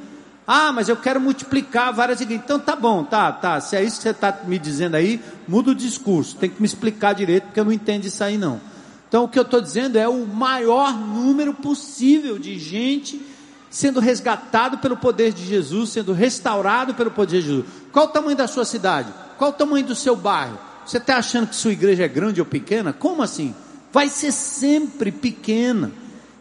Ah, 0.45 0.73
mas 0.73 0.89
eu 0.89 0.97
quero 0.97 1.21
multiplicar 1.21 1.93
várias 1.93 2.19
igrejas. 2.19 2.43
Então 2.43 2.59
tá 2.59 2.75
bom, 2.75 3.05
tá, 3.05 3.31
tá. 3.31 3.61
Se 3.61 3.77
é 3.77 3.83
isso 3.83 3.97
que 3.97 4.03
você 4.03 4.09
está 4.09 4.37
me 4.45 4.59
dizendo 4.59 4.95
aí, 4.95 5.21
muda 5.47 5.71
o 5.71 5.75
discurso. 5.75 6.35
Tem 6.35 6.49
que 6.49 6.59
me 6.59 6.65
explicar 6.65 7.13
direito, 7.13 7.45
porque 7.45 7.59
eu 7.59 7.65
não 7.65 7.71
entendo 7.71 8.03
isso 8.03 8.21
aí 8.21 8.37
não. 8.37 8.59
Então 9.07 9.23
o 9.23 9.29
que 9.29 9.39
eu 9.39 9.43
estou 9.43 9.61
dizendo 9.61 9.97
é 9.97 10.09
o 10.09 10.25
maior 10.25 10.93
número 10.93 11.53
possível 11.53 12.37
de 12.37 12.59
gente 12.59 13.21
sendo 13.69 13.99
resgatado 13.99 14.79
pelo 14.79 14.97
poder 14.97 15.33
de 15.33 15.45
Jesus, 15.45 15.91
sendo 15.91 16.13
restaurado 16.13 16.93
pelo 16.93 17.11
poder 17.11 17.41
de 17.41 17.47
Jesus. 17.47 17.65
Qual 17.91 18.05
o 18.05 18.09
tamanho 18.09 18.35
da 18.35 18.47
sua 18.47 18.65
cidade? 18.65 19.13
Qual 19.37 19.51
o 19.51 19.53
tamanho 19.53 19.85
do 19.85 19.95
seu 19.95 20.15
bairro? 20.15 20.57
Você 20.85 20.97
está 20.97 21.17
achando 21.17 21.47
que 21.47 21.55
sua 21.55 21.71
igreja 21.71 22.03
é 22.03 22.07
grande 22.07 22.39
ou 22.39 22.45
pequena? 22.45 22.91
Como 22.91 23.21
assim? 23.21 23.53
Vai 23.91 24.09
ser 24.09 24.31
sempre 24.31 25.11
pequena 25.11 25.91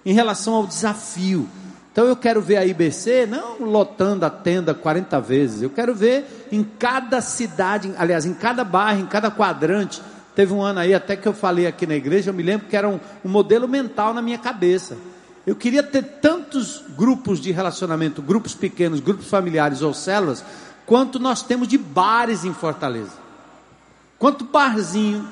em 0.04 0.12
relação 0.12 0.54
ao 0.54 0.66
desafio. 0.66 1.48
Então 1.92 2.06
eu 2.06 2.16
quero 2.16 2.40
ver 2.40 2.56
a 2.56 2.64
IBC 2.64 3.26
não 3.26 3.58
lotando 3.60 4.24
a 4.24 4.30
tenda 4.30 4.72
40 4.72 5.20
vezes, 5.20 5.62
eu 5.62 5.70
quero 5.70 5.94
ver 5.94 6.48
em 6.52 6.62
cada 6.62 7.20
cidade, 7.20 7.92
aliás, 7.98 8.24
em 8.24 8.32
cada 8.32 8.62
bairro, 8.62 9.00
em 9.00 9.06
cada 9.06 9.30
quadrante. 9.30 10.00
Teve 10.34 10.52
um 10.52 10.62
ano 10.62 10.78
aí 10.78 10.94
até 10.94 11.16
que 11.16 11.26
eu 11.26 11.32
falei 11.32 11.66
aqui 11.66 11.86
na 11.86 11.96
igreja, 11.96 12.30
eu 12.30 12.34
me 12.34 12.42
lembro 12.42 12.68
que 12.68 12.76
era 12.76 12.88
um, 12.88 13.00
um 13.24 13.28
modelo 13.28 13.66
mental 13.66 14.14
na 14.14 14.22
minha 14.22 14.38
cabeça. 14.38 14.96
Eu 15.48 15.56
queria 15.56 15.82
ter 15.82 16.02
tantos 16.20 16.84
grupos 16.94 17.40
de 17.40 17.50
relacionamento, 17.50 18.20
grupos 18.20 18.54
pequenos, 18.54 19.00
grupos 19.00 19.28
familiares 19.28 19.80
ou 19.80 19.94
células, 19.94 20.44
quanto 20.84 21.18
nós 21.18 21.40
temos 21.40 21.66
de 21.66 21.78
bares 21.78 22.44
em 22.44 22.52
Fortaleza. 22.52 23.14
Quanto 24.18 24.44
barzinho, 24.44 25.26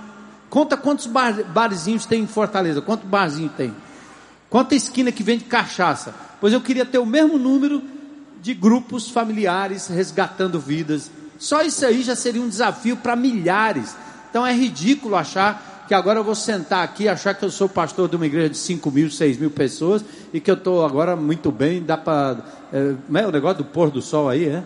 conta 0.49 0.75
quantos 0.75 1.05
bar, 1.05 1.45
barzinhos 1.45 2.07
tem 2.07 2.23
em 2.23 2.27
Fortaleza, 2.27 2.81
quanto 2.81 3.07
barzinho 3.07 3.51
tem? 3.55 3.77
Quanta 4.49 4.75
esquina 4.75 5.12
que 5.12 5.23
vende 5.23 5.45
cachaça? 5.45 6.14
pois 6.41 6.55
eu 6.55 6.62
queria 6.62 6.87
ter 6.87 6.97
o 6.97 7.05
mesmo 7.05 7.37
número 7.37 7.83
de 8.41 8.55
grupos 8.55 9.11
familiares 9.11 9.89
resgatando 9.89 10.59
vidas. 10.59 11.11
Só 11.39 11.61
isso 11.61 11.85
aí 11.85 12.03
já 12.03 12.17
seria 12.17 12.41
um 12.41 12.49
desafio 12.49 12.97
para 12.97 13.14
milhares. 13.14 13.95
Então 14.31 14.47
é 14.47 14.55
ridículo 14.55 15.14
achar 15.14 15.76
que 15.87 15.95
agora 15.95 16.18
eu 16.18 16.24
vou 16.24 16.34
sentar 16.34 16.82
aqui 16.82 17.09
achar 17.09 17.34
que 17.34 17.45
eu 17.45 17.51
sou 17.51 17.68
pastor 17.68 18.09
de 18.09 18.16
uma 18.16 18.26
igreja 18.26 18.51
de 18.51 18.59
5 18.59 18.91
mil, 18.91 19.11
6 19.11 19.39
mil 19.39 19.51
pessoas 19.51 20.05
e 20.32 20.41
que 20.41 20.51
eu 20.51 20.55
estou 20.55 20.84
agora 20.84 21.14
muito 21.14 21.51
bem, 21.53 21.82
dá 21.82 21.97
para. 21.97 22.39
É, 22.72 22.95
é 23.22 23.26
o 23.26 23.30
negócio 23.30 23.59
do 23.59 23.64
pôr 23.64 23.91
do 23.91 24.03
sol 24.03 24.28
aí, 24.28 24.47
é? 24.47 24.62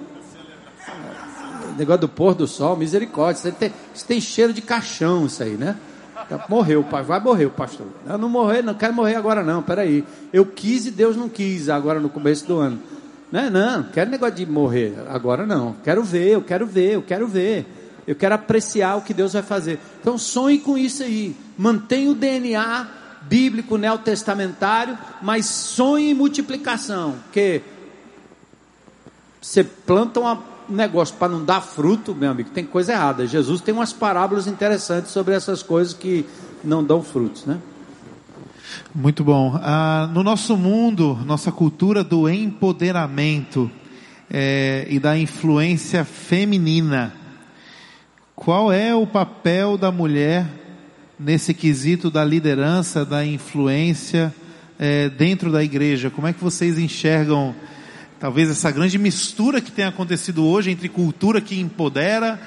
O 1.73 1.79
negócio 1.79 2.01
do 2.01 2.09
pôr 2.09 2.35
do 2.35 2.47
sol, 2.47 2.77
misericórdia. 2.77 3.43
Você 3.43 3.53
tem, 3.53 3.73
você 3.95 4.07
tem 4.07 4.21
cheiro 4.21 4.53
de 4.53 4.63
caixão 4.63 5.27
isso 5.27 5.43
aí, 5.43 5.57
né? 5.57 5.77
Morreu, 6.49 6.85
pai. 6.85 7.03
Vai 7.03 7.21
morrer 7.21 7.47
o 7.47 7.51
pastor. 7.51 7.87
Eu 8.09 8.19
não 8.19 8.29
morrer, 8.29 8.63
não 8.63 8.75
quero 8.75 8.95
morrer 8.95 9.17
agora 9.17 9.43
não. 9.43 9.63
Peraí. 9.63 10.05
Eu 10.33 10.47
quis 10.47 10.87
e 10.87 10.91
Deus 10.91 11.17
não 11.17 11.29
quis 11.29 11.69
agora 11.69 11.99
no 12.01 12.09
começo 12.09 12.47
do 12.47 12.59
ano. 12.59 12.79
Não, 13.31 13.41
é, 13.41 13.51
não, 13.51 13.85
quero 13.85 14.11
negócio 14.11 14.35
de 14.35 14.47
morrer 14.47 14.95
agora 15.09 15.47
não. 15.47 15.77
Quero 15.85 16.03
ver, 16.03 16.31
eu 16.31 16.43
quero 16.43 16.67
ver, 16.67 16.95
eu 16.95 17.03
quero 17.03 17.29
ver. 17.29 17.80
Eu 18.07 18.15
quero 18.15 18.35
apreciar 18.35 18.97
o 18.97 19.03
que 19.03 19.15
Deus 19.15 19.33
vai 19.33 19.43
fazer. 19.43 19.79
Então 20.01 20.17
sonhe 20.19 20.59
com 20.59 20.77
isso 20.77 21.03
aí. 21.03 21.37
Mantenha 21.57 22.11
o 22.11 22.15
DNA 22.15 22.89
bíblico 23.23 23.77
neotestamentário, 23.77 24.97
mas 25.21 25.47
sonhe 25.47 26.11
em 26.11 26.15
multiplicação. 26.15 27.17
Porque 27.25 27.63
você 29.41 29.63
planta 29.63 30.21
uma 30.21 30.51
negócio 30.71 31.17
para 31.17 31.29
não 31.29 31.45
dar 31.45 31.61
fruto, 31.61 32.15
meu 32.15 32.31
amigo, 32.31 32.51
tem 32.51 32.65
coisa 32.65 32.93
errada. 32.93 33.27
Jesus 33.27 33.61
tem 33.61 33.75
umas 33.75 33.93
parábolas 33.93 34.47
interessantes 34.47 35.11
sobre 35.11 35.35
essas 35.35 35.63
coisas 35.63 35.93
que 35.93 36.25
não 36.63 36.85
dão 36.85 37.03
frutos, 37.03 37.45
né? 37.45 37.59
Muito 38.95 39.25
bom. 39.25 39.59
Ah, 39.63 40.09
no 40.13 40.23
nosso 40.23 40.57
mundo, 40.57 41.19
nossa 41.27 41.51
cultura 41.51 42.05
do 42.05 42.29
empoderamento 42.29 43.71
é, 44.31 44.87
e 44.89 45.01
da 45.01 45.19
influência 45.19 46.05
feminina, 46.05 47.13
qual 48.41 48.73
é 48.73 48.95
o 48.95 49.07
papel 49.07 49.77
da 49.77 49.93
mulher 49.93 50.47
nesse 51.19 51.53
quesito 51.53 52.11
da 52.11 52.25
liderança, 52.25 53.05
da 53.05 53.23
influência 53.23 54.35
é, 54.79 55.11
dentro 55.11 55.53
da 55.53 55.63
igreja? 55.63 56.09
Como 56.09 56.27
é 56.27 56.33
que 56.33 56.43
vocês 56.43 56.79
enxergam? 56.79 57.55
talvez 58.19 58.51
essa 58.51 58.71
grande 58.71 58.99
mistura 58.99 59.61
que 59.61 59.71
tem 59.71 59.85
acontecido 59.85 60.45
hoje 60.45 60.71
entre 60.71 60.89
cultura 60.89 61.41
que 61.41 61.61
empodera 61.61 62.41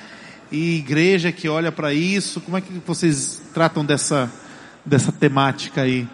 e 0.51 0.77
igreja 0.77 1.31
que 1.31 1.47
olha 1.47 1.71
para 1.71 1.93
isso. 1.93 2.41
Como 2.41 2.57
é 2.57 2.61
que 2.61 2.73
vocês 2.85 3.39
tratam 3.53 3.85
dessa, 3.85 4.31
dessa 4.83 5.11
temática 5.11 5.81
aí? 5.83 6.07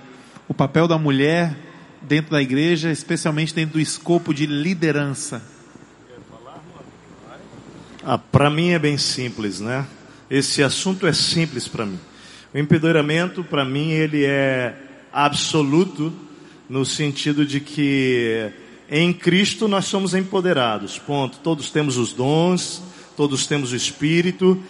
O 0.48 0.54
papel 0.54 0.90
da 0.90 0.98
mulher 0.98 1.56
dentro 2.02 2.32
da 2.32 2.42
igreja, 2.42 2.92
especialmente 2.92 3.56
dentro 3.56 3.74
do 3.74 3.82
escopo 3.82 4.34
de 4.34 4.46
liderança. 4.46 5.42
Ah, 8.04 8.18
para 8.18 8.50
mim 8.50 8.70
é 8.70 8.80
bem 8.80 8.98
simples, 8.98 9.60
né? 9.60 9.86
Esse 10.30 10.64
assunto 10.64 11.06
é 11.06 11.12
simples 11.12 11.68
para 11.68 11.86
mim. 11.86 12.00
O 12.54 12.58
empoderamento, 12.58 13.44
para 13.44 13.66
mim, 13.66 13.92
ele 13.92 14.24
é 14.26 14.74
absoluto 15.12 16.14
no 16.70 16.86
sentido 16.86 17.46
de 17.46 17.60
que 17.60 18.52
em 18.90 19.12
Cristo 19.12 19.68
nós 19.68 19.86
somos 19.86 20.14
empoderados. 20.14 20.98
Ponto. 20.98 21.40
Todos 21.40 21.70
temos 21.72 21.98
os 21.98 22.14
dons, 22.14 22.82
todos 23.18 23.46
temos 23.46 23.74
o 23.74 23.76
Espírito. 23.76 24.62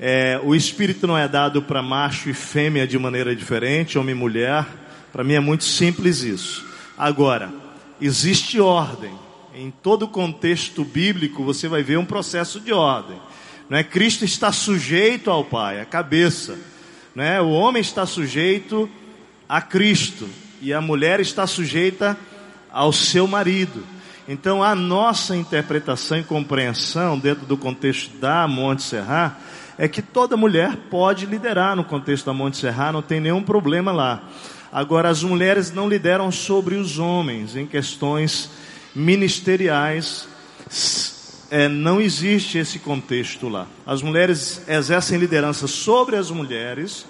É, 0.00 0.40
o 0.42 0.54
Espírito 0.54 1.06
não 1.06 1.18
é 1.18 1.28
dado 1.28 1.60
para 1.60 1.82
macho 1.82 2.30
e 2.30 2.34
fêmea 2.34 2.86
de 2.86 2.98
maneira 2.98 3.36
diferente, 3.36 3.98
homem 3.98 4.14
e 4.14 4.18
mulher. 4.18 4.66
Para 5.12 5.22
mim 5.22 5.34
é 5.34 5.40
muito 5.40 5.64
simples 5.64 6.22
isso. 6.22 6.64
Agora, 6.96 7.52
existe 8.00 8.58
ordem 8.58 9.12
em 9.58 9.72
todo 9.72 10.04
o 10.04 10.08
contexto 10.08 10.84
bíblico, 10.84 11.42
você 11.42 11.66
vai 11.66 11.82
ver 11.82 11.98
um 11.98 12.04
processo 12.04 12.60
de 12.60 12.72
ordem. 12.72 13.18
Não 13.68 13.76
é? 13.76 13.82
Cristo 13.82 14.24
está 14.24 14.52
sujeito 14.52 15.32
ao 15.32 15.44
Pai, 15.44 15.80
a 15.80 15.84
cabeça. 15.84 16.56
Não 17.12 17.24
é? 17.24 17.40
O 17.40 17.50
homem 17.50 17.80
está 17.80 18.06
sujeito 18.06 18.88
a 19.48 19.60
Cristo 19.60 20.28
e 20.62 20.72
a 20.72 20.80
mulher 20.80 21.18
está 21.18 21.44
sujeita 21.44 22.16
ao 22.70 22.92
seu 22.92 23.26
marido. 23.26 23.84
Então, 24.28 24.62
a 24.62 24.76
nossa 24.76 25.34
interpretação 25.34 26.18
e 26.18 26.22
compreensão 26.22 27.18
dentro 27.18 27.44
do 27.44 27.56
contexto 27.56 28.16
da 28.18 28.46
Monte 28.46 28.84
Serra 28.84 29.40
é 29.76 29.88
que 29.88 30.02
toda 30.02 30.36
mulher 30.36 30.76
pode 30.88 31.26
liderar 31.26 31.74
no 31.74 31.82
contexto 31.82 32.26
da 32.26 32.32
Monte 32.32 32.58
Serra, 32.58 32.92
não 32.92 33.02
tem 33.02 33.18
nenhum 33.18 33.42
problema 33.42 33.90
lá. 33.90 34.22
Agora, 34.70 35.08
as 35.08 35.24
mulheres 35.24 35.72
não 35.72 35.88
lideram 35.88 36.30
sobre 36.30 36.76
os 36.76 37.00
homens 37.00 37.56
em 37.56 37.66
questões 37.66 38.50
ministeriais. 38.98 40.28
É, 41.50 41.68
não 41.68 42.00
existe 42.00 42.58
esse 42.58 42.78
contexto 42.78 43.48
lá. 43.48 43.66
As 43.86 44.02
mulheres 44.02 44.60
exercem 44.68 45.18
liderança 45.18 45.66
sobre 45.66 46.16
as 46.16 46.30
mulheres 46.30 47.06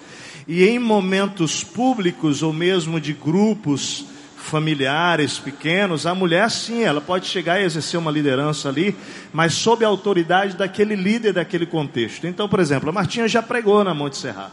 e 0.47 0.65
em 0.65 0.79
momentos 0.79 1.63
públicos 1.63 2.41
ou 2.41 2.53
mesmo 2.53 3.01
de 3.01 3.11
grupos 3.11 4.05
familiares 4.37 5.37
pequenos, 5.37 6.05
a 6.05 6.15
mulher 6.15 6.49
sim, 6.49 6.83
ela 6.83 7.01
pode 7.01 7.27
chegar 7.27 7.59
e 7.59 7.65
exercer 7.65 7.99
uma 7.99 8.09
liderança 8.09 8.69
ali, 8.69 8.95
mas 9.33 9.53
sob 9.53 9.83
a 9.83 9.87
autoridade 9.87 10.55
daquele 10.55 10.95
líder 10.95 11.33
daquele 11.33 11.65
contexto. 11.65 12.25
Então, 12.25 12.47
por 12.47 12.59
exemplo, 12.59 12.89
a 12.89 12.93
Martinha 12.93 13.27
já 13.27 13.43
pregou 13.43 13.83
na 13.83 13.93
Monte 13.93 14.17
Serra. 14.17 14.51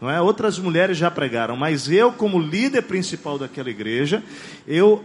Não 0.00 0.10
é? 0.10 0.20
Outras 0.20 0.58
mulheres 0.58 0.96
já 0.96 1.10
pregaram, 1.10 1.56
mas 1.56 1.90
eu, 1.90 2.12
como 2.12 2.38
líder 2.38 2.82
principal 2.82 3.38
daquela 3.38 3.70
igreja, 3.70 4.22
eu 4.66 5.02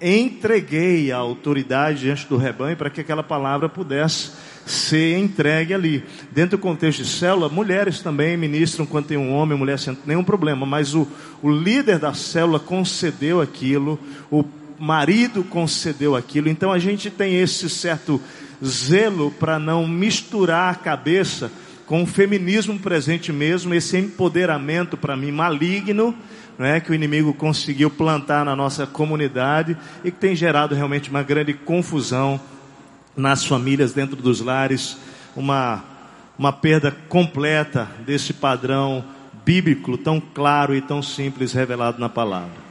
entreguei 0.00 1.10
a 1.12 1.16
autoridade 1.16 2.00
diante 2.00 2.26
do 2.26 2.36
rebanho 2.36 2.76
para 2.76 2.90
que 2.90 3.00
aquela 3.00 3.22
palavra 3.22 3.68
pudesse 3.68 4.32
ser 4.66 5.18
entregue 5.18 5.74
ali. 5.74 6.04
Dentro 6.30 6.56
do 6.56 6.60
contexto 6.60 7.02
de 7.02 7.08
célula, 7.08 7.48
mulheres 7.48 8.00
também 8.00 8.36
ministram 8.36 8.86
quando 8.86 9.06
tem 9.06 9.16
um 9.16 9.32
homem, 9.32 9.58
mulher 9.58 9.78
sem 9.78 9.96
nenhum 10.06 10.24
problema, 10.24 10.64
mas 10.64 10.94
o, 10.94 11.06
o 11.42 11.50
líder 11.50 11.98
da 11.98 12.14
célula 12.14 12.58
concedeu 12.58 13.40
aquilo, 13.40 13.98
o 14.30 14.44
marido 14.78 15.44
concedeu 15.44 16.16
aquilo, 16.16 16.48
então 16.48 16.72
a 16.72 16.78
gente 16.78 17.10
tem 17.10 17.36
esse 17.36 17.68
certo 17.68 18.20
zelo 18.64 19.30
para 19.30 19.58
não 19.58 19.86
misturar 19.86 20.72
a 20.72 20.76
cabeça 20.76 21.50
com 21.86 22.02
o 22.02 22.06
feminismo 22.06 22.78
presente 22.78 23.32
mesmo, 23.32 23.74
esse 23.74 23.98
empoderamento 23.98 24.96
para 24.96 25.16
mim 25.16 25.30
maligno, 25.30 26.14
é 26.58 26.80
que 26.80 26.90
o 26.90 26.94
inimigo 26.94 27.32
conseguiu 27.34 27.90
plantar 27.90 28.44
na 28.44 28.54
nossa 28.54 28.86
comunidade 28.86 29.76
e 30.04 30.10
que 30.10 30.18
tem 30.18 30.36
gerado 30.36 30.74
realmente 30.74 31.10
uma 31.10 31.22
grande 31.22 31.54
confusão 31.54 32.40
nas 33.16 33.44
famílias, 33.44 33.92
dentro 33.92 34.16
dos 34.16 34.40
lares, 34.40 34.96
uma, 35.34 35.84
uma 36.38 36.52
perda 36.52 36.90
completa 37.08 37.88
desse 38.04 38.32
padrão 38.32 39.04
bíblico 39.44 39.98
tão 39.98 40.20
claro 40.20 40.74
e 40.74 40.80
tão 40.80 41.02
simples 41.02 41.52
revelado 41.52 41.98
na 41.98 42.08
palavra. 42.08 42.64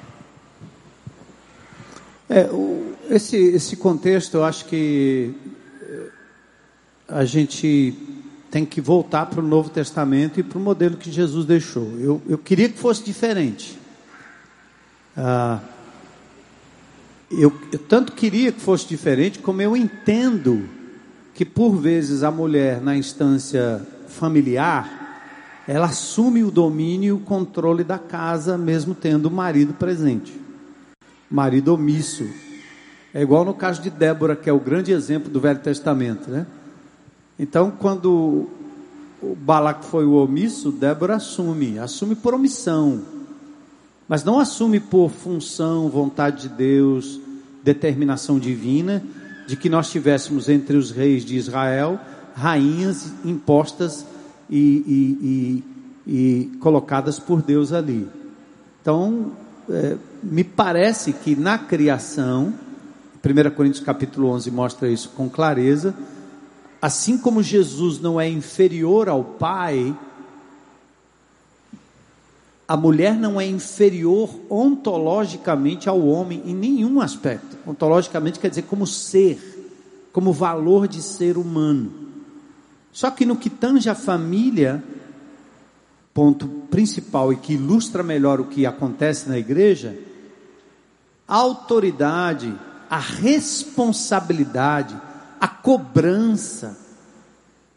É, 2.29 2.45
o, 2.51 2.95
esse, 3.09 3.37
esse 3.37 3.75
contexto, 3.75 4.37
eu 4.37 4.43
acho 4.43 4.65
que 4.65 5.35
eh, 5.81 6.09
a 7.07 7.25
gente 7.25 7.93
tem 8.53 8.63
que 8.63 8.79
voltar 8.79 9.25
para 9.25 9.39
o 9.39 9.43
Novo 9.43 9.71
Testamento 9.71 10.39
e 10.39 10.43
para 10.43 10.59
o 10.59 10.61
modelo 10.61 10.95
que 10.95 11.11
Jesus 11.11 11.43
deixou. 11.43 11.91
Eu, 11.99 12.21
eu 12.29 12.37
queria 12.37 12.69
que 12.69 12.77
fosse 12.77 13.03
diferente. 13.03 13.79
Ah, 15.17 15.59
eu, 17.31 17.51
eu 17.71 17.79
tanto 17.79 18.11
queria 18.11 18.51
que 18.51 18.61
fosse 18.61 18.87
diferente, 18.87 19.39
como 19.39 19.59
eu 19.59 19.75
entendo 19.75 20.69
que 21.33 21.43
por 21.43 21.77
vezes 21.77 22.21
a 22.21 22.29
mulher 22.29 22.79
na 22.79 22.95
instância 22.95 23.81
familiar 24.07 25.63
ela 25.67 25.87
assume 25.87 26.43
o 26.43 26.51
domínio 26.51 27.07
e 27.07 27.11
o 27.11 27.25
controle 27.25 27.83
da 27.83 27.97
casa, 27.97 28.55
mesmo 28.55 28.93
tendo 28.93 29.29
o 29.29 29.31
marido 29.31 29.73
presente. 29.73 30.31
Marido 31.27 31.73
omisso. 31.73 32.27
É 33.15 33.23
igual 33.23 33.43
no 33.45 33.55
caso 33.55 33.81
de 33.81 33.89
Débora, 33.89 34.35
que 34.35 34.47
é 34.47 34.53
o 34.53 34.59
grande 34.59 34.91
exemplo 34.91 35.31
do 35.31 35.39
Velho 35.39 35.59
Testamento, 35.59 36.29
né? 36.29 36.45
Então, 37.37 37.71
quando 37.71 38.47
o 39.21 39.35
Balac 39.35 39.85
foi 39.85 40.05
o 40.05 40.13
omisso, 40.13 40.71
Débora 40.71 41.15
assume, 41.15 41.79
assume 41.79 42.15
por 42.15 42.33
omissão, 42.33 43.01
mas 44.07 44.23
não 44.23 44.39
assume 44.39 44.79
por 44.79 45.09
função, 45.09 45.89
vontade 45.89 46.43
de 46.43 46.49
Deus, 46.49 47.19
determinação 47.63 48.37
divina, 48.37 49.03
de 49.47 49.55
que 49.55 49.69
nós 49.69 49.89
tivéssemos 49.89 50.49
entre 50.49 50.77
os 50.77 50.91
reis 50.91 51.23
de 51.25 51.35
Israel 51.35 51.99
rainhas 52.35 53.11
impostas 53.23 54.05
e, 54.49 54.57
e, 54.57 55.63
e, 56.07 56.53
e 56.53 56.57
colocadas 56.57 57.19
por 57.19 57.41
Deus 57.41 57.71
ali. 57.71 58.07
Então, 58.81 59.31
é, 59.69 59.95
me 60.21 60.43
parece 60.43 61.13
que 61.13 61.35
na 61.35 61.57
criação, 61.57 62.53
1 63.23 63.55
Coríntios 63.55 63.83
capítulo 63.83 64.29
11 64.29 64.51
mostra 64.51 64.89
isso 64.89 65.09
com 65.15 65.29
clareza, 65.29 65.95
assim 66.83 67.17
como 67.17 67.41
Jesus 67.41 68.01
não 68.01 68.19
é 68.19 68.27
inferior 68.27 69.07
ao 69.07 69.23
Pai, 69.23 69.97
a 72.67 72.75
mulher 72.75 73.15
não 73.15 73.39
é 73.39 73.47
inferior 73.47 74.29
ontologicamente 74.49 75.87
ao 75.87 76.05
homem 76.05 76.43
em 76.45 76.53
nenhum 76.53 76.99
aspecto. 76.99 77.57
Ontologicamente 77.65 78.37
quer 78.37 78.49
dizer 78.49 78.63
como 78.63 78.85
ser, 78.85 79.39
como 80.11 80.33
valor 80.33 80.85
de 80.85 81.01
ser 81.01 81.37
humano. 81.37 81.89
Só 82.91 83.09
que 83.09 83.25
no 83.25 83.37
que 83.37 83.49
tange 83.49 83.89
a 83.89 83.95
família, 83.95 84.83
ponto 86.13 86.49
principal 86.69 87.31
e 87.31 87.37
que 87.37 87.53
ilustra 87.53 88.03
melhor 88.03 88.41
o 88.41 88.47
que 88.47 88.65
acontece 88.65 89.29
na 89.29 89.39
igreja, 89.39 89.97
a 91.25 91.35
autoridade, 91.37 92.53
a 92.89 92.99
responsabilidade, 92.99 94.93
a 95.43 95.47
cobrança 95.49 96.77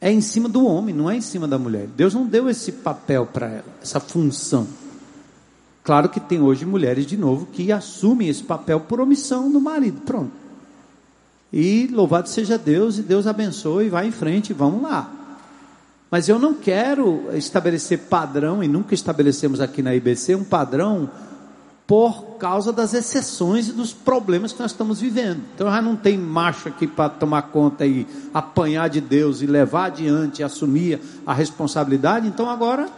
é 0.01 0.13
em 0.13 0.21
cima 0.21 0.49
do 0.49 0.65
homem, 0.65 0.95
não 0.95 1.11
é 1.11 1.17
em 1.17 1.21
cima 1.21 1.49
da 1.49 1.59
mulher. 1.59 1.89
Deus 1.97 2.15
não 2.15 2.25
deu 2.25 2.49
esse 2.49 2.71
papel 2.71 3.27
para 3.27 3.49
ela, 3.49 3.65
essa 3.83 3.99
função. 3.99 4.69
Claro 5.83 6.09
que 6.09 6.21
tem 6.21 6.41
hoje 6.41 6.65
mulheres 6.65 7.05
de 7.07 7.17
novo 7.17 7.47
que 7.47 7.73
assumem 7.73 8.29
esse 8.29 8.45
papel 8.45 8.79
por 8.79 9.01
omissão 9.01 9.51
do 9.51 9.61
marido. 9.61 10.01
Pronto. 10.03 10.31
E 11.53 11.89
louvado 11.89 12.29
seja 12.29 12.57
Deus 12.57 12.99
e 12.99 13.03
Deus 13.03 13.27
abençoe 13.27 13.89
vai 13.89 14.07
em 14.07 14.13
frente, 14.13 14.53
vamos 14.53 14.83
lá. 14.83 15.11
Mas 16.09 16.29
eu 16.29 16.39
não 16.39 16.55
quero 16.55 17.25
estabelecer 17.33 17.99
padrão, 17.99 18.63
e 18.63 18.69
nunca 18.69 18.95
estabelecemos 18.95 19.61
aqui 19.61 19.83
na 19.83 19.93
IBC 19.93 20.37
um 20.37 20.45
padrão 20.45 21.11
por 21.87 22.37
causa 22.39 22.73
das 22.73 22.93
exceções 22.95 23.69
e 23.69 23.73
dos 23.73 23.93
problemas 23.93 24.53
que 24.53 24.61
nós 24.61 24.73
estamos 24.73 25.01
vivendo. 25.01 25.41
Então 25.55 25.71
já 25.71 25.81
não 25.81 25.95
tem 25.95 26.19
macho 26.19 26.69
aqui 26.69 26.87
para 26.87 27.09
tomar 27.09 27.43
conta 27.43 27.87
e 27.87 28.07
apanhar 28.35 28.89
de 28.89 29.01
Deus 29.01 29.41
e 29.41 29.47
levar 29.47 29.87
adiante, 29.87 30.41
e 30.41 30.45
assumir 30.45 31.01
a 31.25 31.33
responsabilidade. 31.33 32.27
Então 32.27 32.51
agora 32.51 32.89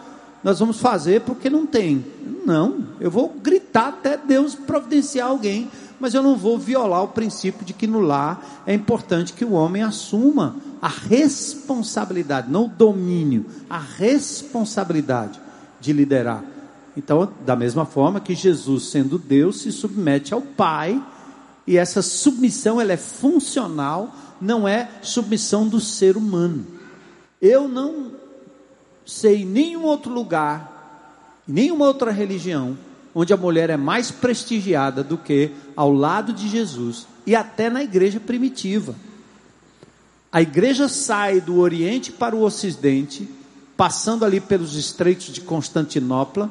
nós 0.43 0.59
vamos 0.59 0.80
fazer 0.80 1.20
porque 1.20 1.51
não 1.51 1.66
tem. 1.66 2.05
Não, 2.47 2.86
eu 2.99 3.11
vou 3.11 3.28
gritar 3.28 3.89
até 3.89 4.16
Deus 4.16 4.55
providenciar 4.55 5.28
alguém, 5.28 5.70
mas 6.01 6.14
eu 6.14 6.22
não 6.22 6.34
vou 6.34 6.59
violar 6.59 7.03
o 7.03 7.09
princípio 7.09 7.66
de 7.66 7.74
que 7.74 7.86
no 7.86 8.01
lar 8.01 8.62
é 8.66 8.72
importante 8.72 9.34
que 9.34 9.45
o 9.45 9.53
homem 9.53 9.82
assuma 9.82 10.57
a 10.80 10.89
responsabilidade, 10.89 12.51
não 12.51 12.64
o 12.64 12.68
domínio, 12.68 13.45
a 13.68 13.78
responsabilidade 13.78 15.39
de 15.78 15.93
liderar. 15.93 16.43
Então, 16.99 17.32
da 17.46 17.55
mesma 17.55 17.86
forma 17.86 18.18
que 18.18 18.34
Jesus, 18.34 18.86
sendo 18.86 19.20
Deus, 19.20 19.61
se 19.61 19.70
submete 19.70 20.34
ao 20.34 20.42
Pai, 20.42 21.01
e 21.64 21.76
essa 21.76 22.03
submissão 22.03 22.80
ela 22.80 22.92
é 22.92 22.96
funcional, 22.96 24.12
não 24.40 24.66
é 24.66 24.90
submissão 25.01 25.68
do 25.68 25.80
ser 25.80 26.16
humano. 26.16 26.66
Eu 27.40 27.68
não 27.68 28.11
sei 29.07 29.44
nenhum 29.44 29.84
outro 29.84 30.12
lugar, 30.12 31.40
nenhuma 31.46 31.86
outra 31.86 32.11
religião, 32.11 32.76
onde 33.14 33.32
a 33.32 33.36
mulher 33.36 33.70
é 33.70 33.76
mais 33.76 34.11
prestigiada 34.11 35.05
do 35.05 35.16
que 35.16 35.53
ao 35.76 35.92
lado 35.92 36.32
de 36.32 36.49
Jesus 36.49 37.07
e 37.24 37.36
até 37.36 37.70
na 37.70 37.84
igreja 37.84 38.18
primitiva. 38.18 38.96
A 40.32 40.42
igreja 40.42 40.88
sai 40.88 41.40
do 41.40 41.59
Oriente 41.59 42.11
para 42.11 42.34
o 42.34 42.42
Ocidente, 42.42 43.28
passando 43.76 44.24
ali 44.24 44.40
pelos 44.40 44.74
estreitos 44.74 45.26
de 45.26 45.40
Constantinopla 45.42 46.51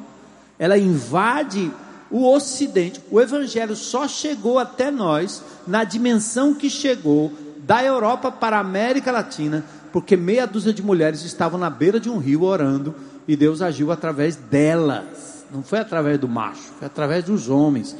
ela 0.58 0.76
invade 0.76 1.70
o 2.10 2.26
Ocidente. 2.26 3.00
O 3.10 3.20
Evangelho 3.20 3.76
só 3.76 4.08
chegou 4.08 4.58
até 4.58 4.90
nós 4.90 5.42
na 5.66 5.84
dimensão 5.84 6.54
que 6.54 6.68
chegou 6.68 7.32
da 7.58 7.84
Europa 7.84 8.32
para 8.32 8.56
a 8.56 8.60
América 8.60 9.12
Latina, 9.12 9.64
porque 9.92 10.16
meia 10.16 10.46
dúzia 10.46 10.72
de 10.72 10.82
mulheres 10.82 11.22
estavam 11.22 11.58
na 11.58 11.68
beira 11.68 12.00
de 12.00 12.08
um 12.08 12.18
rio 12.18 12.42
orando 12.42 12.94
e 13.26 13.36
Deus 13.36 13.60
agiu 13.60 13.92
através 13.92 14.36
delas. 14.36 15.44
Não 15.52 15.62
foi 15.62 15.78
através 15.78 16.18
do 16.18 16.28
macho, 16.28 16.72
foi 16.78 16.86
através 16.86 17.24
dos 17.24 17.48
homens. 17.48 17.94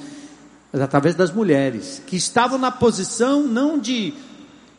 mas 0.73 0.83
através 0.83 1.15
das 1.15 1.31
mulheres, 1.31 2.03
que 2.07 2.17
estavam 2.17 2.59
na 2.59 2.71
posição 2.71 3.43
não 3.43 3.79
de 3.79 4.15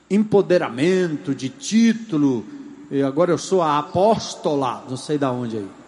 empoderamento, 0.09 1.36
de 1.36 1.49
título, 1.49 2.45
e 2.89 3.03
agora 3.03 3.32
eu 3.32 3.38
sou 3.38 3.61
a 3.61 3.77
apóstola, 3.77 4.84
não 4.89 4.97
sei 4.97 5.17
da 5.17 5.32
onde 5.32 5.57
aí. 5.57 5.78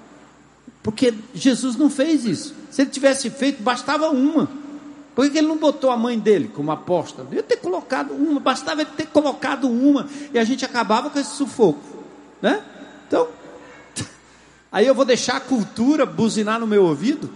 Porque 0.83 1.13
Jesus 1.33 1.75
não 1.75 1.89
fez 1.89 2.25
isso. 2.25 2.55
Se 2.69 2.81
ele 2.81 2.89
tivesse 2.89 3.29
feito, 3.29 3.61
bastava 3.61 4.09
uma. 4.09 4.49
Por 5.13 5.29
que 5.29 5.37
ele 5.37 5.47
não 5.47 5.57
botou 5.57 5.91
a 5.91 5.97
mãe 5.97 6.17
dele 6.17 6.49
como 6.53 6.71
apóstola? 6.71 7.27
Ele 7.31 7.43
ter 7.43 7.57
colocado 7.57 8.11
uma, 8.11 8.39
bastava 8.39 8.81
ele 8.81 8.89
ter 8.95 9.07
colocado 9.07 9.69
uma, 9.69 10.07
e 10.33 10.39
a 10.39 10.43
gente 10.43 10.63
acabava 10.63 11.09
com 11.09 11.19
esse 11.19 11.31
sufoco. 11.31 11.81
Né? 12.41 12.63
Então, 13.07 13.27
aí 14.71 14.87
eu 14.87 14.95
vou 14.95 15.05
deixar 15.05 15.35
a 15.35 15.39
cultura 15.41 16.05
buzinar 16.05 16.59
no 16.59 16.65
meu 16.65 16.85
ouvido? 16.85 17.29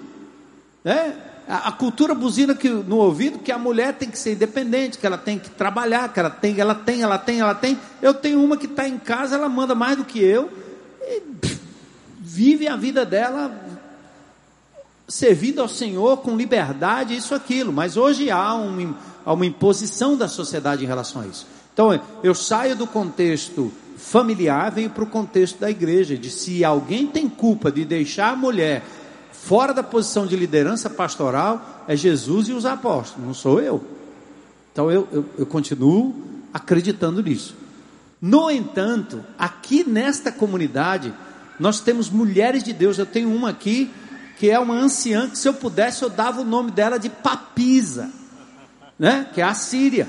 Né? 0.84 1.16
A, 1.48 1.68
a 1.68 1.72
cultura 1.72 2.16
buzina 2.16 2.56
que, 2.56 2.70
no 2.70 2.96
ouvido 2.96 3.40
que 3.40 3.52
a 3.52 3.58
mulher 3.58 3.94
tem 3.94 4.10
que 4.10 4.18
ser 4.18 4.34
independente, 4.34 4.98
que 4.98 5.06
ela 5.06 5.18
tem 5.18 5.38
que 5.38 5.50
trabalhar, 5.50 6.12
que 6.12 6.20
ela 6.20 6.30
tem, 6.30 6.60
ela 6.60 6.74
tem, 6.74 7.02
ela 7.04 7.18
tem, 7.20 7.42
ela 7.42 7.54
tem. 7.54 7.78
Eu 8.02 8.14
tenho 8.14 8.42
uma 8.42 8.56
que 8.56 8.66
está 8.68 8.88
em 8.88 8.98
casa, 8.98 9.36
ela 9.36 9.50
manda 9.50 9.76
mais 9.76 9.98
do 9.98 10.06
que 10.06 10.24
eu, 10.24 10.50
e 11.02 11.55
vive 12.36 12.68
a 12.68 12.76
vida 12.76 13.06
dela 13.06 13.50
servindo 15.08 15.62
ao 15.62 15.70
Senhor 15.70 16.18
com 16.18 16.36
liberdade, 16.36 17.16
isso, 17.16 17.34
aquilo. 17.34 17.72
Mas 17.72 17.96
hoje 17.96 18.30
há, 18.30 18.54
um, 18.54 18.94
há 19.26 19.34
uma 19.34 19.46
imposição 19.46 20.18
da 20.18 20.28
sociedade 20.28 20.84
em 20.84 20.88
relação 20.88 21.22
a 21.22 21.28
isso. 21.28 21.48
Então, 21.74 21.98
eu 22.22 22.36
saio 22.36 22.76
do 22.76 22.86
contexto 22.86 23.72
familiar, 23.98 24.72
venho 24.72 24.90
para 24.90 25.04
o 25.04 25.08
contexto 25.08 25.60
da 25.60 25.70
igreja, 25.70 26.18
de 26.18 26.30
se 26.30 26.64
alguém 26.66 27.08
tem 27.08 27.30
culpa 27.30 27.72
de 27.72 27.86
deixar 27.86 28.34
a 28.34 28.36
mulher 28.36 28.84
fora 29.32 29.74
da 29.74 29.84
posição 29.84 30.28
de 30.28 30.36
liderança 30.36 30.90
pastoral, 30.90 31.84
é 31.88 31.96
Jesus 31.96 32.50
e 32.50 32.54
os 32.54 32.66
apóstolos, 32.66 33.26
não 33.26 33.34
sou 33.34 33.62
eu. 33.62 33.82
Então, 34.74 34.92
eu, 34.92 35.08
eu, 35.12 35.26
eu 35.38 35.46
continuo 35.46 36.14
acreditando 36.54 37.22
nisso. 37.22 37.56
No 38.22 38.50
entanto, 38.50 39.24
aqui 39.38 39.88
nesta 39.88 40.32
comunidade, 40.32 41.14
nós 41.60 41.80
temos 41.80 42.10
mulheres 42.10 42.64
de 42.64 42.74
Deus. 42.74 42.98
Eu 42.98 43.06
tenho 43.06 43.34
uma 43.34 43.50
aqui 43.50 43.92
que 44.38 44.50
é 44.50 44.60
uma 44.60 44.76
anciã, 44.76 45.30
que 45.30 45.38
se 45.38 45.48
eu 45.48 45.54
pudesse 45.54 46.04
eu 46.04 46.10
dava 46.10 46.42
o 46.42 46.46
nome 46.46 46.72
dela 46.72 46.98
de 46.98 47.10
Papisa, 47.10 48.12
né? 49.00 49.28
Que 49.34 49.42
é 49.42 49.44
a 49.44 49.54
Síria. 49.54 50.08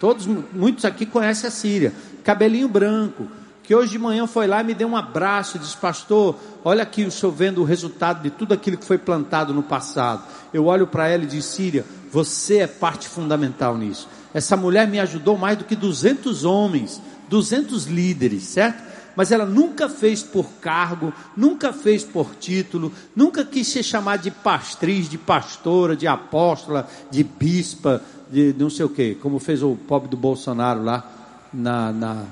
Todos, 0.00 0.26
muitos 0.26 0.84
aqui 0.84 1.06
conhecem 1.06 1.48
a 1.48 1.50
Síria. 1.50 1.92
Cabelinho 2.24 2.68
branco, 2.68 3.28
que 3.62 3.74
hoje 3.74 3.92
de 3.92 3.98
manhã 3.98 4.26
foi 4.26 4.46
lá 4.46 4.60
e 4.60 4.64
me 4.64 4.74
deu 4.74 4.88
um 4.88 4.96
abraço 4.96 5.58
disse, 5.58 5.76
pastor, 5.76 6.36
olha 6.64 6.82
aqui 6.82 7.04
o 7.04 7.10
senhor 7.10 7.32
vendo 7.32 7.60
o 7.60 7.64
resultado 7.64 8.22
de 8.22 8.30
tudo 8.30 8.52
aquilo 8.52 8.76
que 8.76 8.84
foi 8.84 8.98
plantado 8.98 9.54
no 9.54 9.62
passado. 9.62 10.22
Eu 10.52 10.66
olho 10.66 10.86
para 10.86 11.08
ela 11.08 11.24
e 11.24 11.26
digo, 11.26 11.42
Síria, 11.42 11.84
você 12.10 12.58
é 12.58 12.66
parte 12.66 13.08
fundamental 13.08 13.76
nisso. 13.76 14.08
Essa 14.34 14.56
mulher 14.56 14.86
me 14.86 15.00
ajudou 15.00 15.36
mais 15.38 15.56
do 15.58 15.64
que 15.64 15.74
200 15.74 16.44
homens, 16.44 17.00
200 17.28 17.86
líderes, 17.86 18.44
certo? 18.44 18.85
Mas 19.16 19.32
ela 19.32 19.46
nunca 19.46 19.88
fez 19.88 20.22
por 20.22 20.46
cargo, 20.60 21.12
nunca 21.34 21.72
fez 21.72 22.04
por 22.04 22.34
título, 22.38 22.92
nunca 23.14 23.44
quis 23.44 23.66
ser 23.66 23.82
chamada 23.82 24.22
de 24.22 24.30
pastriz, 24.30 25.08
de 25.08 25.16
pastora, 25.16 25.96
de 25.96 26.06
apóstola, 26.06 26.86
de 27.10 27.24
bispa, 27.24 28.02
de 28.30 28.54
não 28.58 28.68
sei 28.68 28.84
o 28.84 28.90
que, 28.90 29.14
como 29.14 29.38
fez 29.38 29.62
o 29.62 29.74
pobre 29.74 30.08
do 30.08 30.16
Bolsonaro 30.16 30.84
lá 30.84 31.10
na, 31.52 31.92
na 31.92 32.24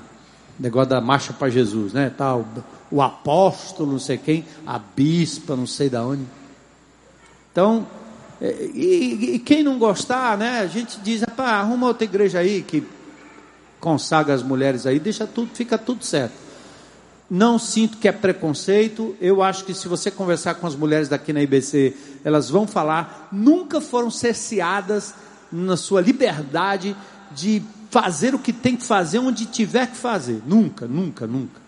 negócio 0.59 0.89
da 0.89 1.01
marcha 1.01 1.33
para 1.33 1.49
Jesus, 1.49 1.91
né? 1.91 2.11
Tal, 2.15 2.45
o 2.91 3.01
apóstolo, 3.01 3.91
não 3.91 3.99
sei 3.99 4.17
quem, 4.17 4.45
a 4.65 4.79
bispa, 4.79 5.55
não 5.55 5.67
sei 5.67 5.89
da 5.89 6.05
onde. 6.05 6.23
Então, 7.51 7.87
é, 8.39 8.69
e, 8.73 9.35
e, 9.35 9.39
quem 9.39 9.63
não 9.63 9.79
gostar, 9.79 10.37
né? 10.37 10.59
A 10.59 10.67
gente 10.67 10.99
diz, 11.01 11.23
arruma 11.37 11.87
outra 11.87 12.03
igreja 12.05 12.39
aí 12.39 12.61
que 12.61 12.83
consagra 13.79 14.33
as 14.33 14.43
mulheres 14.43 14.85
aí, 14.85 14.99
deixa 14.99 15.27
tudo, 15.27 15.49
fica 15.53 15.77
tudo 15.77 16.03
certo. 16.03 16.44
Não 17.29 17.57
sinto 17.57 17.97
que 17.97 18.07
é 18.07 18.11
preconceito. 18.11 19.15
Eu 19.19 19.41
acho 19.41 19.65
que 19.65 19.73
se 19.73 19.87
você 19.87 20.11
conversar 20.11 20.55
com 20.55 20.67
as 20.67 20.75
mulheres 20.75 21.09
daqui 21.09 21.33
na 21.33 21.41
IBC, 21.41 21.95
elas 22.23 22.49
vão 22.49 22.67
falar, 22.67 23.29
nunca 23.31 23.81
foram 23.81 24.11
cerceadas 24.11 25.13
na 25.51 25.77
sua 25.77 26.01
liberdade 26.01 26.95
de 27.31 27.61
fazer 27.89 28.35
o 28.35 28.39
que 28.39 28.51
tem 28.51 28.75
que 28.75 28.83
fazer 28.83 29.19
onde 29.19 29.45
tiver 29.45 29.87
que 29.87 29.97
fazer. 29.97 30.41
Nunca, 30.45 30.85
nunca, 30.85 31.25
nunca. 31.25 31.61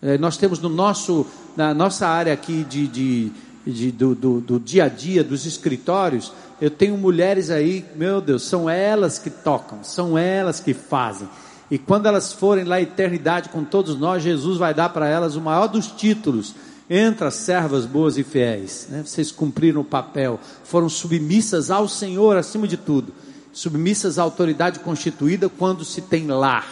É, 0.00 0.16
nós 0.16 0.36
temos 0.36 0.60
no 0.60 0.68
nosso, 0.68 1.26
na 1.56 1.74
nossa 1.74 2.06
área 2.06 2.32
aqui 2.32 2.64
de, 2.64 2.86
de, 2.86 3.32
de 3.66 3.90
do, 3.90 4.14
do, 4.14 4.40
do 4.40 4.60
dia 4.60 4.84
a 4.84 4.88
dia, 4.88 5.24
dos 5.24 5.44
escritórios, 5.44 6.32
eu 6.60 6.70
tenho 6.70 6.96
mulheres 6.96 7.50
aí, 7.50 7.84
meu 7.94 8.20
Deus, 8.20 8.44
são 8.44 8.68
elas 8.68 9.18
que 9.18 9.30
tocam, 9.30 9.84
são 9.84 10.16
elas 10.18 10.58
que 10.58 10.74
fazem. 10.74 11.28
E 11.70 11.78
quando 11.78 12.06
elas 12.06 12.32
forem 12.32 12.64
lá 12.64 12.76
à 12.76 12.82
eternidade 12.82 13.50
com 13.50 13.62
todos 13.62 13.98
nós, 13.98 14.22
Jesus 14.22 14.56
vai 14.56 14.72
dar 14.72 14.88
para 14.88 15.06
elas 15.06 15.36
o 15.36 15.40
maior 15.40 15.66
dos 15.66 15.86
títulos. 15.86 16.54
Entra, 16.88 17.30
servas 17.30 17.84
boas 17.84 18.16
e 18.16 18.24
fiéis. 18.24 18.86
Né? 18.88 19.02
Vocês 19.04 19.30
cumpriram 19.30 19.82
o 19.82 19.84
papel, 19.84 20.40
foram 20.64 20.88
submissas 20.88 21.70
ao 21.70 21.86
Senhor 21.86 22.36
acima 22.36 22.66
de 22.66 22.78
tudo. 22.78 23.12
Submissas 23.52 24.18
à 24.18 24.22
autoridade 24.22 24.78
constituída 24.78 25.48
quando 25.48 25.84
se 25.84 26.00
tem 26.00 26.26
lar. 26.26 26.66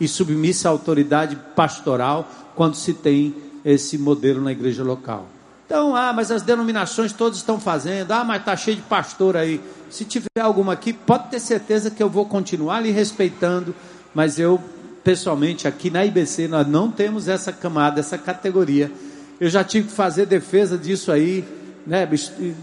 E 0.00 0.08
submissa 0.08 0.68
à 0.68 0.72
autoridade 0.72 1.36
pastoral 1.54 2.28
quando 2.54 2.74
se 2.74 2.94
tem 2.94 3.34
esse 3.64 3.98
modelo 3.98 4.40
na 4.40 4.52
igreja 4.52 4.82
local. 4.82 5.26
Então, 5.66 5.94
ah, 5.94 6.12
mas 6.12 6.30
as 6.30 6.42
denominações 6.42 7.12
todas 7.12 7.38
estão 7.38 7.60
fazendo. 7.60 8.12
Ah, 8.12 8.24
mas 8.24 8.40
está 8.40 8.56
cheio 8.56 8.76
de 8.76 8.82
pastor 8.82 9.36
aí. 9.36 9.60
Se 9.90 10.04
tiver 10.04 10.40
alguma 10.40 10.72
aqui, 10.72 10.92
pode 10.92 11.28
ter 11.28 11.40
certeza 11.40 11.90
que 11.90 12.02
eu 12.02 12.08
vou 12.08 12.26
continuar 12.26 12.80
lhe 12.80 12.90
respeitando 12.90 13.74
mas 14.14 14.38
eu, 14.38 14.60
pessoalmente, 15.02 15.66
aqui 15.66 15.90
na 15.90 16.04
IBC, 16.04 16.48
nós 16.48 16.66
não 16.66 16.90
temos 16.90 17.28
essa 17.28 17.52
camada, 17.52 18.00
essa 18.00 18.18
categoria. 18.18 18.90
Eu 19.40 19.48
já 19.48 19.64
tive 19.64 19.88
que 19.88 19.94
fazer 19.94 20.26
defesa 20.26 20.78
disso 20.78 21.10
aí, 21.10 21.44
né, 21.86 22.08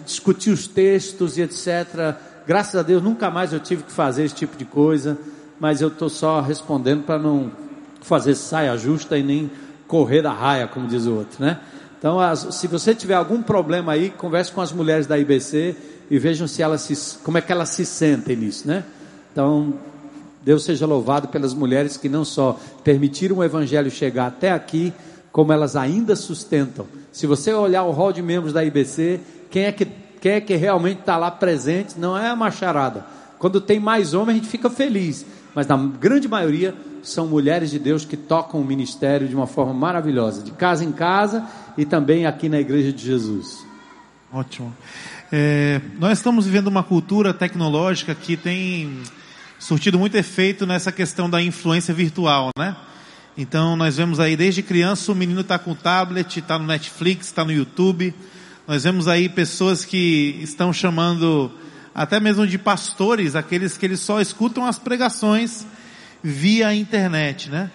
discutir 0.05 0.51
os 0.51 0.67
textos 0.67 1.37
e 1.37 1.41
etc. 1.41 2.15
Graças 2.47 2.75
a 2.75 2.83
Deus, 2.83 3.03
nunca 3.03 3.29
mais 3.29 3.51
eu 3.51 3.59
tive 3.59 3.83
que 3.83 3.91
fazer 3.91 4.23
esse 4.23 4.35
tipo 4.35 4.57
de 4.57 4.65
coisa, 4.65 5.17
mas 5.59 5.81
eu 5.81 5.89
estou 5.89 6.09
só 6.09 6.41
respondendo 6.41 7.03
para 7.03 7.19
não 7.19 7.51
fazer 8.01 8.35
saia 8.35 8.77
justa 8.77 9.17
e 9.17 9.23
nem 9.23 9.51
correr 9.87 10.21
da 10.21 10.31
raia, 10.31 10.67
como 10.67 10.87
diz 10.87 11.05
o 11.05 11.15
outro, 11.15 11.43
né? 11.43 11.59
Então, 11.97 12.17
se 12.35 12.65
você 12.65 12.95
tiver 12.95 13.15
algum 13.15 13.41
problema 13.41 13.91
aí, 13.91 14.09
converse 14.09 14.51
com 14.51 14.61
as 14.61 14.71
mulheres 14.71 15.05
da 15.05 15.19
IBC 15.19 15.75
e 16.09 16.17
vejam 16.17 16.47
se 16.47 16.61
elas 16.61 16.81
se, 16.81 17.17
como 17.19 17.37
é 17.37 17.41
que 17.41 17.51
elas 17.51 17.69
se 17.69 17.85
sentem 17.85 18.37
nisso, 18.37 18.65
né? 18.65 18.85
Então, 19.33 19.73
Deus 20.43 20.63
seja 20.63 20.85
louvado 20.85 21.27
pelas 21.27 21.53
mulheres 21.53 21.97
que 21.97 22.09
não 22.09 22.23
só 22.23 22.59
permitiram 22.83 23.37
o 23.37 23.43
evangelho 23.43 23.91
chegar 23.91 24.27
até 24.27 24.51
aqui, 24.51 24.93
como 25.31 25.51
elas 25.51 25.75
ainda 25.75 26.15
sustentam. 26.15 26.87
Se 27.11 27.27
você 27.27 27.53
olhar 27.53 27.83
o 27.83 27.91
hall 27.91 28.13
de 28.13 28.21
membros 28.21 28.53
da 28.53 28.63
IBC, 28.63 29.19
quem 29.49 29.63
é 29.63 29.71
que, 29.71 29.87
quem 30.21 30.33
é 30.33 30.41
que 30.41 30.55
realmente 30.55 31.01
está 31.01 31.17
lá 31.17 31.29
presente 31.29 31.99
não 31.99 32.17
é 32.17 32.27
a 32.29 32.35
macharada. 32.35 33.05
Quando 33.37 33.61
tem 33.61 33.79
mais 33.79 34.13
homens, 34.13 34.35
a 34.35 34.39
gente 34.39 34.49
fica 34.49 34.69
feliz. 34.69 35.25
Mas 35.53 35.67
na 35.67 35.77
grande 35.77 36.27
maioria 36.27 36.75
são 37.01 37.27
mulheres 37.27 37.71
de 37.71 37.79
Deus 37.79 38.05
que 38.05 38.17
tocam 38.17 38.59
o 38.59 38.65
ministério 38.65 39.27
de 39.27 39.35
uma 39.35 39.47
forma 39.47 39.73
maravilhosa, 39.73 40.43
de 40.43 40.51
casa 40.51 40.83
em 40.83 40.91
casa 40.91 41.45
e 41.77 41.85
também 41.85 42.25
aqui 42.25 42.49
na 42.49 42.59
Igreja 42.59 42.91
de 42.91 43.03
Jesus. 43.03 43.65
Ótimo. 44.31 44.75
É, 45.31 45.81
nós 45.99 46.17
estamos 46.17 46.45
vivendo 46.45 46.67
uma 46.67 46.83
cultura 46.83 47.33
tecnológica 47.33 48.13
que 48.13 48.35
tem 48.35 49.01
surtido 49.59 49.99
muito 49.99 50.15
efeito 50.15 50.65
nessa 50.65 50.89
questão 50.89 51.29
da 51.29 51.41
influência 51.41 51.93
virtual, 51.93 52.49
né? 52.57 52.75
Então 53.37 53.75
nós 53.75 53.97
vemos 53.97 54.19
aí 54.19 54.35
desde 54.35 54.63
criança 54.63 55.11
o 55.11 55.15
menino 55.15 55.41
está 55.41 55.59
com 55.59 55.75
tablet, 55.75 56.39
está 56.39 56.57
no 56.57 56.65
Netflix, 56.65 57.27
está 57.27 57.43
no 57.43 57.51
YouTube. 57.51 58.15
Nós 58.65 58.85
vemos 58.85 59.07
aí 59.07 59.27
pessoas 59.27 59.83
que 59.83 60.39
estão 60.41 60.71
chamando 60.71 61.51
até 61.93 62.19
mesmo 62.19 62.47
de 62.47 62.57
pastores, 62.57 63.35
aqueles 63.35 63.77
que 63.77 63.85
eles 63.85 63.99
só 63.99 64.21
escutam 64.21 64.65
as 64.65 64.79
pregações 64.79 65.65
via 66.23 66.73
internet, 66.73 67.49
né? 67.49 67.69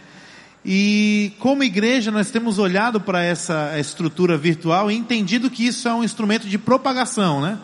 E 0.65 1.33
como 1.39 1.63
igreja 1.63 2.11
nós 2.11 2.31
temos 2.31 2.59
olhado 2.59 2.99
para 2.99 3.23
essa 3.23 3.79
estrutura 3.79 4.39
virtual 4.39 4.91
e 4.91 4.95
entendido 4.95 5.51
que 5.51 5.67
isso 5.67 5.87
é 5.87 5.95
um 5.95 6.03
instrumento 6.03 6.49
de 6.49 6.57
propagação, 6.57 7.43
né? 7.43 7.59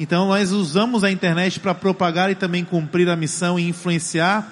Então 0.00 0.28
nós 0.28 0.50
usamos 0.50 1.04
a 1.04 1.10
internet 1.10 1.60
para 1.60 1.74
propagar 1.74 2.30
e 2.30 2.34
também 2.34 2.64
cumprir 2.64 3.06
a 3.10 3.14
missão 3.14 3.58
e 3.58 3.68
influenciar. 3.68 4.50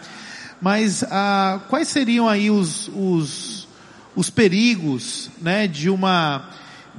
Mas 0.60 1.02
ah, 1.04 1.58
quais 1.70 1.88
seriam 1.88 2.28
aí 2.28 2.50
os, 2.50 2.90
os, 2.94 3.66
os 4.14 4.28
perigos 4.28 5.30
né, 5.40 5.66
de 5.66 5.88
uma 5.88 6.50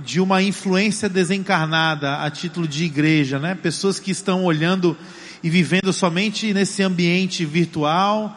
de 0.04 0.22
uma 0.22 0.42
influência 0.42 1.10
desencarnada 1.10 2.24
a 2.24 2.32
título 2.32 2.66
de 2.66 2.86
igreja, 2.86 3.38
né? 3.38 3.54
Pessoas 3.54 4.00
que 4.00 4.12
estão 4.12 4.46
olhando 4.46 4.98
e 5.44 5.50
vivendo 5.50 5.92
somente 5.92 6.54
nesse 6.54 6.82
ambiente 6.82 7.44
virtual 7.44 8.34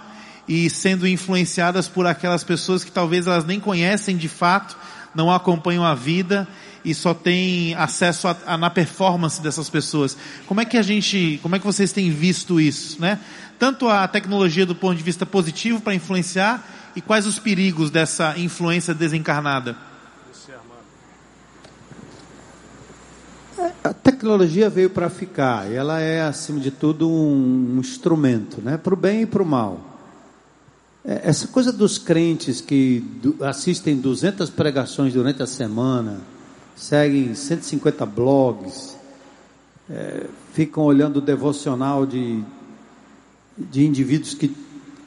e 0.48 0.68
sendo 0.68 1.06
influenciadas 1.06 1.86
por 1.88 2.04
aquelas 2.04 2.42
pessoas 2.42 2.82
que 2.82 2.90
talvez 2.90 3.28
elas 3.28 3.44
nem 3.44 3.60
conhecem 3.60 4.16
de 4.16 4.28
fato, 4.28 4.76
não 5.14 5.30
acompanham 5.30 5.84
a 5.84 5.94
vida 5.94 6.48
e 6.84 6.94
só 6.94 7.14
tem 7.14 7.74
acesso 7.74 8.28
a, 8.28 8.36
a, 8.46 8.58
na 8.58 8.70
performance 8.70 9.40
dessas 9.40 9.70
pessoas. 9.70 10.16
Como 10.46 10.60
é 10.60 10.64
que 10.64 10.76
a 10.76 10.82
gente, 10.82 11.38
como 11.42 11.56
é 11.56 11.58
que 11.58 11.64
vocês 11.64 11.92
têm 11.92 12.10
visto 12.10 12.60
isso, 12.60 13.00
né? 13.00 13.18
Tanto 13.58 13.88
a 13.88 14.08
tecnologia 14.08 14.66
do 14.66 14.74
ponto 14.74 14.96
de 14.96 15.02
vista 15.02 15.24
positivo 15.24 15.80
para 15.80 15.94
influenciar 15.94 16.92
e 16.96 17.00
quais 17.00 17.26
os 17.26 17.38
perigos 17.38 17.90
dessa 17.90 18.36
influência 18.38 18.92
desencarnada? 18.92 19.76
A 23.84 23.92
tecnologia 23.92 24.68
veio 24.68 24.90
para 24.90 25.08
ficar, 25.08 25.70
ela 25.70 26.00
é 26.00 26.22
acima 26.22 26.58
de 26.58 26.70
tudo 26.70 27.08
um, 27.08 27.76
um 27.76 27.78
instrumento, 27.78 28.60
né, 28.60 28.76
para 28.76 28.92
o 28.92 28.96
bem 28.96 29.22
e 29.22 29.26
para 29.26 29.42
o 29.42 29.46
mal. 29.46 29.92
É, 31.04 31.28
essa 31.28 31.48
coisa 31.48 31.72
dos 31.72 31.98
crentes 31.98 32.60
que 32.60 33.04
assistem 33.40 33.96
200 33.96 34.50
pregações 34.50 35.12
durante 35.12 35.42
a 35.42 35.46
semana, 35.46 36.20
seguem 36.76 37.34
150 37.34 38.04
blogs, 38.06 38.96
é, 39.90 40.26
ficam 40.52 40.84
olhando 40.84 41.18
o 41.18 41.20
devocional 41.20 42.06
de, 42.06 42.42
de 43.56 43.84
indivíduos 43.84 44.34
que, 44.34 44.54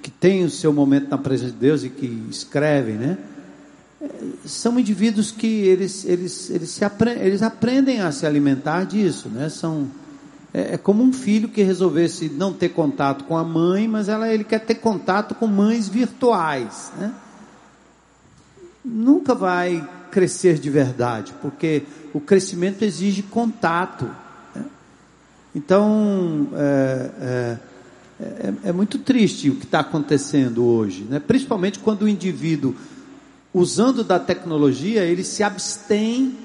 que 0.01 0.11
têm 0.11 0.43
o 0.43 0.49
seu 0.49 0.71
momento 0.71 1.09
na 1.09 1.17
presença 1.17 1.51
de 1.51 1.57
Deus 1.57 1.83
e 1.83 1.89
que 1.89 2.25
escrevem, 2.29 2.95
né? 2.95 3.17
É, 4.01 4.07
são 4.45 4.79
indivíduos 4.79 5.31
que 5.31 5.47
eles, 5.47 6.05
eles, 6.05 6.49
eles, 6.49 6.69
se 6.69 6.85
apre, 6.85 7.11
eles 7.11 7.41
aprendem 7.41 8.01
a 8.01 8.11
se 8.11 8.25
alimentar 8.25 8.85
disso, 8.85 9.29
né? 9.29 9.49
São, 9.49 9.87
é, 10.53 10.75
é, 10.75 10.77
como 10.77 11.03
um 11.03 11.11
filho 11.11 11.49
que 11.49 11.63
resolvesse 11.63 12.29
não 12.29 12.53
ter 12.53 12.69
contato 12.69 13.23
com 13.25 13.37
a 13.37 13.43
mãe, 13.43 13.87
mas 13.87 14.07
ela, 14.07 14.31
ele 14.31 14.43
quer 14.43 14.59
ter 14.59 14.75
contato 14.75 15.35
com 15.35 15.47
mães 15.47 15.87
virtuais, 15.87 16.91
né? 16.97 17.13
Nunca 18.83 19.33
vai 19.33 19.85
crescer 20.15 20.57
de 20.57 20.69
verdade, 20.69 21.33
porque 21.41 21.83
o 22.13 22.21
crescimento 22.21 22.83
exige 22.83 23.21
contato. 23.21 24.09
Né? 24.55 24.63
Então, 25.53 26.47
é, 26.53 27.11
é, 27.19 27.57
é, 28.21 28.53
é, 28.69 28.71
muito 28.71 28.97
triste 28.99 29.49
o 29.49 29.57
que 29.57 29.65
está 29.65 29.81
acontecendo 29.81 30.63
hoje, 30.63 31.03
né? 31.03 31.19
principalmente 31.19 31.79
quando 31.79 32.03
o 32.03 32.07
indivíduo, 32.07 32.73
usando 33.53 34.05
da 34.05 34.17
tecnologia, 34.17 35.03
ele 35.03 35.21
se 35.21 35.43
abstém 35.43 36.37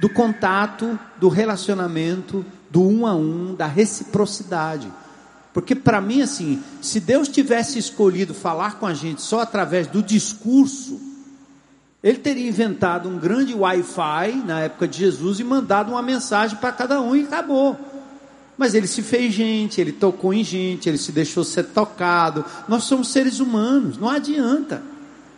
do 0.00 0.08
contato, 0.08 0.96
do 1.18 1.28
relacionamento, 1.28 2.46
do 2.70 2.86
um 2.86 3.08
a 3.08 3.16
um, 3.16 3.56
da 3.56 3.66
reciprocidade. 3.66 4.86
Porque 5.52 5.74
para 5.74 6.00
mim, 6.00 6.22
assim, 6.22 6.62
se 6.80 7.00
Deus 7.00 7.26
tivesse 7.26 7.76
escolhido 7.76 8.32
falar 8.32 8.78
com 8.78 8.86
a 8.86 8.94
gente 8.94 9.20
só 9.20 9.40
através 9.40 9.88
do 9.88 10.00
discurso, 10.00 11.15
ele 12.06 12.18
teria 12.18 12.48
inventado 12.48 13.08
um 13.08 13.18
grande 13.18 13.52
Wi-Fi 13.52 14.44
na 14.46 14.60
época 14.60 14.86
de 14.86 14.96
Jesus 14.96 15.40
e 15.40 15.44
mandado 15.44 15.90
uma 15.90 16.00
mensagem 16.00 16.56
para 16.56 16.70
cada 16.70 17.00
um 17.00 17.16
e 17.16 17.24
acabou. 17.24 17.76
Mas 18.56 18.76
ele 18.76 18.86
se 18.86 19.02
fez 19.02 19.34
gente, 19.34 19.80
ele 19.80 19.90
tocou 19.90 20.32
em 20.32 20.44
gente, 20.44 20.88
ele 20.88 20.98
se 20.98 21.10
deixou 21.10 21.42
ser 21.42 21.64
tocado. 21.64 22.44
Nós 22.68 22.84
somos 22.84 23.08
seres 23.08 23.40
humanos, 23.40 23.98
não 23.98 24.08
adianta. 24.08 24.84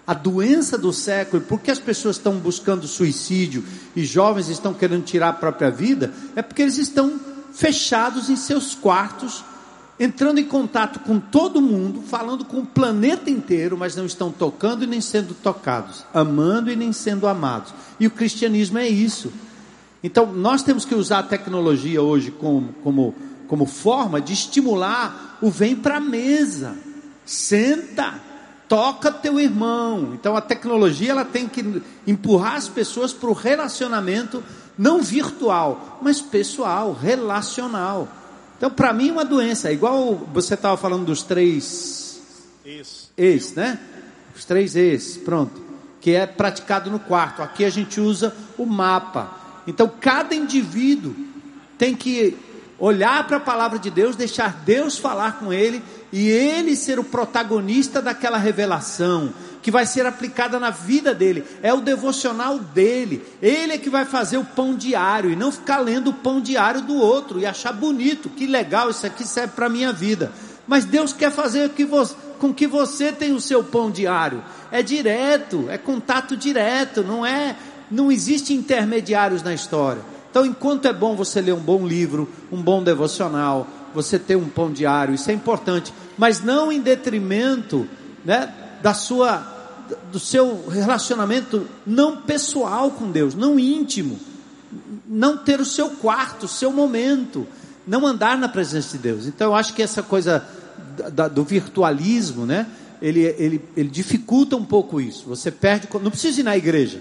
A 0.07 0.13
doença 0.13 0.77
do 0.77 0.93
século, 0.93 1.43
porque 1.49 1.71
as 1.71 1.79
pessoas 1.79 2.17
estão 2.17 2.35
buscando 2.35 2.87
suicídio 2.87 3.65
e 3.97 4.05
jovens 4.05 4.51
estão 4.51 4.75
querendo 4.75 5.05
tirar 5.05 5.31
a 5.31 5.33
própria 5.33 5.71
vida, 5.71 6.13
é 6.37 6.43
porque 6.43 6.61
eles 6.61 6.77
estão 6.77 7.19
fechados 7.51 8.29
em 8.29 8.37
seus 8.37 8.75
quartos 8.75 9.43
entrando 9.99 10.39
em 10.39 10.45
contato 10.45 11.01
com 11.01 11.19
todo 11.19 11.61
mundo, 11.61 12.03
falando 12.03 12.45
com 12.45 12.59
o 12.59 12.67
planeta 12.67 13.31
inteiro, 13.31 13.77
mas 13.77 13.97
não 13.97 14.07
estão 14.07 14.31
tocando 14.31 14.85
e 14.85 14.87
nem 14.87 15.01
sendo 15.01 15.35
tocados, 15.35 16.05
amando 16.15 16.71
e 16.71 16.77
nem 16.77 16.93
sendo 16.93 17.27
amados. 17.27 17.75
E 17.99 18.07
o 18.07 18.11
cristianismo 18.11 18.79
é 18.79 18.89
isso. 18.89 19.33
Então, 20.03 20.27
nós 20.27 20.63
temos 20.63 20.85
que 20.85 20.95
usar 20.95 21.21
a 21.21 21.25
tecnologia 21.25 22.01
hoje 22.01 22.31
como, 22.31 22.73
como, 22.85 23.15
como 23.49 23.67
forma 23.67 24.21
de 24.21 24.33
estimular 24.33 25.39
o 25.43 25.51
vem 25.51 25.75
para 25.75 25.97
a 25.97 26.01
mesa. 26.01 26.77
Senta, 27.25 28.15
toca 28.69 29.11
teu 29.11 29.41
irmão. 29.41 30.13
Então, 30.15 30.37
a 30.37 30.41
tecnologia 30.41 31.11
ela 31.11 31.25
tem 31.25 31.49
que 31.49 31.83
empurrar 32.07 32.55
as 32.55 32.69
pessoas 32.69 33.13
para 33.13 33.29
o 33.29 33.33
relacionamento 33.33 34.43
não 34.79 35.03
virtual, 35.03 35.99
mas 36.01 36.21
pessoal, 36.21 36.93
relacional. 36.93 38.09
Então, 38.59 38.71
para 38.71 38.93
mim, 38.93 39.09
é 39.09 39.13
uma 39.13 39.25
doença. 39.25 39.69
É 39.69 39.73
igual 39.73 40.15
você 40.35 40.55
estava 40.55 40.77
falando 40.77 41.07
dos 41.07 41.23
três 41.23 42.21
ex. 42.65 43.11
ex, 43.17 43.55
né? 43.55 43.79
Os 44.37 44.45
três 44.45 44.77
ex, 44.77 45.17
pronto. 45.17 45.63
Que 46.01 46.15
é 46.15 46.27
praticado 46.27 46.91
no 46.91 46.99
quarto. 46.99 47.41
Aqui 47.41 47.65
a 47.65 47.71
gente 47.71 48.01
usa 48.01 48.35
o 48.59 48.67
mapa. 48.67 49.33
Então, 49.67 49.91
cada 50.01 50.35
indivíduo 50.35 51.15
tem 51.79 51.95
que 51.95 52.37
olhar 52.79 53.27
para 53.27 53.39
a 53.39 53.41
palavra 53.41 53.79
de 53.79 53.91
Deus, 53.91 54.17
deixar 54.17 54.63
Deus 54.65 54.99
falar 54.99 55.39
com 55.39 55.53
ele 55.53 55.83
e 56.13 56.29
ele 56.29 56.77
ser 56.77 56.99
o 56.99 57.05
protagonista 57.05 58.03
daquela 58.03 58.39
revelação 58.39 59.33
que 59.63 59.71
vai 59.71 59.85
ser 59.87 60.07
aplicada 60.07 60.59
na 60.59 60.71
vida 60.71 61.15
dele, 61.15 61.45
é 61.63 61.73
o 61.73 61.81
devocional 61.81 62.59
dele. 62.59 63.25
Ele 63.43 63.73
é 63.73 63.79
que 63.79 63.91
vai 63.91 64.05
fazer 64.05 64.39
o 64.39 64.45
pão 64.45 64.75
diário 64.75 65.31
e 65.31 65.37
não 65.37 65.51
ficar 65.51 65.79
lendo 65.79 66.11
o 66.11 66.15
pão 66.15 66.41
diário 66.41 66.83
do 66.83 66.95
outro 66.95 67.41
e 67.41 67.47
achar 67.47 67.73
bonito, 67.73 68.29
que 68.29 68.47
legal, 68.47 68.91
isso 68.91 69.07
aqui 69.07 69.25
serve 69.25 69.55
para 69.55 69.67
a 69.67 69.71
minha 69.71 69.93
vida. 69.93 70.33
Mas 70.67 70.85
Deus 70.85 71.13
quer 71.13 71.33
fazer 71.33 71.71
que 71.71 71.85
você, 71.85 72.15
com 72.39 72.53
que 72.53 72.67
você 72.67 73.11
tenha 73.11 73.35
o 73.35 73.41
seu 73.41 73.65
pão 73.65 73.91
diário. 73.91 74.43
É 74.71 74.83
direto, 74.83 75.67
é 75.69 75.79
contato 75.79 76.37
direto, 76.37 77.03
não 77.03 77.25
é, 77.25 77.57
não 77.91 78.13
existe 78.13 78.53
intermediários 78.53 79.43
na 79.43 79.55
história. 79.55 80.03
Então, 80.31 80.45
enquanto 80.45 80.87
é 80.87 80.93
bom 80.93 81.17
você 81.17 81.41
ler 81.41 81.55
um 81.55 81.61
bom 81.61 81.87
livro, 81.87 82.29
um 82.53 82.61
bom 82.61 82.83
devocional, 82.83 83.67
você 83.95 84.19
ter 84.19 84.37
um 84.37 84.49
pão 84.49 84.71
diário, 84.71 85.15
isso 85.15 85.31
é 85.31 85.35
importante, 85.35 85.93
mas 86.17 86.43
não 86.43 86.71
em 86.71 86.81
detrimento, 86.81 87.89
né, 88.25 88.53
da 88.83 88.95
sua 88.95 89.57
do 90.13 90.19
seu 90.19 90.69
relacionamento 90.69 91.67
não 91.87 92.19
pessoal 92.19 92.91
com 92.91 93.11
Deus, 93.11 93.35
não 93.35 93.59
íntimo, 93.59 94.19
não 95.07 95.39
ter 95.39 95.61
o 95.61 95.65
seu 95.65 95.91
quarto, 95.91 96.45
o 96.45 96.49
seu 96.49 96.71
momento, 96.71 97.47
não 97.87 98.07
andar 98.07 98.37
na 98.37 98.49
presença 98.49 98.97
de 98.97 99.03
Deus. 99.03 99.27
Então 99.27 99.49
eu 99.49 99.55
acho 99.55 99.73
que 99.73 99.83
essa 99.83 100.03
coisa 100.03 100.47
da, 101.13 101.29
do 101.29 101.43
virtualismo, 101.45 102.45
né? 102.45 102.67
Ele, 103.01 103.21
ele, 103.39 103.65
ele 103.77 103.89
dificulta 103.89 104.57
um 104.57 104.65
pouco 104.65 105.01
isso. 105.01 105.27
Você 105.29 105.51
perde, 105.51 105.89
não 106.03 106.11
precisa 106.11 106.41
ir 106.41 106.45
na 106.45 106.57
igreja. 106.57 107.01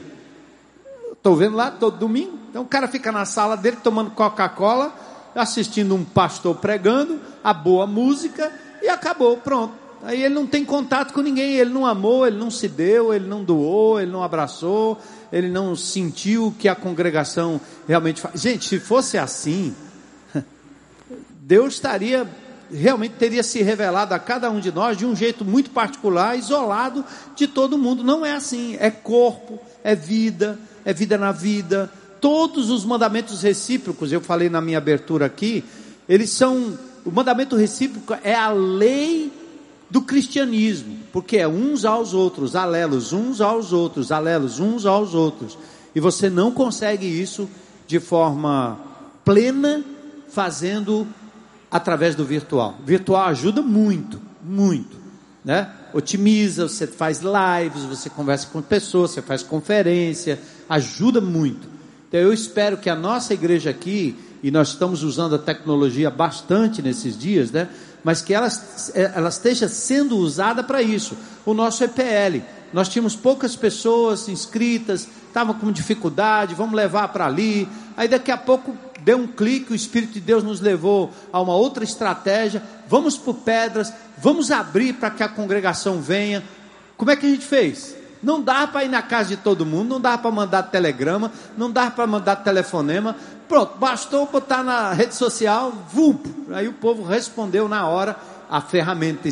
Estou 1.11 1.35
vendo 1.35 1.55
lá 1.55 1.71
todo 1.71 1.97
domingo. 1.97 2.37
Então 2.49 2.61
o 2.61 2.67
cara 2.67 2.87
fica 2.87 3.11
na 3.11 3.25
sala 3.25 3.57
dele 3.57 3.77
tomando 3.83 4.11
Coca-Cola, 4.11 4.95
assistindo 5.35 5.95
um 5.95 6.05
pastor 6.05 6.55
pregando, 6.55 7.19
a 7.43 7.51
boa 7.51 7.87
música 7.87 8.51
e 8.81 8.87
acabou, 8.87 9.37
pronto. 9.37 9.86
Aí 10.07 10.23
ele 10.23 10.33
não 10.33 10.47
tem 10.47 10.63
contato 10.63 11.11
com 11.11 11.19
ninguém, 11.19 11.57
ele 11.57 11.69
não 11.69 11.85
amou, 11.85 12.25
ele 12.25 12.37
não 12.37 12.49
se 12.49 12.69
deu, 12.69 13.13
ele 13.13 13.27
não 13.27 13.43
doou, 13.43 13.99
ele 13.99 14.09
não 14.09 14.23
abraçou, 14.23 14.97
ele 15.33 15.49
não 15.49 15.75
sentiu 15.75 16.55
que 16.57 16.69
a 16.69 16.75
congregação 16.75 17.59
realmente 17.85 18.21
faz. 18.21 18.41
Gente, 18.41 18.69
se 18.69 18.79
fosse 18.79 19.17
assim, 19.17 19.75
Deus 21.41 21.73
estaria 21.73 22.25
realmente 22.71 23.15
teria 23.15 23.43
se 23.43 23.61
revelado 23.61 24.13
a 24.13 24.19
cada 24.19 24.49
um 24.49 24.61
de 24.61 24.71
nós 24.71 24.97
de 24.97 25.05
um 25.05 25.13
jeito 25.13 25.43
muito 25.43 25.71
particular, 25.71 26.37
isolado 26.37 27.03
de 27.35 27.45
todo 27.45 27.77
mundo. 27.77 28.01
Não 28.01 28.25
é 28.25 28.31
assim, 28.31 28.77
é 28.79 28.89
corpo, 28.89 29.59
é 29.83 29.93
vida, 29.93 30.57
é 30.85 30.93
vida 30.93 31.17
na 31.17 31.33
vida. 31.33 31.91
Todos 32.21 32.69
os 32.69 32.85
mandamentos 32.85 33.41
recíprocos, 33.41 34.13
eu 34.13 34.21
falei 34.21 34.49
na 34.49 34.61
minha 34.61 34.77
abertura 34.77 35.25
aqui, 35.25 35.65
eles 36.07 36.29
são 36.29 36.79
o 37.03 37.11
mandamento 37.11 37.57
recíproco 37.57 38.17
é 38.23 38.33
a 38.33 38.51
lei 38.51 39.46
do 39.89 40.01
cristianismo, 40.01 40.97
porque 41.13 41.37
é 41.37 41.47
uns 41.47 41.85
aos 41.85 42.13
outros, 42.13 42.55
alelos 42.55 43.13
uns 43.13 43.39
aos 43.39 43.71
outros, 43.71 44.11
alelos 44.11 44.59
uns 44.59 44.85
aos 44.85 45.13
outros. 45.13 45.57
E 45.95 45.99
você 45.99 46.29
não 46.29 46.51
consegue 46.51 47.05
isso 47.05 47.49
de 47.87 47.99
forma 47.99 48.77
plena 49.23 49.83
fazendo 50.29 51.07
através 51.71 52.15
do 52.15 52.25
virtual. 52.25 52.75
Virtual 52.85 53.27
ajuda 53.27 53.61
muito, 53.61 54.19
muito, 54.43 54.97
né? 55.43 55.71
Otimiza, 55.93 56.67
você 56.67 56.85
faz 56.85 57.21
lives, 57.21 57.83
você 57.83 58.09
conversa 58.09 58.47
com 58.47 58.61
pessoas, 58.61 59.11
você 59.11 59.21
faz 59.21 59.41
conferência, 59.41 60.39
ajuda 60.69 61.21
muito. 61.21 61.67
Então 62.07 62.19
eu 62.19 62.33
espero 62.33 62.77
que 62.77 62.89
a 62.89 62.95
nossa 62.95 63.33
igreja 63.33 63.69
aqui, 63.69 64.15
e 64.43 64.51
nós 64.51 64.69
estamos 64.69 65.03
usando 65.03 65.35
a 65.35 65.39
tecnologia 65.39 66.09
bastante 66.09 66.81
nesses 66.81 67.17
dias, 67.17 67.51
né? 67.51 67.69
Mas 68.03 68.21
que 68.21 68.33
ela, 68.33 68.47
ela 68.93 69.29
esteja 69.29 69.67
sendo 69.67 70.17
usada 70.17 70.63
para 70.63 70.81
isso. 70.81 71.17
O 71.45 71.53
nosso 71.53 71.83
EPL, 71.83 72.41
nós 72.73 72.89
tínhamos 72.89 73.15
poucas 73.15 73.55
pessoas 73.55 74.27
inscritas, 74.29 75.07
estavam 75.27 75.53
com 75.55 75.71
dificuldade, 75.71 76.55
vamos 76.55 76.75
levar 76.75 77.07
para 77.09 77.25
ali. 77.25 77.67
Aí 77.95 78.07
daqui 78.07 78.31
a 78.31 78.37
pouco 78.37 78.75
deu 79.03 79.17
um 79.17 79.27
clique, 79.27 79.71
o 79.71 79.75
Espírito 79.75 80.13
de 80.13 80.19
Deus 80.19 80.43
nos 80.43 80.59
levou 80.59 81.11
a 81.31 81.39
uma 81.39 81.55
outra 81.55 81.83
estratégia. 81.83 82.61
Vamos 82.87 83.17
por 83.17 83.35
pedras, 83.35 83.93
vamos 84.17 84.51
abrir 84.51 84.93
para 84.93 85.09
que 85.09 85.23
a 85.23 85.29
congregação 85.29 86.01
venha. 86.01 86.43
Como 86.97 87.11
é 87.11 87.15
que 87.15 87.25
a 87.25 87.29
gente 87.29 87.45
fez? 87.45 87.95
Não 88.21 88.41
dava 88.41 88.71
para 88.71 88.83
ir 88.83 88.89
na 88.89 89.01
casa 89.01 89.29
de 89.29 89.37
todo 89.37 89.65
mundo, 89.65 89.89
não 89.89 90.01
dava 90.01 90.17
para 90.17 90.31
mandar 90.31 90.63
telegrama, 90.63 91.31
não 91.57 91.71
dava 91.71 91.91
para 91.91 92.07
mandar 92.07 92.37
telefonema. 92.37 93.15
Pronto, 93.47 93.77
bastou 93.77 94.25
botar 94.25 94.63
na 94.63 94.91
rede 94.93 95.15
social, 95.15 95.71
vup. 95.91 96.25
Aí 96.51 96.67
o 96.67 96.73
povo 96.73 97.03
respondeu 97.03 97.67
na 97.67 97.87
hora 97.87 98.17
a 98.49 98.59
ferramenta 98.59 99.29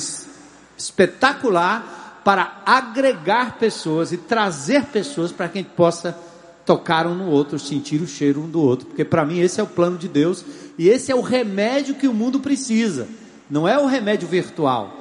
espetacular 0.78 2.22
para 2.24 2.62
agregar 2.66 3.58
pessoas 3.58 4.12
e 4.12 4.18
trazer 4.18 4.86
pessoas 4.86 5.32
para 5.32 5.48
que 5.48 5.60
a 5.60 5.62
gente 5.62 5.74
possa 5.74 6.18
tocar 6.66 7.06
um 7.06 7.14
no 7.14 7.30
outro, 7.30 7.60
sentir 7.60 8.02
o 8.02 8.08
cheiro 8.08 8.42
um 8.42 8.50
do 8.50 8.62
outro. 8.62 8.88
Porque 8.88 9.06
para 9.06 9.26
mim 9.26 9.40
esse 9.40 9.60
é 9.60 9.64
o 9.64 9.68
plano 9.68 9.98
de 9.98 10.08
Deus 10.08 10.44
e 10.78 10.90
esse 10.90 11.12
é 11.12 11.16
o 11.16 11.22
remédio 11.22 11.96
que 11.96 12.08
o 12.08 12.14
mundo 12.14 12.40
precisa. 12.40 13.08
Não 13.50 13.68
é 13.68 13.78
o 13.78 13.86
remédio 13.86 14.28
virtual. 14.28 14.92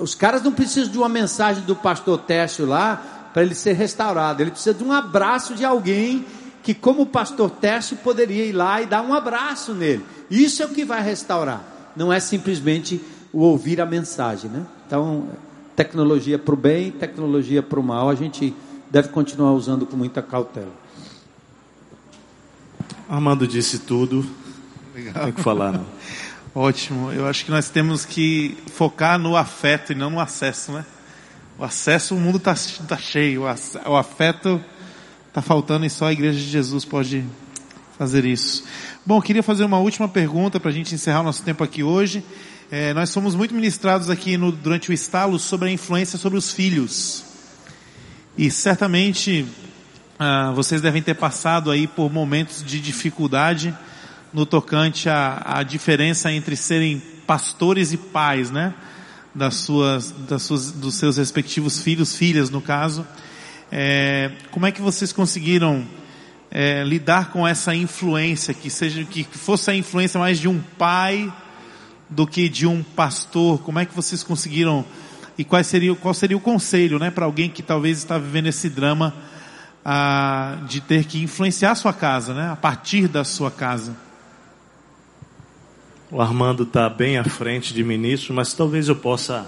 Os 0.00 0.14
caras 0.14 0.42
não 0.42 0.52
precisam 0.52 0.90
de 0.90 0.98
uma 0.98 1.08
mensagem 1.08 1.62
do 1.64 1.76
pastor 1.76 2.18
Técio 2.18 2.66
lá 2.66 3.30
para 3.32 3.42
ele 3.42 3.54
ser 3.54 3.74
restaurado. 3.74 4.42
Ele 4.42 4.50
precisa 4.50 4.74
de 4.74 4.82
um 4.82 4.92
abraço 4.92 5.54
de 5.54 5.64
alguém 5.64 6.24
que, 6.68 6.74
como 6.74 7.00
o 7.00 7.06
pastor 7.06 7.48
Técio, 7.48 7.96
poderia 7.96 8.44
ir 8.44 8.52
lá 8.52 8.82
e 8.82 8.84
dar 8.84 9.00
um 9.00 9.14
abraço 9.14 9.72
nele. 9.72 10.04
Isso 10.30 10.62
é 10.62 10.66
o 10.66 10.68
que 10.68 10.84
vai 10.84 11.02
restaurar. 11.02 11.64
Não 11.96 12.12
é 12.12 12.20
simplesmente 12.20 13.00
o 13.32 13.40
ouvir 13.40 13.80
a 13.80 13.86
mensagem, 13.86 14.50
né? 14.50 14.66
Então, 14.86 15.30
tecnologia 15.74 16.38
para 16.38 16.52
o 16.52 16.58
bem, 16.58 16.90
tecnologia 16.90 17.62
para 17.62 17.80
o 17.80 17.82
mal, 17.82 18.10
a 18.10 18.14
gente 18.14 18.54
deve 18.90 19.08
continuar 19.08 19.52
usando 19.52 19.86
com 19.86 19.96
muita 19.96 20.20
cautela. 20.20 20.74
Armando 23.08 23.48
disse 23.48 23.78
tudo. 23.78 24.22
Legal. 24.94 25.24
Tem 25.24 25.32
que 25.32 25.42
falar, 25.42 25.72
não. 25.72 25.86
Ótimo. 26.54 27.10
Eu 27.12 27.26
acho 27.26 27.46
que 27.46 27.50
nós 27.50 27.70
temos 27.70 28.04
que 28.04 28.58
focar 28.74 29.18
no 29.18 29.38
afeto 29.38 29.92
e 29.92 29.94
não 29.94 30.10
no 30.10 30.20
acesso, 30.20 30.72
né? 30.72 30.84
O 31.58 31.64
acesso, 31.64 32.14
o 32.14 32.20
mundo 32.20 32.36
está 32.36 32.54
tá 32.86 32.98
cheio. 32.98 33.44
O 33.86 33.96
afeto 33.96 34.62
está 35.28 35.42
faltando 35.42 35.86
e 35.86 35.90
só 35.90 36.06
a 36.06 36.12
Igreja 36.12 36.38
de 36.38 36.48
Jesus 36.48 36.84
pode 36.84 37.24
fazer 37.96 38.24
isso. 38.24 38.64
Bom, 39.04 39.20
queria 39.20 39.42
fazer 39.42 39.64
uma 39.64 39.78
última 39.78 40.08
pergunta 40.08 40.58
para 40.58 40.70
a 40.70 40.74
gente 40.74 40.94
encerrar 40.94 41.20
o 41.20 41.24
nosso 41.24 41.42
tempo 41.42 41.62
aqui 41.62 41.82
hoje. 41.82 42.24
É, 42.70 42.92
nós 42.94 43.10
somos 43.10 43.34
muito 43.34 43.54
ministrados 43.54 44.10
aqui 44.10 44.36
no, 44.36 44.52
durante 44.52 44.90
o 44.90 44.92
estalo 44.92 45.38
sobre 45.38 45.68
a 45.68 45.72
influência 45.72 46.18
sobre 46.18 46.38
os 46.38 46.52
filhos. 46.52 47.24
E 48.36 48.50
certamente 48.50 49.46
ah, 50.18 50.52
vocês 50.54 50.80
devem 50.80 51.02
ter 51.02 51.14
passado 51.14 51.70
aí 51.70 51.86
por 51.86 52.12
momentos 52.12 52.62
de 52.64 52.80
dificuldade 52.80 53.74
no 54.32 54.44
tocante 54.44 55.08
à, 55.08 55.42
à 55.44 55.62
diferença 55.62 56.30
entre 56.32 56.56
serem 56.56 57.02
pastores 57.26 57.92
e 57.92 57.96
pais, 57.96 58.50
né? 58.50 58.74
Das 59.34 59.56
suas, 59.56 60.10
das 60.28 60.42
suas, 60.42 60.72
dos 60.72 60.94
seus 60.94 61.16
respectivos 61.16 61.80
filhos, 61.80 62.14
filhas 62.14 62.50
no 62.50 62.60
caso. 62.60 63.06
É, 63.70 64.30
como 64.50 64.66
é 64.66 64.72
que 64.72 64.80
vocês 64.80 65.12
conseguiram 65.12 65.86
é, 66.50 66.82
lidar 66.84 67.30
com 67.30 67.46
essa 67.46 67.74
influência 67.74 68.54
que 68.54 68.70
seja 68.70 69.04
que 69.04 69.24
fosse 69.24 69.70
a 69.70 69.74
influência 69.74 70.18
mais 70.18 70.38
de 70.38 70.48
um 70.48 70.60
pai 70.78 71.32
do 72.08 72.26
que 72.26 72.48
de 72.48 72.66
um 72.66 72.82
pastor? 72.82 73.60
Como 73.60 73.78
é 73.78 73.84
que 73.84 73.94
vocês 73.94 74.22
conseguiram 74.22 74.84
e 75.36 75.44
qual 75.44 75.62
seria 75.62 75.94
qual 75.94 76.14
seria 76.14 76.36
o 76.36 76.40
conselho, 76.40 76.98
né, 76.98 77.10
para 77.10 77.24
alguém 77.24 77.48
que 77.48 77.62
talvez 77.62 77.98
está 77.98 78.18
vivendo 78.18 78.46
esse 78.46 78.68
drama 78.68 79.14
de 80.66 80.82
ter 80.82 81.04
que 81.04 81.22
influenciar 81.22 81.70
a 81.70 81.74
sua 81.74 81.94
casa, 81.94 82.34
né, 82.34 82.50
a 82.50 82.56
partir 82.56 83.08
da 83.08 83.24
sua 83.24 83.50
casa? 83.50 83.96
O 86.10 86.20
Armando 86.22 86.62
está 86.62 86.88
bem 86.88 87.18
à 87.18 87.24
frente 87.24 87.74
de 87.74 87.84
ministro, 87.84 88.32
mas 88.32 88.54
talvez 88.54 88.88
eu 88.88 88.96
possa 88.96 89.46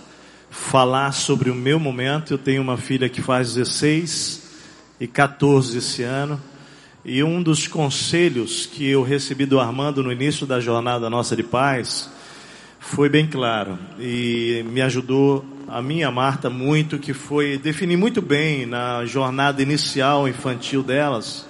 falar 0.50 1.12
sobre 1.12 1.48
o 1.48 1.54
meu 1.54 1.78
momento. 1.78 2.34
Eu 2.34 2.38
tenho 2.38 2.60
uma 2.60 2.76
filha 2.76 3.08
que 3.08 3.22
faz 3.22 3.54
16 3.54 4.42
e 5.00 5.06
14 5.06 5.78
esse 5.78 6.02
ano. 6.02 6.40
E 7.04 7.22
um 7.24 7.42
dos 7.42 7.66
conselhos 7.66 8.66
que 8.66 8.86
eu 8.86 9.02
recebi 9.02 9.46
do 9.46 9.58
Armando 9.58 10.02
no 10.02 10.12
início 10.12 10.46
da 10.46 10.60
jornada 10.60 11.08
nossa 11.08 11.34
de 11.34 11.42
paz 11.42 12.10
foi 12.78 13.08
bem 13.08 13.26
claro 13.26 13.78
e 13.98 14.64
me 14.70 14.82
ajudou 14.82 15.44
a 15.68 15.80
minha 15.80 16.10
Marta 16.10 16.50
muito, 16.50 16.98
que 16.98 17.14
foi 17.14 17.56
definir 17.56 17.96
muito 17.96 18.20
bem 18.20 18.66
na 18.66 19.04
jornada 19.06 19.62
inicial 19.62 20.28
infantil 20.28 20.82
delas 20.82 21.48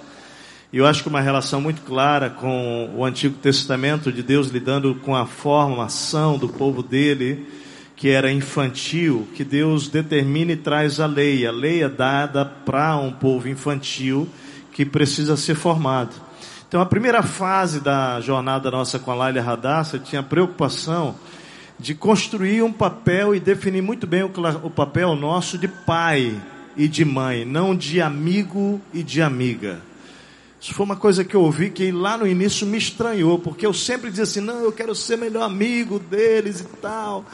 e 0.73 0.77
eu 0.77 0.85
acho 0.87 1.03
que 1.03 1.09
uma 1.09 1.19
relação 1.19 1.59
muito 1.59 1.81
clara 1.81 2.29
com 2.29 2.89
o 2.95 3.03
Antigo 3.03 3.35
Testamento 3.37 4.09
de 4.09 4.23
Deus 4.23 4.47
lidando 4.47 4.95
com 4.95 5.13
a 5.13 5.25
formação 5.25 6.37
do 6.37 6.47
povo 6.47 6.81
dele, 6.81 7.45
que 8.01 8.09
era 8.09 8.31
infantil, 8.31 9.27
que 9.35 9.43
Deus 9.43 9.87
determina 9.87 10.53
e 10.53 10.55
traz 10.55 10.99
a 10.99 11.05
lei. 11.05 11.45
A 11.45 11.51
lei 11.51 11.83
é 11.83 11.87
dada 11.87 12.43
para 12.43 12.97
um 12.97 13.11
povo 13.11 13.47
infantil 13.47 14.27
que 14.71 14.83
precisa 14.83 15.37
ser 15.37 15.53
formado. 15.53 16.15
Então, 16.67 16.81
a 16.81 16.85
primeira 16.87 17.21
fase 17.21 17.79
da 17.79 18.19
jornada 18.19 18.71
nossa 18.71 18.97
com 18.97 19.11
a 19.11 19.13
Laila 19.13 19.39
Radassa 19.39 19.99
tinha 19.99 20.21
a 20.21 20.23
preocupação 20.23 21.13
de 21.77 21.93
construir 21.93 22.63
um 22.63 22.73
papel 22.73 23.35
e 23.35 23.39
definir 23.39 23.83
muito 23.83 24.07
bem 24.07 24.23
o, 24.23 24.31
o 24.63 24.69
papel 24.71 25.15
nosso 25.15 25.55
de 25.55 25.67
pai 25.67 26.41
e 26.75 26.87
de 26.87 27.05
mãe, 27.05 27.45
não 27.45 27.75
de 27.75 28.01
amigo 28.01 28.81
e 28.91 29.03
de 29.03 29.21
amiga. 29.21 29.79
Isso 30.61 30.75
foi 30.75 30.85
uma 30.85 30.95
coisa 30.95 31.25
que 31.25 31.35
eu 31.35 31.41
ouvi 31.41 31.71
que 31.71 31.91
lá 31.91 32.15
no 32.15 32.27
início 32.27 32.67
me 32.67 32.77
estranhou, 32.77 33.39
porque 33.39 33.65
eu 33.65 33.73
sempre 33.73 34.11
dizia 34.11 34.25
assim: 34.25 34.41
não, 34.41 34.59
eu 34.59 34.71
quero 34.71 34.93
ser 34.93 35.17
melhor 35.17 35.41
amigo 35.41 35.97
deles 35.97 36.59
e 36.59 36.65
tal. 36.79 37.25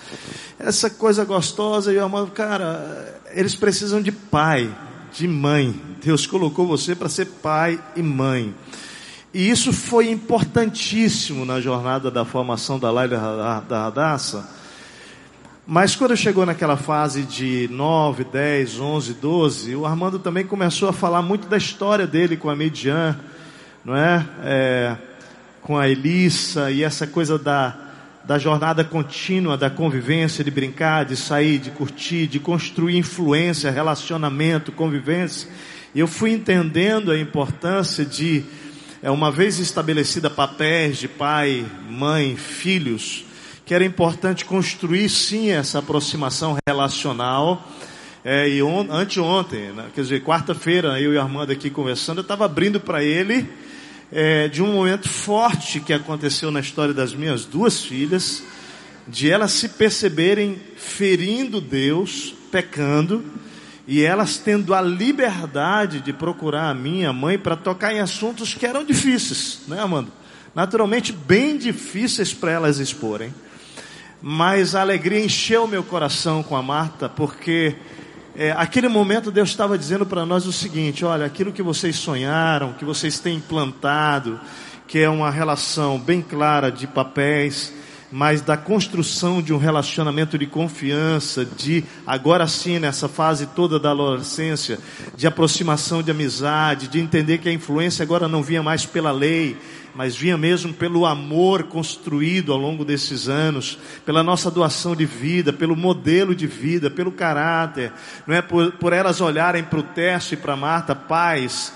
Essa 0.57 0.89
coisa 0.89 1.25
gostosa. 1.25 1.91
E 1.91 1.97
eu 1.97 2.05
amava, 2.05 2.31
cara, 2.31 3.21
eles 3.33 3.53
precisam 3.53 4.01
de 4.01 4.13
pai, 4.13 4.73
de 5.11 5.27
mãe. 5.27 5.77
Deus 6.01 6.25
colocou 6.25 6.65
você 6.65 6.95
para 6.95 7.09
ser 7.09 7.25
pai 7.25 7.77
e 7.97 8.01
mãe. 8.01 8.55
E 9.33 9.49
isso 9.49 9.73
foi 9.73 10.09
importantíssimo 10.09 11.43
na 11.43 11.59
jornada 11.59 12.09
da 12.09 12.23
formação 12.23 12.79
da 12.79 12.89
Laila 12.89 13.61
da 13.67 13.83
Radassa 13.83 14.57
mas 15.69 15.97
quando 15.97 16.15
chegou 16.15 16.45
naquela 16.45 16.77
fase 16.77 17.23
de 17.23 17.67
9, 17.69 18.23
10, 18.23 18.79
11, 18.79 19.13
12, 19.15 19.75
o 19.75 19.85
Armando 19.85 20.17
também 20.17 20.45
começou 20.45 20.87
a 20.87 20.93
falar 20.93 21.21
muito 21.21 21.49
da 21.49 21.57
história 21.57 22.07
dele 22.07 22.37
com 22.37 22.49
a 22.49 22.55
Median, 22.55 23.19
não 23.83 23.93
é? 23.93 24.25
é 24.43 24.97
com 25.61 25.77
a 25.77 25.89
Elissa 25.89 26.71
e 26.71 26.83
essa 26.83 27.05
coisa 27.05 27.37
da, 27.37 27.75
da 28.23 28.39
jornada 28.39 28.85
contínua, 28.85 29.57
da 29.57 29.69
convivência, 29.69 30.41
de 30.41 30.49
brincar, 30.49 31.03
de 31.03 31.17
sair, 31.17 31.57
de 31.57 31.69
curtir, 31.71 32.27
de 32.27 32.39
construir 32.39 32.95
influência, 32.95 33.69
relacionamento, 33.69 34.71
convivência. 34.71 35.49
E 35.93 35.99
eu 35.99 36.07
fui 36.07 36.31
entendendo 36.31 37.11
a 37.11 37.19
importância 37.19 38.05
de, 38.05 38.45
é, 39.03 39.11
uma 39.11 39.29
vez 39.29 39.59
estabelecida 39.59 40.29
papéis 40.29 40.97
de 40.97 41.09
pai, 41.09 41.65
mãe, 41.89 42.37
filhos, 42.37 43.26
que 43.67 43.73
era 43.73 43.83
importante 43.83 44.45
construir 44.45 45.09
sim 45.09 45.51
essa 45.51 45.79
aproximação 45.79 46.57
relacional. 46.65 47.69
É, 48.23 48.47
e 48.47 48.63
on, 48.63 48.87
anteontem, 48.89 49.73
né, 49.73 49.87
quer 49.93 50.01
dizer, 50.01 50.23
quarta-feira, 50.23 50.99
eu 51.01 51.13
e 51.13 51.17
a 51.17 51.21
Armando 51.21 51.51
aqui 51.51 51.69
conversando, 51.69 52.19
eu 52.19 52.21
estava 52.21 52.45
abrindo 52.45 52.79
para 52.79 53.03
ele 53.03 53.47
é, 54.09 54.47
de 54.47 54.63
um 54.63 54.71
momento 54.71 55.09
forte 55.09 55.81
que 55.81 55.91
aconteceu 55.91 56.49
na 56.49 56.61
história 56.61 56.93
das 56.93 57.13
minhas 57.13 57.43
duas 57.43 57.83
filhas, 57.83 58.41
de 59.05 59.29
elas 59.29 59.51
se 59.51 59.67
perceberem 59.69 60.61
ferindo 60.77 61.59
Deus, 61.59 62.33
pecando, 62.49 63.23
e 63.85 64.01
elas 64.01 64.37
tendo 64.37 64.73
a 64.73 64.81
liberdade 64.81 65.99
de 65.99 66.13
procurar 66.13 66.69
a 66.69 66.73
minha 66.73 67.11
mãe 67.11 67.37
para 67.37 67.57
tocar 67.57 67.93
em 67.93 67.99
assuntos 67.99 68.53
que 68.53 68.65
eram 68.65 68.85
difíceis, 68.85 69.59
né, 69.67 69.81
Amanda? 69.81 70.09
Naturalmente, 70.55 71.11
bem 71.11 71.57
difíceis 71.57 72.33
para 72.33 72.51
elas 72.51 72.79
exporem 72.79 73.33
mas 74.21 74.75
a 74.75 74.81
alegria 74.81 75.23
encheu 75.23 75.67
meu 75.67 75.83
coração 75.83 76.41
com 76.41 76.55
a 76.55 76.61
Marta, 76.61 77.07
porque 77.07 77.75
é, 78.35 78.51
aquele 78.51 78.87
momento 78.87 79.31
Deus 79.31 79.49
estava 79.49 79.77
dizendo 79.77 80.05
para 80.05 80.25
nós 80.25 80.45
o 80.45 80.53
seguinte: 80.53 81.03
olha, 81.03 81.25
aquilo 81.25 81.51
que 81.51 81.63
vocês 81.63 81.95
sonharam, 81.95 82.73
que 82.73 82.85
vocês 82.85 83.19
têm 83.19 83.37
implantado, 83.37 84.39
que 84.87 84.99
é 84.99 85.09
uma 85.09 85.31
relação 85.31 85.99
bem 85.99 86.21
clara 86.21 86.71
de 86.71 86.87
papéis, 86.87 87.73
mas 88.11 88.41
da 88.41 88.55
construção 88.55 89.41
de 89.41 89.53
um 89.53 89.57
relacionamento 89.57 90.37
de 90.37 90.47
confiança, 90.47 91.45
de 91.45 91.83
agora 92.05 92.47
sim 92.47 92.79
nessa 92.79 93.07
fase 93.07 93.47
toda 93.47 93.79
da 93.79 93.91
adolescência, 93.91 94.79
de 95.15 95.27
aproximação 95.27 96.01
de 96.01 96.11
amizade, 96.11 96.87
de 96.87 96.99
entender 96.99 97.39
que 97.39 97.49
a 97.49 97.53
influência 97.53 98.03
agora 98.03 98.27
não 98.27 98.41
vinha 98.41 98.63
mais 98.63 98.85
pela 98.85 99.11
lei, 99.11 99.57
mas 99.93 100.15
vinha 100.15 100.37
mesmo 100.37 100.73
pelo 100.73 101.05
amor 101.05 101.63
construído 101.63 102.53
ao 102.53 102.57
longo 102.57 102.85
desses 102.85 103.27
anos, 103.27 103.79
pela 104.05 104.21
nossa 104.23 104.51
doação 104.51 104.95
de 104.95 105.05
vida, 105.05 105.51
pelo 105.51 105.75
modelo 105.75 106.35
de 106.35 106.45
vida, 106.45 106.89
pelo 106.89 107.11
caráter, 107.11 107.91
não 108.25 108.35
é? 108.35 108.41
Por, 108.41 108.71
por 108.73 108.93
elas 108.93 109.19
olharem 109.19 109.63
para 109.63 109.79
o 109.79 109.83
teste 109.83 110.35
e 110.35 110.37
para 110.37 110.55
Marta, 110.55 110.95
paz, 110.95 111.73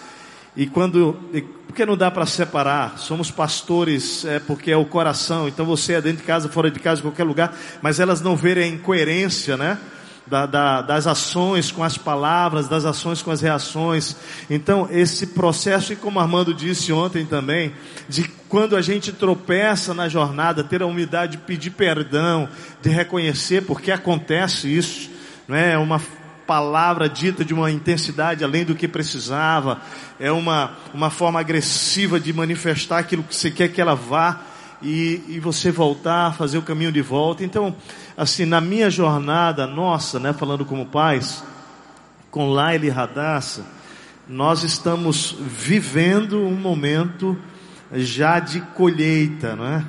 e 0.55 0.67
quando, 0.67 1.17
e, 1.33 1.41
porque 1.41 1.85
não 1.85 1.95
dá 1.95 2.11
para 2.11 2.25
separar, 2.25 2.97
somos 2.97 3.31
pastores, 3.31 4.25
é 4.25 4.39
porque 4.39 4.71
é 4.71 4.77
o 4.77 4.85
coração, 4.85 5.47
então 5.47 5.65
você 5.65 5.93
é 5.93 6.01
dentro 6.01 6.19
de 6.19 6.23
casa, 6.23 6.49
fora 6.49 6.69
de 6.69 6.79
casa, 6.79 6.99
em 6.99 7.03
qualquer 7.03 7.23
lugar, 7.23 7.55
mas 7.81 7.99
elas 7.99 8.21
não 8.21 8.35
verem 8.35 8.63
a 8.63 8.67
incoerência, 8.67 9.55
né? 9.55 9.77
da, 10.31 10.45
da, 10.45 10.81
das 10.81 11.07
ações 11.07 11.71
com 11.71 11.83
as 11.83 11.97
palavras, 11.97 12.69
das 12.69 12.85
ações 12.85 13.21
com 13.21 13.31
as 13.31 13.41
reações. 13.41 14.15
Então, 14.49 14.87
esse 14.89 15.27
processo, 15.27 15.91
e 15.91 15.95
como 15.97 16.19
Armando 16.19 16.53
disse 16.53 16.93
ontem 16.93 17.25
também, 17.25 17.73
de 18.07 18.23
quando 18.47 18.75
a 18.75 18.81
gente 18.81 19.11
tropeça 19.11 19.93
na 19.93 20.07
jornada, 20.07 20.63
ter 20.63 20.81
a 20.81 20.85
humildade 20.85 21.33
de 21.33 21.37
pedir 21.39 21.71
perdão, 21.71 22.47
de 22.81 22.89
reconhecer 22.89 23.63
porque 23.63 23.91
acontece 23.91 24.73
isso, 24.73 25.09
não 25.47 25.55
é? 25.55 25.73
é 25.73 25.77
uma 25.77 25.99
palavra 26.45 27.07
dita 27.07 27.45
de 27.45 27.53
uma 27.53 27.71
intensidade 27.71 28.43
além 28.43 28.65
do 28.65 28.75
que 28.75 28.87
precisava, 28.87 29.81
é 30.19 30.31
uma, 30.31 30.71
uma 30.93 31.09
forma 31.09 31.39
agressiva 31.39 32.19
de 32.19 32.33
manifestar 32.33 32.99
aquilo 32.99 33.23
que 33.23 33.35
você 33.35 33.49
quer 33.51 33.69
que 33.69 33.79
ela 33.79 33.95
vá 33.95 34.41
e, 34.81 35.23
e 35.27 35.39
você 35.39 35.71
voltar, 35.71 36.35
fazer 36.35 36.57
o 36.57 36.61
caminho 36.61 36.91
de 36.91 37.01
volta. 37.01 37.43
Então, 37.43 37.75
assim, 38.17 38.45
na 38.45 38.59
minha 38.59 38.89
jornada, 38.89 39.67
nossa, 39.67 40.19
né, 40.19 40.33
falando 40.33 40.65
como 40.65 40.85
pais, 40.85 41.43
com 42.29 42.49
Laila 42.49 42.85
e 42.85 42.89
Radassa, 42.89 43.65
nós 44.27 44.63
estamos 44.63 45.35
vivendo 45.39 46.39
um 46.39 46.55
momento 46.55 47.37
já 47.93 48.39
de 48.39 48.61
colheita, 48.61 49.55
não 49.55 49.65
é? 49.65 49.85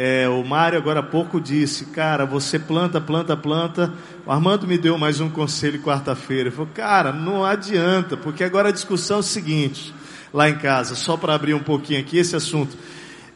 É? 0.00 0.28
o 0.28 0.44
Mário 0.44 0.78
agora 0.78 1.00
há 1.00 1.02
pouco 1.02 1.40
disse, 1.40 1.86
cara, 1.86 2.24
você 2.24 2.56
planta, 2.56 3.00
planta, 3.00 3.36
planta. 3.36 3.92
O 4.24 4.30
Armando 4.30 4.64
me 4.64 4.78
deu 4.78 4.96
mais 4.96 5.18
um 5.18 5.28
conselho 5.28 5.82
quarta-feira. 5.82 6.42
Ele 6.42 6.50
falou, 6.52 6.70
cara, 6.72 7.12
não 7.12 7.44
adianta, 7.44 8.16
porque 8.16 8.44
agora 8.44 8.68
a 8.68 8.72
discussão 8.72 9.16
é 9.16 9.20
o 9.20 9.24
seguinte, 9.24 9.92
lá 10.32 10.48
em 10.48 10.56
casa, 10.56 10.94
só 10.94 11.16
para 11.16 11.34
abrir 11.34 11.52
um 11.52 11.62
pouquinho 11.64 11.98
aqui 11.98 12.16
esse 12.16 12.36
assunto, 12.36 12.78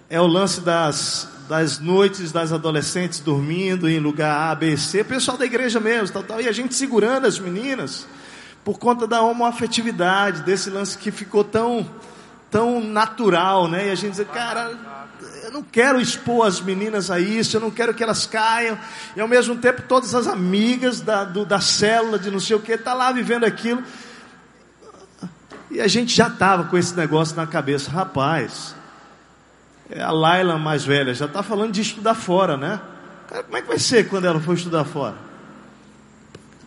é 0.08 0.20
o 0.20 0.26
lance 0.28 0.60
das, 0.60 1.28
das 1.48 1.80
noites 1.80 2.30
das 2.30 2.52
adolescentes 2.52 3.18
dormindo 3.18 3.88
em 3.88 3.98
lugar 3.98 4.52
A, 4.52 4.54
B, 4.54 4.76
C, 4.76 5.02
pessoal 5.02 5.36
da 5.36 5.44
igreja 5.44 5.80
mesmo, 5.80 6.10
tal, 6.12 6.22
tal, 6.22 6.40
e 6.40 6.46
a 6.46 6.52
gente 6.52 6.76
segurando 6.76 7.26
as 7.26 7.40
meninas 7.40 8.06
por 8.62 8.78
conta 8.78 9.04
da 9.04 9.20
homoafetividade, 9.20 10.42
desse 10.42 10.70
lance 10.70 10.96
que 10.96 11.10
ficou 11.10 11.42
tão, 11.42 11.84
tão 12.48 12.80
natural, 12.80 13.66
né? 13.66 13.88
E 13.88 13.90
a 13.90 13.96
gente 13.96 14.12
diz, 14.12 14.26
cara, 14.32 14.91
não 15.52 15.62
quero 15.62 16.00
expor 16.00 16.46
as 16.46 16.60
meninas 16.60 17.10
a 17.10 17.20
isso, 17.20 17.56
eu 17.56 17.60
não 17.60 17.70
quero 17.70 17.94
que 17.94 18.02
elas 18.02 18.26
caiam, 18.26 18.78
e 19.16 19.20
ao 19.20 19.28
mesmo 19.28 19.56
tempo 19.56 19.82
todas 19.82 20.14
as 20.14 20.26
amigas 20.26 21.00
da, 21.00 21.24
do, 21.24 21.44
da 21.44 21.60
célula 21.60 22.18
de 22.18 22.30
não 22.30 22.40
sei 22.40 22.56
o 22.56 22.60
que, 22.60 22.76
tá 22.78 22.94
lá 22.94 23.12
vivendo 23.12 23.44
aquilo. 23.44 23.82
E 25.70 25.80
a 25.80 25.88
gente 25.88 26.14
já 26.14 26.28
estava 26.28 26.64
com 26.64 26.76
esse 26.76 26.94
negócio 26.94 27.34
na 27.36 27.46
cabeça, 27.46 27.90
rapaz, 27.90 28.74
é 29.90 30.02
a 30.02 30.10
Laila 30.10 30.58
mais 30.58 30.84
velha 30.84 31.12
já 31.12 31.26
está 31.26 31.42
falando 31.42 31.72
de 31.72 31.80
estudar 31.80 32.14
fora, 32.14 32.56
né? 32.56 32.80
Cara, 33.28 33.42
como 33.42 33.56
é 33.56 33.62
que 33.62 33.68
vai 33.68 33.78
ser 33.78 34.08
quando 34.08 34.26
ela 34.26 34.40
for 34.40 34.54
estudar 34.54 34.84
fora? 34.84 35.16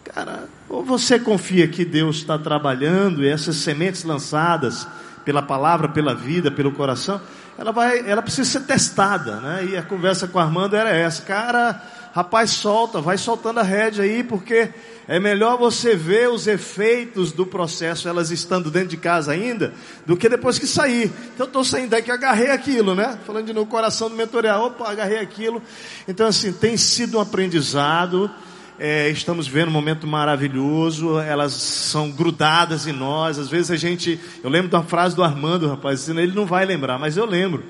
Cara, 0.04 0.48
ou 0.70 0.84
você 0.84 1.20
confia 1.20 1.68
que 1.68 1.84
Deus 1.84 2.18
está 2.18 2.38
trabalhando 2.38 3.24
e 3.24 3.28
essas 3.28 3.58
sementes 3.58 4.04
lançadas 4.04 4.88
pela 5.24 5.42
palavra, 5.42 5.90
pela 5.90 6.14
vida, 6.14 6.52
pelo 6.52 6.72
coração, 6.72 7.20
ela 7.58 7.72
vai, 7.72 8.00
ela 8.10 8.22
precisa 8.22 8.50
ser 8.50 8.66
testada, 8.66 9.40
né? 9.40 9.66
E 9.72 9.78
a 9.78 9.84
conversa 9.84 10.28
com 10.28 10.38
a 10.38 10.44
Armando 10.44 10.76
era 10.76 10.90
essa, 10.90 11.22
cara, 11.22 11.82
rapaz, 12.14 12.52
solta, 12.52 13.00
vai 13.00 13.18
soltando 13.18 13.60
a 13.60 13.64
rédea 13.64 14.04
aí, 14.04 14.24
porque 14.24 14.70
é 15.08 15.20
melhor 15.20 15.58
você 15.58 15.96
ver 15.96 16.30
os 16.30 16.48
efeitos 16.48 17.32
do 17.32 17.46
processo, 17.46 18.10
elas 18.10 18.32
estando 18.32 18.72
dentro 18.72 18.90
de 18.90 18.98
casa 18.98 19.32
ainda, 19.32 19.74
do 20.06 20.18
que 20.18 20.28
depois 20.28 20.58
que 20.58 20.68
sair. 20.68 21.12
Então, 21.34 21.46
estou 21.46 21.64
saindo 21.64 21.92
daqui, 21.92 22.12
agarrei 22.12 22.50
aquilo, 22.50 22.96
né? 22.96 23.18
Falando 23.26 23.46
de 23.46 23.54
no 23.54 23.66
coração 23.66 24.10
do 24.10 24.16
mentorial, 24.16 24.66
opa, 24.66 24.90
agarrei 24.90 25.20
aquilo. 25.20 25.62
Então, 26.08 26.28
assim, 26.28 26.52
tem 26.52 26.76
sido 26.76 27.18
um 27.18 27.22
aprendizado. 27.22 28.30
É, 28.78 29.10
estamos 29.10 29.48
vendo 29.48 29.70
um 29.70 29.72
momento 29.72 30.06
maravilhoso, 30.06 31.18
elas 31.20 31.54
são 31.54 32.12
grudadas 32.12 32.86
em 32.88 32.92
nós. 32.92 33.40
Às 33.40 33.50
vezes 33.50 33.72
a 33.72 33.76
gente. 33.76 34.20
Eu 34.44 34.50
lembro 34.50 34.70
de 34.70 34.76
uma 34.76 34.84
frase 34.84 35.16
do 35.16 35.24
Armando, 35.24 35.68
rapaz, 35.68 36.10
ele 36.10 36.34
não 36.34 36.46
vai 36.46 36.66
lembrar, 36.66 37.00
mas 37.00 37.16
eu 37.16 37.26
lembro 37.26 37.64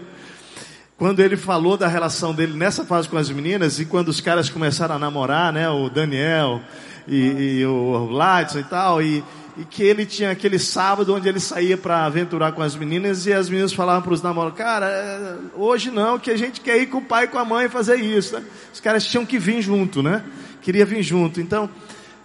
quando 0.98 1.20
ele 1.20 1.36
falou 1.36 1.76
da 1.76 1.88
relação 1.88 2.34
dele 2.34 2.54
nessa 2.54 2.86
fase 2.86 3.10
com 3.10 3.18
as 3.18 3.30
meninas 3.30 3.80
e 3.80 3.86
quando 3.86 4.08
os 4.08 4.22
caras 4.22 4.50
começaram 4.50 4.96
a 4.96 5.00
namorar, 5.00 5.52
né, 5.52 5.70
o 5.70 5.90
Daniel 5.90 6.62
e, 7.08 7.60
e 7.60 7.66
o 7.66 8.10
Ladson 8.10 8.60
e 8.60 8.64
tal, 8.64 9.02
e, 9.02 9.22
e, 9.58 9.66
que 9.66 9.84
ele 9.84 10.06
tinha 10.06 10.32
aquele 10.32 10.58
sábado 10.58 11.14
onde 11.14 11.28
ele 11.28 11.40
saía 11.40 11.78
para 11.78 12.06
aventurar 12.06 12.54
com 12.54 12.62
as 12.62 12.76
meninas 12.76 13.26
e 13.26 13.34
as 13.34 13.50
meninas 13.50 13.74
falavam 13.74 14.04
para 14.04 14.14
os 14.14 14.22
namorados, 14.22 14.58
cara, 14.58 14.86
é, 14.88 15.36
hoje 15.56 15.92
não, 15.92 16.18
que 16.18 16.32
a 16.32 16.38
gente 16.38 16.62
quer 16.62 16.78
ir 16.78 16.86
com 16.88 17.00
o 17.00 17.06
pai 17.06 17.26
e 17.26 17.28
com 17.28 17.38
a 17.38 17.46
mãe 17.46 17.68
fazer 17.68 17.98
isso. 17.98 18.40
Né? 18.40 18.46
Os 18.74 18.80
caras 18.80 19.06
tinham 19.06 19.26
que 19.26 19.38
vir 19.38 19.62
junto, 19.62 20.02
né? 20.02 20.24
Queria 20.66 20.84
vir 20.84 21.04
junto. 21.04 21.40
Então, 21.40 21.70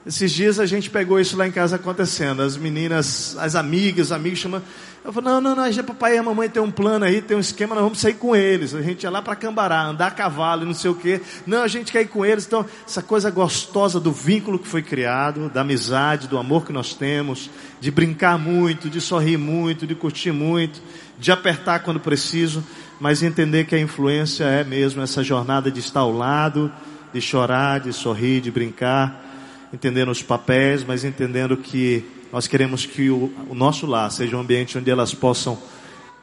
esses 0.07 0.33
dias 0.33 0.59
a 0.59 0.65
gente 0.65 0.89
pegou 0.89 1.21
isso 1.21 1.37
lá 1.37 1.47
em 1.47 1.53
casa 1.53 1.77
acontecendo. 1.77 2.41
As 2.41 2.57
meninas, 2.57 3.37
as 3.39 3.55
amigas, 3.55 4.07
os 4.07 4.13
amigos 4.13 4.39
chamando. 4.39 4.65
Eu 5.05 5.13
falei, 5.13 5.31
não, 5.31 5.43
não, 5.43 5.55
não, 5.55 5.71
já 5.71 5.83
papai 5.83 6.15
e 6.15 6.19
a 6.19 6.23
mamãe 6.23 6.49
tem 6.49 6.63
um 6.63 6.71
plano 6.71 7.05
aí, 7.05 7.21
tem 7.21 7.37
um 7.37 7.41
esquema, 7.41 7.75
nós 7.75 7.85
vamos 7.85 8.01
sair 8.01 8.15
com 8.15 8.35
eles. 8.35 8.75
A 8.75 8.81
gente 8.81 9.03
ia 9.03 9.11
lá 9.11 9.21
para 9.21 9.37
Cambará, 9.37 9.85
andar 9.85 10.07
a 10.07 10.11
cavalo 10.11 10.63
e 10.63 10.65
não 10.65 10.73
sei 10.73 10.91
o 10.91 10.95
quê. 10.95 11.21
Não, 11.47 11.63
a 11.63 11.69
gente 11.69 11.93
quer 11.93 12.01
ir 12.01 12.09
com 12.09 12.25
eles. 12.25 12.47
Então, 12.47 12.65
essa 12.87 13.03
coisa 13.03 13.31
gostosa 13.31 14.01
do 14.01 14.11
vínculo 14.11 14.59
que 14.59 14.67
foi 14.67 14.81
criado, 14.81 15.51
da 15.51 15.61
amizade, 15.61 16.27
do 16.29 16.39
amor 16.39 16.65
que 16.65 16.73
nós 16.73 16.95
temos, 16.95 17.51
de 17.79 17.91
brincar 17.91 18.39
muito, 18.39 18.89
de 18.89 19.03
sorrir 19.03 19.37
muito, 19.37 19.87
de 19.87 19.95
curtir 19.95 20.33
muito, 20.33 20.81
de 21.19 21.31
apertar 21.31 21.81
quando 21.81 22.01
preciso, 22.01 22.65
mas 22.99 23.23
entender 23.23 23.67
que 23.67 23.75
a 23.75 23.79
influência 23.79 24.45
é 24.45 24.65
mesmo 24.65 25.03
essa 25.03 25.23
jornada 25.23 25.71
de 25.71 25.81
estar 25.81 26.01
ao 26.01 26.13
lado, 26.13 26.73
de 27.13 27.21
chorar, 27.21 27.81
de 27.81 27.93
sorrir, 27.93 28.41
de 28.41 28.51
brincar, 28.51 29.69
entendendo 29.73 30.11
os 30.11 30.23
papéis, 30.23 30.85
mas 30.85 31.05
entendendo 31.05 31.57
que 31.57 32.05
nós 32.33 32.47
queremos 32.47 32.87
que 32.87 33.11
o, 33.11 33.33
o 33.49 33.55
nosso 33.55 33.87
lar 33.87 34.11
seja 34.11 34.37
um 34.37 34.41
ambiente 34.41 34.79
onde 34.79 34.91
elas 34.91 35.15
possam, 35.15 35.59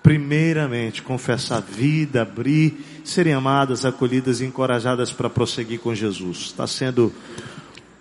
primeiramente, 0.02 1.02
confessar 1.02 1.58
a 1.58 1.62
vida, 1.62 2.22
abrir, 2.22 3.02
serem 3.04 3.34
amadas, 3.34 3.86
acolhidas 3.86 4.40
e 4.40 4.46
encorajadas 4.46 5.12
para 5.12 5.30
prosseguir 5.30 5.80
com 5.80 5.94
Jesus. 5.94 6.38
Está 6.46 6.66
sendo 6.66 7.14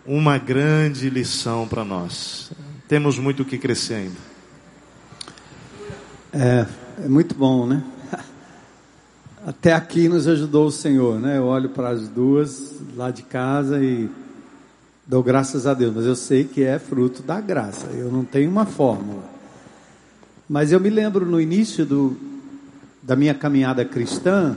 uma 0.04 0.38
grande 0.38 1.10
lição 1.10 1.66
para 1.66 1.84
nós. 1.84 2.52
Temos 2.86 3.18
muito 3.18 3.42
o 3.42 3.44
que 3.44 3.58
crescer 3.58 3.94
ainda. 3.94 4.36
É, 6.32 6.66
é 7.04 7.08
muito 7.08 7.34
bom, 7.34 7.66
né? 7.66 7.82
Até 9.46 9.72
aqui 9.72 10.08
nos 10.08 10.26
ajudou 10.26 10.66
o 10.66 10.72
Senhor, 10.72 11.18
né? 11.18 11.38
Eu 11.38 11.44
olho 11.44 11.70
para 11.70 11.88
as 11.88 12.08
duas 12.08 12.74
lá 12.96 13.10
de 13.10 13.22
casa 13.22 13.82
e 13.82 14.10
Dou 15.08 15.22
graças 15.22 15.68
a 15.68 15.72
Deus, 15.72 15.94
mas 15.94 16.04
eu 16.04 16.16
sei 16.16 16.42
que 16.42 16.64
é 16.64 16.80
fruto 16.80 17.22
da 17.22 17.40
graça. 17.40 17.86
Eu 17.92 18.10
não 18.10 18.24
tenho 18.24 18.50
uma 18.50 18.66
fórmula. 18.66 19.22
Mas 20.48 20.72
eu 20.72 20.80
me 20.80 20.90
lembro 20.90 21.24
no 21.24 21.40
início 21.40 21.86
do, 21.86 22.16
da 23.00 23.14
minha 23.14 23.32
caminhada 23.32 23.84
cristã, 23.84 24.56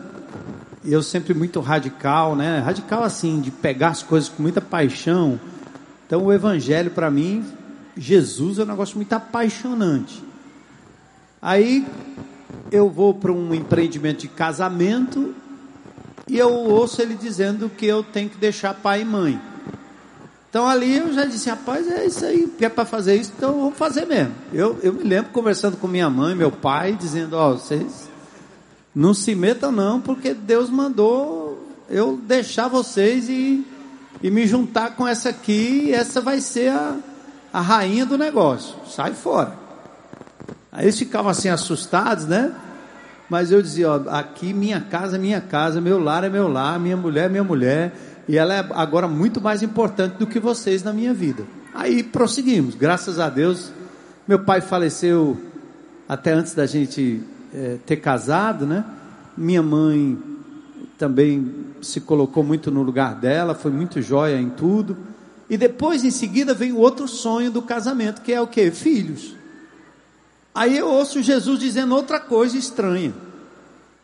eu 0.83 1.03
sempre 1.03 1.35
muito 1.35 1.59
radical, 1.59 2.35
né? 2.35 2.57
Radical 2.57 3.03
assim, 3.03 3.39
de 3.39 3.51
pegar 3.51 3.89
as 3.89 4.01
coisas 4.01 4.27
com 4.27 4.41
muita 4.41 4.59
paixão. 4.59 5.39
Então 6.07 6.25
o 6.25 6.33
evangelho 6.33 6.89
para 6.89 7.11
mim, 7.11 7.45
Jesus 7.95 8.57
é 8.57 8.63
um 8.63 8.67
negócio 8.67 8.95
muito 8.95 9.13
apaixonante. 9.13 10.23
Aí 11.39 11.85
eu 12.71 12.89
vou 12.89 13.13
para 13.13 13.31
um 13.31 13.53
empreendimento 13.53 14.21
de 14.21 14.27
casamento 14.27 15.33
e 16.27 16.37
eu 16.37 16.51
ouço 16.51 17.01
ele 17.01 17.15
dizendo 17.15 17.69
que 17.69 17.85
eu 17.85 18.03
tenho 18.03 18.29
que 18.29 18.37
deixar 18.37 18.73
pai 18.73 19.01
e 19.01 19.05
mãe. 19.05 19.41
Então 20.49 20.67
ali 20.67 20.97
eu 20.97 21.13
já 21.13 21.25
disse, 21.25 21.49
rapaz, 21.49 21.87
é 21.87 22.05
isso 22.05 22.25
aí, 22.25 22.51
é 22.59 22.69
para 22.69 22.85
fazer 22.85 23.15
isso, 23.15 23.31
então 23.37 23.53
vamos 23.53 23.77
fazer 23.77 24.05
mesmo. 24.05 24.33
Eu, 24.51 24.79
eu 24.81 24.93
me 24.93 25.03
lembro 25.03 25.31
conversando 25.31 25.77
com 25.77 25.87
minha 25.87 26.09
mãe, 26.09 26.35
meu 26.35 26.51
pai, 26.51 26.93
dizendo, 26.93 27.35
ó, 27.35 27.51
oh, 27.51 27.57
vocês 27.57 28.09
não 28.93 29.13
se 29.13 29.35
metam 29.35 29.71
não, 29.71 30.01
porque 30.01 30.33
Deus 30.33 30.69
mandou 30.69 31.67
eu 31.87 32.19
deixar 32.23 32.67
vocês 32.67 33.29
e, 33.29 33.65
e 34.21 34.31
me 34.31 34.47
juntar 34.47 34.95
com 34.95 35.07
essa 35.07 35.29
aqui, 35.29 35.93
essa 35.93 36.19
vai 36.19 36.41
ser 36.41 36.69
a, 36.71 36.95
a 37.53 37.61
rainha 37.61 38.05
do 38.05 38.17
negócio. 38.17 38.75
Sai 38.87 39.13
fora. 39.13 39.68
Aí 40.71 40.85
eles 40.85 40.97
ficavam 40.97 41.31
assim 41.31 41.49
assustados, 41.49 42.25
né? 42.25 42.53
Mas 43.29 43.51
eu 43.51 43.61
dizia, 43.61 43.91
ó, 43.91 44.01
aqui 44.09 44.53
minha 44.53 44.81
casa 44.81 45.15
é 45.15 45.19
minha 45.19 45.39
casa, 45.39 45.79
meu 45.79 45.99
lar 45.99 46.23
é 46.23 46.29
meu 46.29 46.47
lar, 46.47 46.79
minha 46.79 46.97
mulher 46.97 47.25
é 47.25 47.29
minha 47.29 47.43
mulher 47.43 47.93
e 48.27 48.37
ela 48.37 48.53
é 48.53 48.67
agora 48.71 49.07
muito 49.07 49.39
mais 49.41 49.61
importante 49.61 50.17
do 50.17 50.27
que 50.27 50.39
vocês 50.39 50.83
na 50.83 50.93
minha 50.93 51.13
vida. 51.13 51.43
Aí 51.73 52.03
prosseguimos, 52.03 52.75
graças 52.75 53.19
a 53.19 53.29
Deus. 53.29 53.71
Meu 54.27 54.39
pai 54.39 54.61
faleceu 54.61 55.37
até 56.07 56.33
antes 56.33 56.53
da 56.53 56.65
gente 56.65 57.23
é, 57.53 57.77
ter 57.85 57.97
casado, 57.97 58.65
né? 58.65 58.83
Minha 59.37 59.63
mãe 59.63 60.17
também 60.97 61.51
se 61.81 62.01
colocou 62.01 62.43
muito 62.43 62.69
no 62.69 62.83
lugar 62.83 63.15
dela, 63.15 63.55
foi 63.55 63.71
muito 63.71 64.01
joia 64.01 64.39
em 64.39 64.49
tudo. 64.49 64.97
E 65.49 65.57
depois, 65.57 66.03
em 66.03 66.11
seguida, 66.11 66.53
vem 66.53 66.71
o 66.71 66.77
outro 66.77 67.07
sonho 67.07 67.49
do 67.49 67.61
casamento, 67.61 68.21
que 68.21 68.31
é 68.31 68.41
o 68.41 68.45
que? 68.45 68.69
Filhos. 68.69 69.38
Aí 70.59 70.77
eu 70.77 70.89
ouço 70.89 71.23
Jesus 71.23 71.57
dizendo 71.57 71.95
outra 71.95 72.19
coisa 72.19 72.57
estranha. 72.57 73.13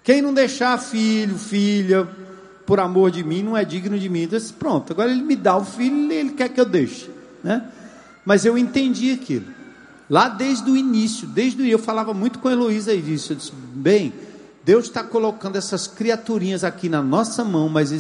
Quem 0.02 0.22
não 0.22 0.34
deixar 0.34 0.78
filho, 0.78 1.38
filha, 1.38 2.08
por 2.66 2.80
amor 2.80 3.12
de 3.12 3.26
mim, 3.26 3.44
não 3.44 3.58
é 3.58 3.66
digno 3.66 4.00
de 4.00 4.08
mim. 4.08 4.22
Então, 4.22 4.40
disse, 4.40 4.54
pronto, 4.54 4.94
agora 4.94 5.12
ele 5.12 5.22
me 5.22 5.36
dá 5.36 5.58
o 5.58 5.66
filho 5.66 6.10
e 6.10 6.16
ele 6.16 6.30
quer 6.30 6.48
que 6.48 6.62
eu 6.62 6.64
deixe. 6.64 7.12
Né? 7.44 7.62
Mas 8.24 8.46
eu 8.46 8.58
entendi 8.58 9.12
aquilo. 9.12 9.48
Lá 10.10 10.30
desde 10.30 10.72
o 10.72 10.78
início, 10.78 11.28
desde 11.28 11.62
o 11.62 11.66
eu 11.66 11.78
falava 11.78 12.14
muito 12.14 12.40
com 12.40 12.48
a 12.48 12.54
Heloísa 12.54 12.94
e 12.94 13.02
disse, 13.02 13.32
eu 13.32 13.36
disse, 13.36 13.52
bem, 13.52 14.14
Deus 14.64 14.86
está 14.86 15.04
colocando 15.04 15.58
essas 15.58 15.88
criaturinhas 15.88 16.64
aqui 16.64 16.88
na 16.88 17.02
nossa 17.02 17.44
mão, 17.44 17.68
mas 17.68 17.92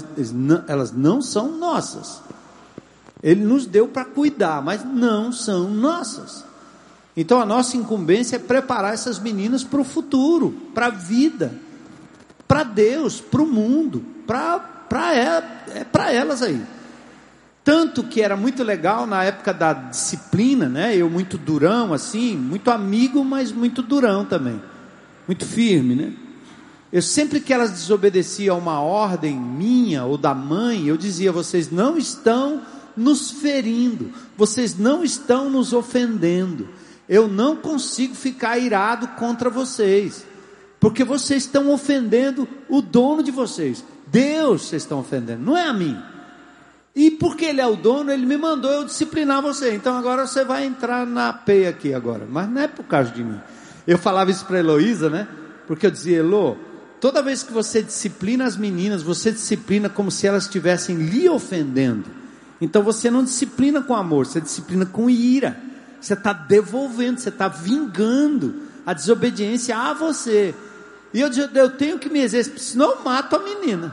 elas 0.65 0.93
não 0.93 1.21
são 1.21 1.57
nossas. 1.57 2.21
Ele 3.21 3.43
nos 3.43 3.65
deu 3.65 3.85
para 3.85 4.05
cuidar, 4.05 4.61
mas 4.61 4.81
não 4.85 5.33
são 5.33 5.69
nossas. 5.69 6.44
Então 7.15 7.39
a 7.39 7.45
nossa 7.45 7.77
incumbência 7.77 8.35
é 8.35 8.39
preparar 8.39 8.93
essas 8.93 9.19
meninas 9.19 9.63
para 9.63 9.79
o 9.79 9.85
futuro, 9.85 10.51
para 10.73 10.87
a 10.87 10.89
vida, 10.89 11.53
para 12.47 12.63
Deus, 12.63 13.21
para 13.21 13.41
o 13.41 13.47
mundo, 13.47 14.03
para 14.27 15.13
é, 15.13 15.77
é 15.79 16.15
elas 16.15 16.41
aí. 16.41 16.61
Tanto 17.63 18.03
que 18.03 18.21
era 18.21 18.37
muito 18.37 18.63
legal 18.63 19.07
na 19.07 19.23
época 19.23 19.51
da 19.51 19.73
disciplina, 19.73 20.69
né? 20.69 20.95
Eu 20.95 21.09
muito 21.09 21.35
durão 21.35 21.93
assim, 21.93 22.37
muito 22.37 22.69
amigo, 22.69 23.23
mas 23.23 23.51
muito 23.51 23.81
durão 23.81 24.23
também. 24.23 24.61
Muito 25.27 25.45
firme, 25.45 25.95
né? 25.95 26.13
Eu 26.93 27.01
sempre 27.01 27.39
que 27.39 27.51
elas 27.51 27.71
desobedeciam 27.71 28.55
a 28.55 28.59
uma 28.59 28.79
ordem 28.79 29.35
minha 29.35 30.05
ou 30.05 30.17
da 30.17 30.35
mãe, 30.35 30.85
eu 30.85 30.95
dizia: 30.95 31.31
vocês 31.31 31.71
não 31.71 31.97
estão 31.97 32.61
nos 32.95 33.31
ferindo, 33.31 34.11
vocês 34.37 34.77
não 34.77 35.03
estão 35.03 35.49
nos 35.49 35.73
ofendendo. 35.73 36.69
Eu 37.07 37.27
não 37.27 37.55
consigo 37.55 38.15
ficar 38.15 38.57
irado 38.57 39.07
contra 39.09 39.49
vocês, 39.49 40.25
porque 40.79 41.03
vocês 41.03 41.43
estão 41.43 41.71
ofendendo 41.71 42.47
o 42.67 42.81
dono 42.81 43.21
de 43.21 43.31
vocês. 43.31 43.83
Deus 44.07 44.63
vocês 44.63 44.83
estão 44.83 44.99
ofendendo, 44.99 45.43
não 45.43 45.57
é 45.57 45.67
a 45.67 45.73
mim. 45.73 45.97
E 46.95 47.11
porque 47.11 47.45
ele 47.45 47.59
é 47.59 47.67
o 47.67 47.75
dono, 47.75 48.11
ele 48.11 48.25
me 48.25 48.37
mandou 48.37 48.71
eu 48.71 48.85
disciplinar 48.85 49.41
você. 49.41 49.73
Então 49.73 49.97
agora 49.97 50.25
você 50.25 50.45
vai 50.45 50.65
entrar 50.65 51.05
na 51.05 51.33
peia 51.33 51.69
aqui 51.69 51.93
agora. 51.93 52.25
Mas 52.29 52.49
não 52.49 52.61
é 52.61 52.67
por 52.67 52.85
causa 52.85 53.11
de 53.11 53.21
mim. 53.21 53.39
Eu 53.85 53.97
falava 53.97 54.31
isso 54.31 54.45
para 54.45 54.59
Heloísa, 54.59 55.09
né? 55.09 55.27
Porque 55.67 55.85
eu 55.85 55.91
dizia, 55.91 56.19
Elo, 56.19 56.57
toda 57.01 57.21
vez 57.21 57.43
que 57.43 57.51
você 57.51 57.83
disciplina 57.83 58.45
as 58.45 58.55
meninas, 58.55 59.03
você 59.03 59.31
disciplina 59.31 59.89
como 59.89 60.09
se 60.09 60.25
elas 60.25 60.43
estivessem 60.43 60.95
lhe 60.95 61.27
ofendendo. 61.27 62.05
Então 62.61 62.81
você 62.81 63.11
não 63.11 63.25
disciplina 63.25 63.81
com 63.81 63.93
amor, 63.93 64.25
você 64.25 64.39
disciplina 64.39 64.85
com 64.85 65.09
ira. 65.09 65.61
Você 66.05 66.13
está 66.13 66.33
devolvendo, 66.33 67.19
você 67.19 67.29
está 67.29 67.47
vingando 67.47 68.61
a 68.85 68.93
desobediência 68.93 69.75
a 69.75 69.91
você. 69.91 70.53
E 71.11 71.19
eu, 71.19 71.31
eu 71.55 71.71
tenho 71.71 71.97
que 71.97 72.09
me 72.09 72.19
exercitar, 72.19 72.59
senão 72.59 72.91
eu 72.91 73.03
mato 73.03 73.35
a 73.35 73.39
menina. 73.39 73.91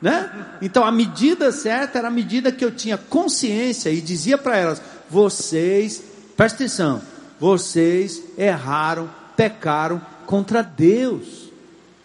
Né? 0.00 0.30
Então 0.60 0.84
a 0.84 0.92
medida 0.92 1.50
certa 1.50 1.98
era 1.98 2.06
a 2.06 2.12
medida 2.12 2.52
que 2.52 2.64
eu 2.64 2.70
tinha 2.70 2.96
consciência 2.96 3.90
e 3.90 4.00
dizia 4.00 4.38
para 4.38 4.56
elas: 4.56 4.80
vocês, 5.10 6.00
presta 6.36 6.58
atenção, 6.62 7.02
vocês 7.40 8.22
erraram, 8.38 9.10
pecaram 9.36 10.00
contra 10.24 10.62
Deus. 10.62 11.50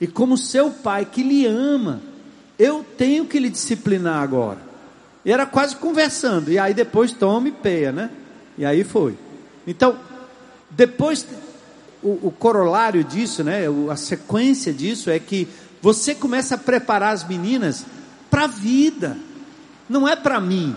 E 0.02 0.08
como 0.08 0.36
seu 0.36 0.72
pai 0.72 1.06
que 1.06 1.22
lhe 1.22 1.46
ama, 1.46 2.02
eu 2.58 2.84
tenho 2.98 3.26
que 3.26 3.40
lhe 3.40 3.52
disciplinar 3.52 4.24
agora. 4.24 4.58
E 5.24 5.32
era 5.32 5.46
quase 5.46 5.76
conversando, 5.76 6.52
e 6.52 6.58
aí 6.58 6.74
depois 6.74 7.14
tome 7.14 7.52
peia, 7.52 7.92
né? 7.92 8.10
E 8.58 8.66
aí 8.66 8.84
foi. 8.84 9.27
Então, 9.68 10.00
depois, 10.72 11.28
o, 12.02 12.28
o 12.28 12.32
corolário 12.32 13.04
disso, 13.04 13.44
né, 13.44 13.64
a 13.92 13.96
sequência 13.98 14.72
disso 14.72 15.10
é 15.10 15.20
que 15.20 15.48
você 15.82 16.16
começa 16.16 16.56
a 16.56 16.58
preparar 16.58 17.14
as 17.14 17.28
meninas 17.28 17.86
para 18.32 18.46
a 18.46 18.48
vida, 18.48 19.18
não 19.90 20.08
é 20.08 20.16
para 20.16 20.40
mim. 20.40 20.76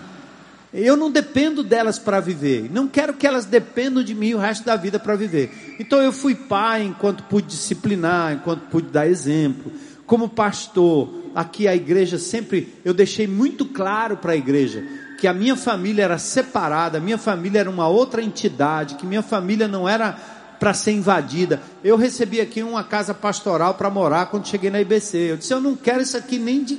Eu 0.73 0.97
não 0.97 1.11
dependo 1.11 1.65
delas 1.65 1.99
para 1.99 2.21
viver, 2.21 2.71
não 2.71 2.87
quero 2.87 3.15
que 3.15 3.27
elas 3.27 3.45
dependam 3.45 4.05
de 4.05 4.15
mim 4.15 4.35
o 4.35 4.39
resto 4.39 4.65
da 4.65 4.77
vida 4.77 5.01
para 5.01 5.17
viver. 5.17 5.77
Então 5.81 6.01
eu 6.01 6.13
fui 6.13 6.35
pai 6.35 6.85
enquanto 6.85 7.25
pude 7.25 7.49
disciplinar, 7.49 8.35
enquanto 8.35 8.63
pude 8.71 8.89
dar 8.89 9.09
exemplo. 9.09 9.73
Como 10.07 10.29
pastor, 10.29 11.13
aqui 11.35 11.67
a 11.67 11.75
igreja 11.75 12.19
sempre, 12.19 12.73
eu 12.85 12.95
deixei 12.95 13.27
muito 13.27 13.65
claro 13.65 14.17
para 14.17 14.33
a 14.33 14.37
igreja 14.37 14.85
que 15.21 15.29
a 15.29 15.35
minha 15.35 15.55
família 15.55 16.03
era 16.03 16.17
separada, 16.17 16.97
a 16.97 17.01
minha 17.01 17.19
família 17.19 17.61
era 17.61 17.69
uma 17.69 17.87
outra 17.87 18.23
entidade, 18.23 18.95
que 18.95 19.05
minha 19.05 19.21
família 19.21 19.69
não 19.69 19.87
era 19.87 20.17
para 20.59 20.73
ser 20.73 20.93
invadida. 20.93 21.61
Eu 21.85 21.99
recebi 21.99 22.41
aqui 22.41 22.63
uma 22.63 22.83
casa 22.83 23.13
pastoral 23.13 23.75
para 23.75 23.91
morar 23.91 24.27
quando 24.27 24.49
cheguei 24.49 24.71
na 24.71 24.81
IBC. 24.81 25.17
Eu 25.33 25.37
disse: 25.37 25.53
Eu 25.53 25.61
não 25.61 25.77
quero 25.77 26.01
isso 26.01 26.17
aqui 26.17 26.39
nem 26.39 26.65
de. 26.65 26.79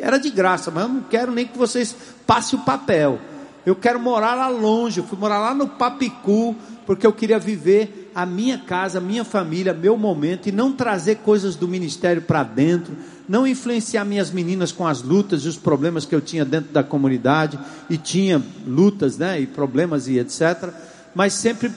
Era 0.00 0.16
de 0.16 0.30
graça, 0.30 0.70
mas 0.70 0.84
eu 0.84 0.88
não 0.90 1.02
quero 1.02 1.32
nem 1.32 1.44
que 1.44 1.58
vocês 1.58 1.94
passem 2.24 2.56
o 2.56 2.62
papel. 2.62 3.18
Eu 3.66 3.74
quero 3.74 3.98
morar 3.98 4.36
lá 4.36 4.46
longe. 4.46 5.00
Eu 5.00 5.04
fui 5.04 5.18
morar 5.18 5.40
lá 5.40 5.52
no 5.52 5.66
Papicu, 5.66 6.54
porque 6.86 7.04
eu 7.04 7.12
queria 7.12 7.38
viver 7.38 8.10
a 8.14 8.24
minha 8.24 8.58
casa, 8.58 8.98
a 8.98 9.00
minha 9.00 9.24
família, 9.24 9.72
meu 9.72 9.96
momento 9.96 10.48
e 10.48 10.52
não 10.52 10.72
trazer 10.72 11.16
coisas 11.16 11.56
do 11.56 11.66
ministério 11.66 12.22
para 12.22 12.42
dentro 12.42 12.94
não 13.28 13.46
influenciar 13.46 14.04
minhas 14.04 14.30
meninas 14.30 14.72
com 14.72 14.86
as 14.86 15.02
lutas 15.02 15.44
e 15.44 15.48
os 15.48 15.56
problemas 15.56 16.04
que 16.04 16.14
eu 16.14 16.20
tinha 16.20 16.44
dentro 16.44 16.72
da 16.72 16.82
comunidade, 16.82 17.58
e 17.88 17.96
tinha 17.96 18.42
lutas, 18.66 19.16
né, 19.18 19.40
e 19.40 19.46
problemas 19.46 20.08
e 20.08 20.18
etc, 20.18 20.70
mas 21.14 21.32
sempre 21.32 21.72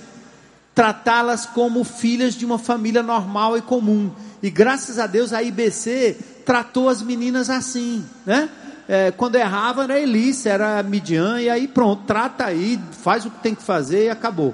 tratá-las 0.73 1.45
como 1.45 1.83
filhas 1.83 2.35
de 2.35 2.45
uma 2.45 2.59
família 2.59 3.01
normal 3.01 3.57
e 3.57 3.61
comum. 3.61 4.11
E 4.43 4.49
graças 4.49 4.99
a 4.99 5.07
Deus 5.07 5.31
a 5.31 5.41
IBC 5.41 6.17
tratou 6.45 6.89
as 6.89 7.01
meninas 7.01 7.49
assim, 7.49 8.03
né? 8.25 8.49
É, 8.87 9.09
quando 9.09 9.35
errava 9.35 9.85
era 9.85 9.99
Elícia, 9.99 10.51
era 10.51 10.83
Midian, 10.83 11.41
e 11.41 11.49
aí 11.49 11.67
pronto, 11.67 12.03
trata 12.05 12.45
aí, 12.45 12.79
faz 12.91 13.25
o 13.25 13.31
que 13.31 13.39
tem 13.41 13.55
que 13.55 13.63
fazer 13.63 14.05
e 14.05 14.09
acabou. 14.09 14.53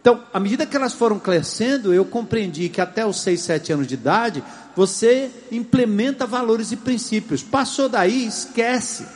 Então, 0.00 0.22
à 0.32 0.38
medida 0.38 0.64
que 0.64 0.76
elas 0.76 0.92
foram 0.92 1.18
crescendo, 1.18 1.92
eu 1.92 2.04
compreendi 2.04 2.68
que 2.68 2.80
até 2.80 3.04
os 3.04 3.20
6, 3.20 3.40
7 3.40 3.72
anos 3.72 3.86
de 3.88 3.94
idade, 3.94 4.42
você 4.76 5.30
implementa 5.50 6.26
valores 6.26 6.70
e 6.70 6.76
princípios. 6.76 7.42
Passou 7.42 7.88
daí, 7.88 8.26
esquece. 8.26 9.06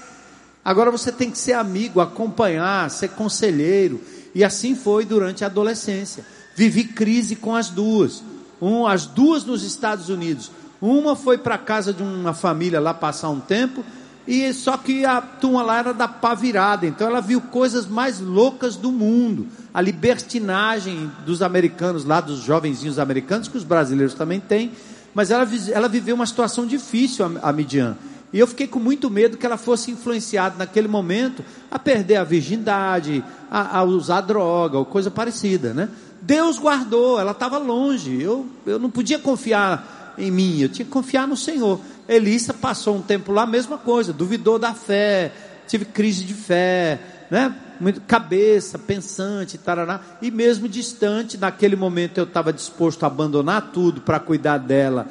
Agora 0.64 0.90
você 0.90 1.12
tem 1.12 1.30
que 1.30 1.38
ser 1.38 1.52
amigo, 1.52 2.00
acompanhar, 2.00 2.90
ser 2.90 3.10
conselheiro. 3.10 4.00
E 4.34 4.42
assim 4.42 4.74
foi 4.74 5.04
durante 5.04 5.44
a 5.44 5.48
adolescência. 5.48 6.24
Vivi 6.56 6.84
crise 6.84 7.36
com 7.36 7.54
as 7.54 7.68
duas. 7.68 8.22
Um, 8.60 8.86
as 8.86 9.04
duas 9.04 9.44
nos 9.44 9.62
Estados 9.62 10.08
Unidos. 10.08 10.50
Uma 10.80 11.14
foi 11.14 11.36
para 11.36 11.58
casa 11.58 11.92
de 11.92 12.02
uma 12.02 12.32
família 12.32 12.80
lá 12.80 12.94
passar 12.94 13.28
um 13.28 13.40
tempo, 13.40 13.84
e 14.26 14.52
só 14.54 14.78
que 14.78 15.04
a 15.04 15.20
turma 15.20 15.62
lá 15.62 15.78
era 15.78 15.92
da 15.92 16.08
pá 16.08 16.34
virada, 16.34 16.86
então 16.86 17.06
ela 17.06 17.20
viu 17.20 17.40
coisas 17.40 17.86
mais 17.86 18.18
loucas 18.18 18.76
do 18.76 18.90
mundo. 18.90 19.46
A 19.74 19.80
libertinagem 19.80 21.10
dos 21.26 21.42
americanos 21.42 22.04
lá, 22.04 22.20
dos 22.20 22.40
jovenzinhos 22.40 22.98
americanos, 22.98 23.48
que 23.48 23.58
os 23.58 23.64
brasileiros 23.64 24.14
também 24.14 24.40
têm, 24.40 24.72
mas 25.14 25.30
ela, 25.30 25.48
ela 25.72 25.88
viveu 25.88 26.14
uma 26.14 26.26
situação 26.26 26.66
difícil, 26.66 27.24
a, 27.24 27.48
a 27.48 27.52
Midian. 27.52 27.96
E 28.32 28.38
eu 28.38 28.46
fiquei 28.46 28.66
com 28.66 28.78
muito 28.78 29.10
medo 29.10 29.36
que 29.36 29.44
ela 29.44 29.56
fosse 29.56 29.90
influenciada 29.90 30.56
naquele 30.56 30.86
momento 30.86 31.44
a 31.70 31.78
perder 31.78 32.16
a 32.16 32.24
virgindade, 32.24 33.24
a, 33.50 33.78
a 33.78 33.82
usar 33.82 34.20
droga 34.20 34.78
ou 34.78 34.84
coisa 34.84 35.10
parecida, 35.10 35.74
né? 35.74 35.88
Deus 36.22 36.58
guardou, 36.58 37.18
ela 37.18 37.32
estava 37.32 37.58
longe. 37.58 38.22
Eu, 38.22 38.46
eu 38.64 38.78
não 38.78 38.90
podia 38.90 39.18
confiar 39.18 40.14
em 40.16 40.30
mim, 40.30 40.60
eu 40.60 40.68
tinha 40.68 40.84
que 40.84 40.90
confiar 40.90 41.26
no 41.26 41.36
Senhor. 41.36 41.80
Elissa 42.08 42.52
passou 42.54 42.96
um 42.96 43.02
tempo 43.02 43.32
lá, 43.32 43.46
mesma 43.46 43.78
coisa, 43.78 44.12
duvidou 44.12 44.58
da 44.58 44.74
fé, 44.74 45.32
tive 45.66 45.84
crise 45.84 46.24
de 46.24 46.34
fé, 46.34 46.98
né? 47.30 47.54
muito 47.80 48.02
cabeça, 48.02 48.78
pensante, 48.78 49.56
taraná, 49.56 50.00
e 50.20 50.30
mesmo 50.30 50.68
distante, 50.68 51.38
naquele 51.38 51.74
momento 51.74 52.18
eu 52.18 52.24
estava 52.24 52.52
disposto 52.52 53.04
a 53.04 53.06
abandonar 53.06 53.70
tudo 53.72 54.02
para 54.02 54.20
cuidar 54.20 54.58
dela 54.58 55.06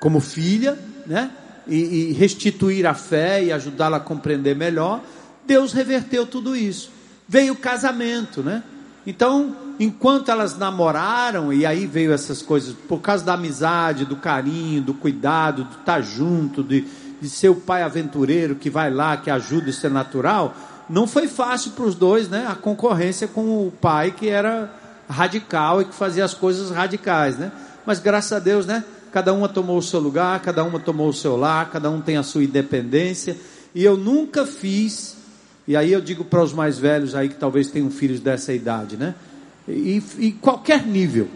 como 0.00 0.20
filha, 0.20 0.78
né? 1.04 1.30
E, 1.66 2.10
e 2.10 2.12
restituir 2.12 2.86
a 2.86 2.94
fé 2.94 3.42
e 3.42 3.52
ajudá-la 3.52 3.96
a 3.96 4.00
compreender 4.00 4.54
melhor. 4.54 5.02
Deus 5.44 5.72
reverteu 5.72 6.24
tudo 6.24 6.54
isso. 6.54 6.92
Veio 7.28 7.54
o 7.54 7.56
casamento, 7.56 8.40
né? 8.40 8.62
Então, 9.04 9.56
enquanto 9.80 10.30
elas 10.30 10.56
namoraram, 10.56 11.52
e 11.52 11.66
aí 11.66 11.86
veio 11.86 12.12
essas 12.12 12.40
coisas, 12.40 12.72
por 12.86 13.00
causa 13.00 13.24
da 13.24 13.34
amizade, 13.34 14.04
do 14.04 14.14
carinho, 14.14 14.80
do 14.80 14.94
cuidado, 14.94 15.64
de 15.64 15.76
estar 15.76 16.00
junto, 16.02 16.62
de, 16.62 16.84
de 17.20 17.28
ser 17.28 17.48
o 17.48 17.56
pai 17.56 17.82
aventureiro 17.82 18.54
que 18.54 18.70
vai 18.70 18.90
lá, 18.90 19.16
que 19.16 19.28
ajuda, 19.28 19.70
isso 19.70 19.84
é 19.84 19.90
natural 19.90 20.54
não 20.88 21.06
foi 21.06 21.26
fácil 21.26 21.72
para 21.72 21.84
os 21.84 21.94
dois, 21.94 22.28
né? 22.28 22.46
A 22.48 22.54
concorrência 22.54 23.26
com 23.26 23.66
o 23.66 23.70
pai 23.70 24.12
que 24.12 24.28
era 24.28 24.70
radical 25.08 25.80
e 25.80 25.84
que 25.84 25.94
fazia 25.94 26.24
as 26.24 26.34
coisas 26.34 26.70
radicais, 26.70 27.36
né? 27.36 27.52
Mas 27.84 27.98
graças 27.98 28.32
a 28.32 28.38
Deus, 28.38 28.66
né? 28.66 28.84
Cada 29.12 29.32
uma 29.32 29.48
tomou 29.48 29.78
o 29.78 29.82
seu 29.82 30.00
lugar, 30.00 30.40
cada 30.40 30.62
uma 30.62 30.78
tomou 30.78 31.08
o 31.08 31.12
seu 31.12 31.36
lar, 31.36 31.70
cada 31.70 31.90
um 31.90 32.00
tem 32.00 32.16
a 32.16 32.22
sua 32.22 32.44
independência. 32.44 33.36
E 33.74 33.84
eu 33.84 33.96
nunca 33.96 34.44
fiz, 34.46 35.16
e 35.66 35.76
aí 35.76 35.92
eu 35.92 36.00
digo 36.00 36.24
para 36.24 36.42
os 36.42 36.52
mais 36.52 36.78
velhos 36.78 37.14
aí 37.14 37.28
que 37.28 37.36
talvez 37.36 37.68
tenham 37.68 37.90
filhos 37.90 38.20
dessa 38.20 38.52
idade, 38.52 38.96
né? 38.96 39.14
E, 39.68 40.02
e 40.18 40.32
qualquer 40.32 40.86
nível, 40.86 41.28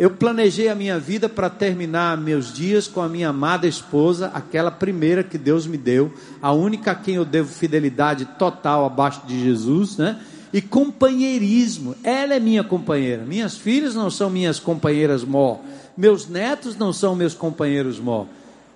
Eu 0.00 0.10
planejei 0.12 0.70
a 0.70 0.74
minha 0.74 0.98
vida 0.98 1.28
para 1.28 1.50
terminar 1.50 2.16
meus 2.16 2.54
dias 2.54 2.88
com 2.88 3.02
a 3.02 3.08
minha 3.08 3.28
amada 3.28 3.68
esposa, 3.68 4.30
aquela 4.32 4.70
primeira 4.70 5.22
que 5.22 5.36
Deus 5.36 5.66
me 5.66 5.76
deu, 5.76 6.10
a 6.40 6.50
única 6.52 6.92
a 6.92 6.94
quem 6.94 7.16
eu 7.16 7.24
devo 7.26 7.52
fidelidade 7.52 8.24
total 8.38 8.86
abaixo 8.86 9.20
de 9.26 9.38
Jesus, 9.38 9.98
né? 9.98 10.18
E 10.54 10.62
companheirismo. 10.62 11.94
Ela 12.02 12.32
é 12.32 12.40
minha 12.40 12.64
companheira. 12.64 13.26
Minhas 13.26 13.58
filhas 13.58 13.94
não 13.94 14.10
são 14.10 14.30
minhas 14.30 14.58
companheiras 14.58 15.22
mó. 15.22 15.58
Meus 15.94 16.26
netos 16.26 16.78
não 16.78 16.94
são 16.94 17.14
meus 17.14 17.34
companheiros 17.34 18.00
mó. 18.00 18.24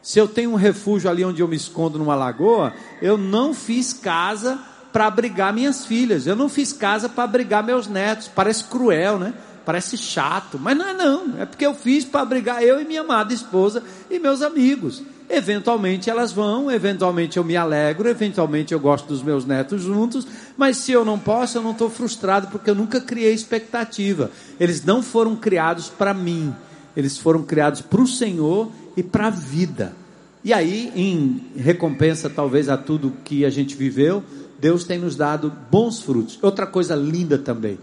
Se 0.02 0.18
eu 0.18 0.28
tenho 0.28 0.50
um 0.50 0.56
refúgio 0.56 1.08
ali 1.08 1.24
onde 1.24 1.40
eu 1.40 1.48
me 1.48 1.56
escondo 1.56 1.98
numa 1.98 2.14
lagoa, 2.14 2.74
eu 3.00 3.16
não 3.16 3.54
fiz 3.54 3.94
casa 3.94 4.58
para 4.92 5.06
abrigar 5.06 5.54
minhas 5.54 5.86
filhas. 5.86 6.26
Eu 6.26 6.36
não 6.36 6.50
fiz 6.50 6.70
casa 6.70 7.08
para 7.08 7.24
abrigar 7.24 7.64
meus 7.64 7.86
netos. 7.86 8.28
Parece 8.28 8.64
cruel, 8.64 9.18
né? 9.18 9.32
Parece 9.64 9.96
chato, 9.96 10.58
mas 10.60 10.76
não 10.76 10.88
é 10.88 10.92
não, 10.92 11.40
é 11.40 11.46
porque 11.46 11.64
eu 11.64 11.74
fiz 11.74 12.04
para 12.04 12.20
abrigar 12.20 12.62
eu 12.62 12.80
e 12.80 12.84
minha 12.84 13.00
amada 13.00 13.32
esposa 13.32 13.82
e 14.10 14.18
meus 14.18 14.42
amigos. 14.42 15.02
Eventualmente 15.28 16.10
elas 16.10 16.32
vão, 16.32 16.70
eventualmente 16.70 17.38
eu 17.38 17.44
me 17.44 17.56
alegro, 17.56 18.08
eventualmente 18.08 18.74
eu 18.74 18.80
gosto 18.80 19.08
dos 19.08 19.22
meus 19.22 19.46
netos 19.46 19.82
juntos, 19.82 20.26
mas 20.56 20.76
se 20.76 20.92
eu 20.92 21.04
não 21.04 21.18
posso, 21.18 21.56
eu 21.56 21.62
não 21.62 21.70
estou 21.70 21.88
frustrado 21.88 22.48
porque 22.48 22.68
eu 22.68 22.74
nunca 22.74 23.00
criei 23.00 23.32
expectativa. 23.32 24.30
Eles 24.60 24.84
não 24.84 25.02
foram 25.02 25.34
criados 25.34 25.88
para 25.88 26.12
mim, 26.12 26.54
eles 26.94 27.16
foram 27.16 27.42
criados 27.42 27.80
para 27.80 28.02
o 28.02 28.06
Senhor 28.06 28.70
e 28.96 29.02
para 29.02 29.28
a 29.28 29.30
vida. 29.30 29.96
E 30.44 30.52
aí, 30.52 30.92
em 30.94 31.40
recompensa 31.56 32.28
talvez 32.28 32.68
a 32.68 32.76
tudo 32.76 33.14
que 33.24 33.46
a 33.46 33.50
gente 33.50 33.74
viveu, 33.74 34.22
Deus 34.60 34.84
tem 34.84 34.98
nos 34.98 35.16
dado 35.16 35.50
bons 35.70 36.02
frutos. 36.02 36.38
Outra 36.42 36.66
coisa 36.66 36.94
linda 36.94 37.38
também 37.38 37.78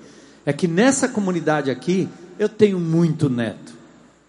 é 0.46 0.52
que 0.52 0.68
nessa 0.68 1.08
comunidade 1.08 1.70
aqui 1.70 2.10
eu 2.40 2.50
tenho 2.50 2.80
muito 2.80 3.30
neto, 3.30 3.74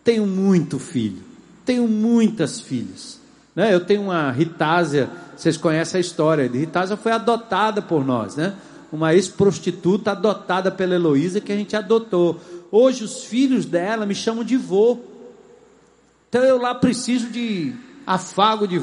tenho 0.05 0.26
muito 0.26 0.78
filho, 0.78 1.22
tenho 1.64 1.89
muitas 1.89 2.60
filhas. 2.60 3.20
Né? 3.55 3.72
Eu 3.72 3.80
tenho 3.80 4.02
uma 4.02 4.30
Ritásia, 4.30 5.10
vocês 5.36 5.56
conhecem 5.56 5.98
a 5.98 6.01
história, 6.01 6.48
de 6.48 6.59
Ritásia 6.59 6.97
foi 6.97 7.12
adotada 7.12 7.80
por 7.82 8.05
nós, 8.05 8.36
né? 8.36 8.55
Uma 8.90 9.14
ex-prostituta 9.14 10.10
adotada 10.10 10.70
pela 10.70 10.94
Heloísa 10.94 11.40
que 11.40 11.51
a 11.51 11.56
gente 11.56 11.74
adotou. 11.74 12.39
Hoje 12.70 13.05
os 13.05 13.24
filhos 13.24 13.64
dela 13.64 14.05
me 14.05 14.14
chamam 14.14 14.44
de 14.44 14.56
vô. 14.56 14.98
Então 16.28 16.43
eu 16.44 16.59
lá 16.59 16.74
preciso 16.74 17.30
de 17.30 17.74
afago 18.06 18.66
de, 18.66 18.78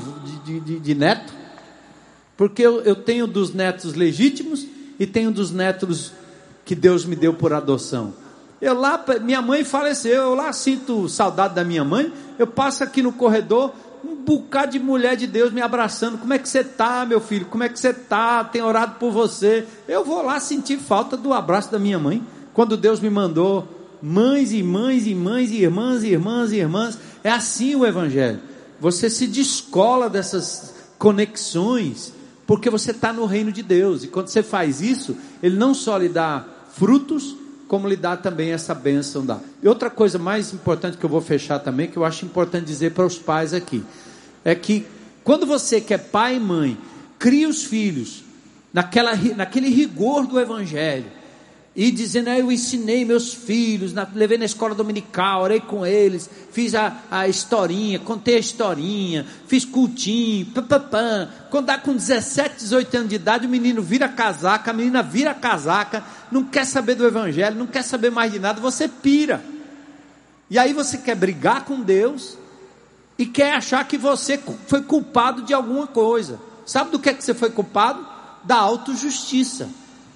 de, 0.45 0.59
de, 0.59 0.79
de 0.79 0.95
neto, 0.95 1.33
porque 2.35 2.61
eu, 2.61 2.81
eu 2.81 2.95
tenho 2.95 3.27
dos 3.27 3.53
netos 3.53 3.93
legítimos 3.93 4.65
e 4.99 5.05
tenho 5.05 5.31
dos 5.31 5.51
netos 5.51 6.13
que 6.69 6.75
Deus 6.75 7.03
me 7.03 7.15
deu 7.15 7.33
por 7.33 7.51
adoção. 7.51 8.13
Eu 8.61 8.79
lá, 8.79 9.03
minha 9.23 9.41
mãe 9.41 9.63
faleceu, 9.63 10.21
eu 10.21 10.35
lá 10.35 10.53
sinto 10.53 11.09
saudade 11.09 11.55
da 11.55 11.63
minha 11.63 11.83
mãe. 11.83 12.13
Eu 12.37 12.45
passo 12.45 12.83
aqui 12.83 13.01
no 13.01 13.11
corredor, 13.11 13.73
um 14.05 14.13
bocado 14.13 14.73
de 14.73 14.79
mulher 14.79 15.17
de 15.17 15.25
Deus 15.25 15.51
me 15.51 15.63
abraçando. 15.63 16.19
Como 16.19 16.31
é 16.31 16.37
que 16.37 16.47
você 16.47 16.63
tá, 16.63 17.07
meu 17.07 17.19
filho? 17.19 17.47
Como 17.47 17.63
é 17.63 17.69
que 17.69 17.79
você 17.79 17.91
tá? 17.91 18.43
Tem 18.43 18.61
orado 18.61 18.97
por 18.99 19.11
você. 19.11 19.65
Eu 19.87 20.05
vou 20.05 20.21
lá 20.21 20.39
sentir 20.39 20.77
falta 20.77 21.17
do 21.17 21.33
abraço 21.33 21.71
da 21.71 21.79
minha 21.79 21.97
mãe. 21.97 22.23
Quando 22.53 22.77
Deus 22.77 22.99
me 22.99 23.09
mandou 23.09 23.67
mães 23.99 24.51
e 24.51 24.61
mães 24.61 25.07
e 25.07 25.15
mães 25.15 25.49
irmãs 25.49 26.03
e 26.03 26.09
irmãs 26.09 26.51
e 26.51 26.57
irmãs. 26.57 26.99
É 27.23 27.31
assim 27.31 27.73
o 27.73 27.83
evangelho. 27.83 28.41
Você 28.79 29.09
se 29.09 29.25
descola 29.25 30.07
dessas 30.07 30.75
conexões 30.99 32.13
porque 32.49 32.67
você 32.67 32.89
está 32.89 33.13
no 33.13 33.25
reino 33.25 33.51
de 33.51 33.61
Deus. 33.61 34.03
E 34.03 34.07
quando 34.07 34.27
você 34.27 34.41
faz 34.41 34.81
isso, 34.81 35.15
Ele 35.41 35.55
não 35.55 35.71
só 35.73 35.97
lhe 35.97 36.09
dá 36.09 36.45
frutos, 36.79 37.35
como 37.67 37.89
lhe 37.89 37.97
dá 37.97 38.15
também 38.15 38.51
essa 38.51 38.73
bênção 38.73 39.25
da. 39.25 39.37
E 39.61 39.67
outra 39.67 39.89
coisa 39.89 40.17
mais 40.17 40.53
importante 40.53 40.97
que 40.97 41.05
eu 41.05 41.09
vou 41.09 41.19
fechar 41.19 41.59
também, 41.59 41.87
que 41.87 41.97
eu 41.97 42.05
acho 42.05 42.25
importante 42.25 42.65
dizer 42.65 42.93
para 42.93 43.05
os 43.05 43.19
pais 43.19 43.53
aqui, 43.53 43.83
é 44.45 44.55
que 44.55 44.87
quando 45.21 45.45
você 45.45 45.81
que 45.81 45.93
é 45.93 45.97
pai 45.97 46.37
e 46.37 46.39
mãe, 46.39 46.77
cria 47.19 47.49
os 47.49 47.65
filhos 47.65 48.23
naquela, 48.73 49.13
naquele 49.35 49.67
rigor 49.67 50.25
do 50.25 50.39
evangelho, 50.39 51.18
e 51.81 51.91
dizendo, 51.91 52.29
ah, 52.29 52.37
eu 52.37 52.51
ensinei 52.51 53.05
meus 53.05 53.33
filhos, 53.33 53.93
na, 53.93 54.05
levei 54.13 54.37
na 54.37 54.43
escola 54.43 54.75
dominical, 54.75 55.43
orei 55.43 55.61
com 55.61 55.85
eles, 55.85 56.29
fiz 56.51 56.75
a, 56.75 57.03
a 57.09 57.25
historinha, 57.25 57.97
contei 57.99 58.35
a 58.35 58.39
historinha, 58.39 59.25
fiz 59.47 59.63
cultinho, 59.63 60.47
papapã. 60.47 61.29
Quando 61.49 61.67
dá 61.67 61.77
com 61.77 61.95
17, 61.95 62.57
18 62.57 62.97
anos 62.97 63.09
de 63.09 63.15
idade, 63.15 63.47
o 63.47 63.49
menino 63.49 63.81
vira 63.81 64.09
casaca, 64.09 64.71
a 64.71 64.73
menina 64.73 65.01
vira 65.01 65.33
casaca, 65.33 66.03
não 66.29 66.43
quer 66.43 66.65
saber 66.65 66.95
do 66.95 67.07
evangelho, 67.07 67.55
não 67.55 67.65
quer 67.65 67.83
saber 67.83 68.11
mais 68.11 68.33
de 68.33 68.39
nada, 68.39 68.59
você 68.59 68.85
pira. 68.89 69.41
E 70.49 70.59
aí 70.59 70.73
você 70.73 70.97
quer 70.97 71.15
brigar 71.15 71.63
com 71.63 71.79
Deus 71.79 72.37
e 73.17 73.25
quer 73.25 73.53
achar 73.53 73.87
que 73.87 73.97
você 73.97 74.37
foi 74.67 74.81
culpado 74.81 75.43
de 75.43 75.53
alguma 75.53 75.87
coisa. 75.87 76.41
Sabe 76.65 76.91
do 76.91 76.99
que, 76.99 77.07
é 77.07 77.13
que 77.13 77.23
você 77.23 77.33
foi 77.33 77.51
culpado? 77.51 78.05
Da 78.43 78.57
autojustiça. 78.57 79.69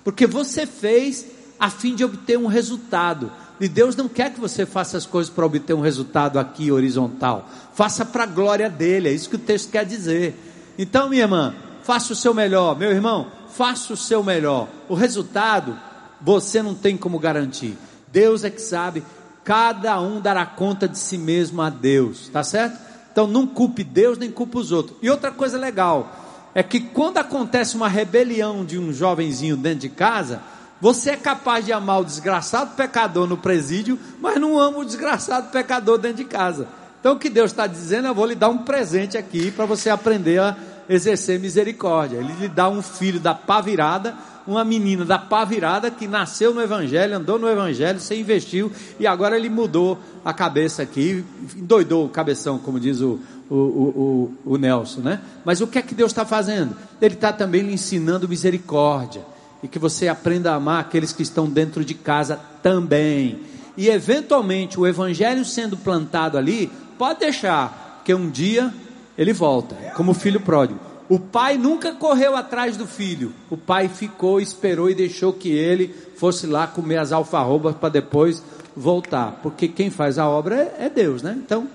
Porque 0.03 0.27
você 0.27 0.65
fez 0.65 1.25
a 1.59 1.69
fim 1.69 1.95
de 1.95 2.03
obter 2.03 2.37
um 2.37 2.47
resultado. 2.47 3.31
E 3.59 3.67
Deus 3.67 3.95
não 3.95 4.09
quer 4.09 4.33
que 4.33 4.39
você 4.39 4.65
faça 4.65 4.97
as 4.97 5.05
coisas 5.05 5.31
para 5.31 5.45
obter 5.45 5.73
um 5.73 5.81
resultado 5.81 6.39
aqui 6.39 6.71
horizontal. 6.71 7.47
Faça 7.73 8.03
para 8.03 8.23
a 8.23 8.27
glória 8.27 8.69
dele, 8.69 9.09
é 9.09 9.11
isso 9.11 9.29
que 9.29 9.35
o 9.35 9.39
texto 9.39 9.71
quer 9.71 9.85
dizer. 9.85 10.37
Então, 10.77 11.09
minha 11.09 11.23
irmã, 11.23 11.53
faça 11.83 12.13
o 12.13 12.15
seu 12.15 12.33
melhor. 12.33 12.77
Meu 12.77 12.91
irmão, 12.91 13.27
faça 13.49 13.93
o 13.93 13.97
seu 13.97 14.23
melhor. 14.23 14.67
O 14.89 14.95
resultado 14.95 15.79
você 16.19 16.61
não 16.61 16.73
tem 16.73 16.97
como 16.97 17.19
garantir. 17.19 17.77
Deus 18.11 18.43
é 18.43 18.49
que 18.49 18.61
sabe. 18.61 19.03
Cada 19.43 19.99
um 19.99 20.21
dará 20.21 20.45
conta 20.45 20.87
de 20.87 20.97
si 20.97 21.17
mesmo 21.17 21.61
a 21.61 21.69
Deus, 21.69 22.29
tá 22.29 22.43
certo? 22.43 22.79
Então 23.11 23.27
não 23.27 23.45
culpe 23.45 23.83
Deus 23.83 24.17
nem 24.17 24.31
culpe 24.31 24.57
os 24.57 24.71
outros. 24.71 24.97
E 25.01 25.09
outra 25.09 25.31
coisa 25.31 25.57
legal 25.57 26.15
é 26.55 26.63
que 26.63 26.79
quando 26.79 27.17
acontece 27.17 27.75
uma 27.75 27.89
rebelião 27.89 28.63
de 28.63 28.79
um 28.79 28.93
jovenzinho 28.93 29.57
dentro 29.57 29.79
de 29.79 29.89
casa, 29.89 30.41
você 30.83 31.11
é 31.11 31.15
capaz 31.15 31.63
de 31.63 31.71
amar 31.71 32.01
o 32.01 32.03
desgraçado 32.03 32.75
pecador 32.75 33.25
no 33.25 33.37
presídio, 33.37 33.97
mas 34.19 34.37
não 34.37 34.59
ama 34.59 34.79
o 34.79 34.85
desgraçado 34.85 35.49
pecador 35.49 35.97
dentro 35.97 36.17
de 36.17 36.25
casa. 36.25 36.67
Então 36.99 37.13
o 37.13 37.17
que 37.17 37.29
Deus 37.29 37.51
está 37.51 37.65
dizendo, 37.65 38.09
eu 38.09 38.13
vou 38.13 38.25
lhe 38.25 38.35
dar 38.35 38.49
um 38.49 38.57
presente 38.57 39.17
aqui 39.17 39.49
para 39.49 39.65
você 39.65 39.89
aprender 39.89 40.41
a 40.41 40.57
exercer 40.89 41.39
misericórdia. 41.39 42.17
Ele 42.17 42.33
lhe 42.33 42.49
dá 42.49 42.67
um 42.67 42.81
filho 42.81 43.17
da 43.17 43.33
pá 43.33 43.61
virada, 43.61 44.13
uma 44.45 44.65
menina 44.65 45.05
da 45.05 45.17
pá 45.17 45.45
virada 45.45 45.89
que 45.89 46.05
nasceu 46.05 46.53
no 46.53 46.61
Evangelho, 46.61 47.15
andou 47.15 47.39
no 47.39 47.47
Evangelho, 47.47 47.97
você 47.97 48.19
investiu 48.19 48.69
e 48.99 49.07
agora 49.07 49.37
ele 49.37 49.49
mudou 49.49 49.97
a 50.25 50.33
cabeça 50.33 50.83
aqui, 50.83 51.23
endoidou 51.55 52.07
o 52.07 52.09
cabeção, 52.09 52.59
como 52.59 52.77
diz 52.77 52.99
o, 52.99 53.21
o, 53.49 53.55
o, 53.55 54.35
o, 54.45 54.53
o 54.53 54.57
Nelson, 54.57 54.99
né? 54.99 55.21
Mas 55.45 55.61
o 55.61 55.67
que 55.67 55.79
é 55.79 55.81
que 55.81 55.95
Deus 55.95 56.11
está 56.11 56.25
fazendo? 56.25 56.75
Ele 57.01 57.13
está 57.13 57.31
também 57.31 57.61
lhe 57.61 57.71
ensinando 57.71 58.27
misericórdia 58.27 59.31
e 59.63 59.67
que 59.67 59.79
você 59.79 60.09
aprenda 60.09 60.51
a 60.51 60.55
amar 60.55 60.81
aqueles 60.81 61.13
que 61.13 61.23
estão 61.23 61.49
dentro 61.49 61.85
de 61.85 61.93
casa 61.93 62.39
também. 62.61 63.39
E 63.77 63.87
eventualmente 63.87 64.79
o 64.79 64.85
evangelho 64.85 65.45
sendo 65.45 65.77
plantado 65.77 66.37
ali, 66.37 66.69
pode 66.97 67.21
deixar 67.21 68.01
que 68.03 68.13
um 68.13 68.29
dia 68.29 68.71
ele 69.17 69.31
volta, 69.31 69.75
como 69.95 70.13
filho 70.13 70.41
pródigo. 70.41 70.79
O 71.09 71.19
pai 71.19 71.57
nunca 71.57 71.93
correu 71.93 72.35
atrás 72.35 72.75
do 72.75 72.87
filho. 72.87 73.33
O 73.49 73.57
pai 73.57 73.87
ficou, 73.87 74.39
esperou 74.39 74.89
e 74.89 74.95
deixou 74.95 75.33
que 75.33 75.49
ele 75.49 75.93
fosse 76.15 76.47
lá 76.47 76.65
comer 76.67 76.97
as 76.97 77.11
alfarrobas 77.11 77.75
para 77.75 77.89
depois 77.89 78.43
voltar. 78.75 79.39
Porque 79.43 79.67
quem 79.67 79.89
faz 79.89 80.17
a 80.17 80.27
obra 80.27 80.55
é, 80.55 80.85
é 80.85 80.89
Deus, 80.89 81.21
né? 81.21 81.35
Então, 81.37 81.67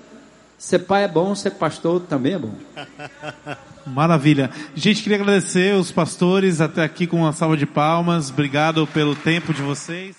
ser 0.59 0.81
pai 0.81 1.05
é 1.05 1.09
bom, 1.09 1.35
ser 1.35 1.53
pastor 1.53 2.01
também 2.01 2.35
é 2.35 2.39
bom. 2.39 2.53
Maravilha. 3.87 4.51
Gente, 4.75 5.03
queria 5.03 5.17
agradecer 5.17 5.75
os 5.75 5.91
pastores 5.91 6.61
até 6.61 6.83
aqui 6.83 7.07
com 7.07 7.19
uma 7.19 7.33
salva 7.33 7.57
de 7.57 7.65
palmas. 7.65 8.29
Obrigado 8.29 8.87
pelo 8.89 9.15
tempo 9.15 9.55
de 9.55 9.63
vocês. 9.63 10.18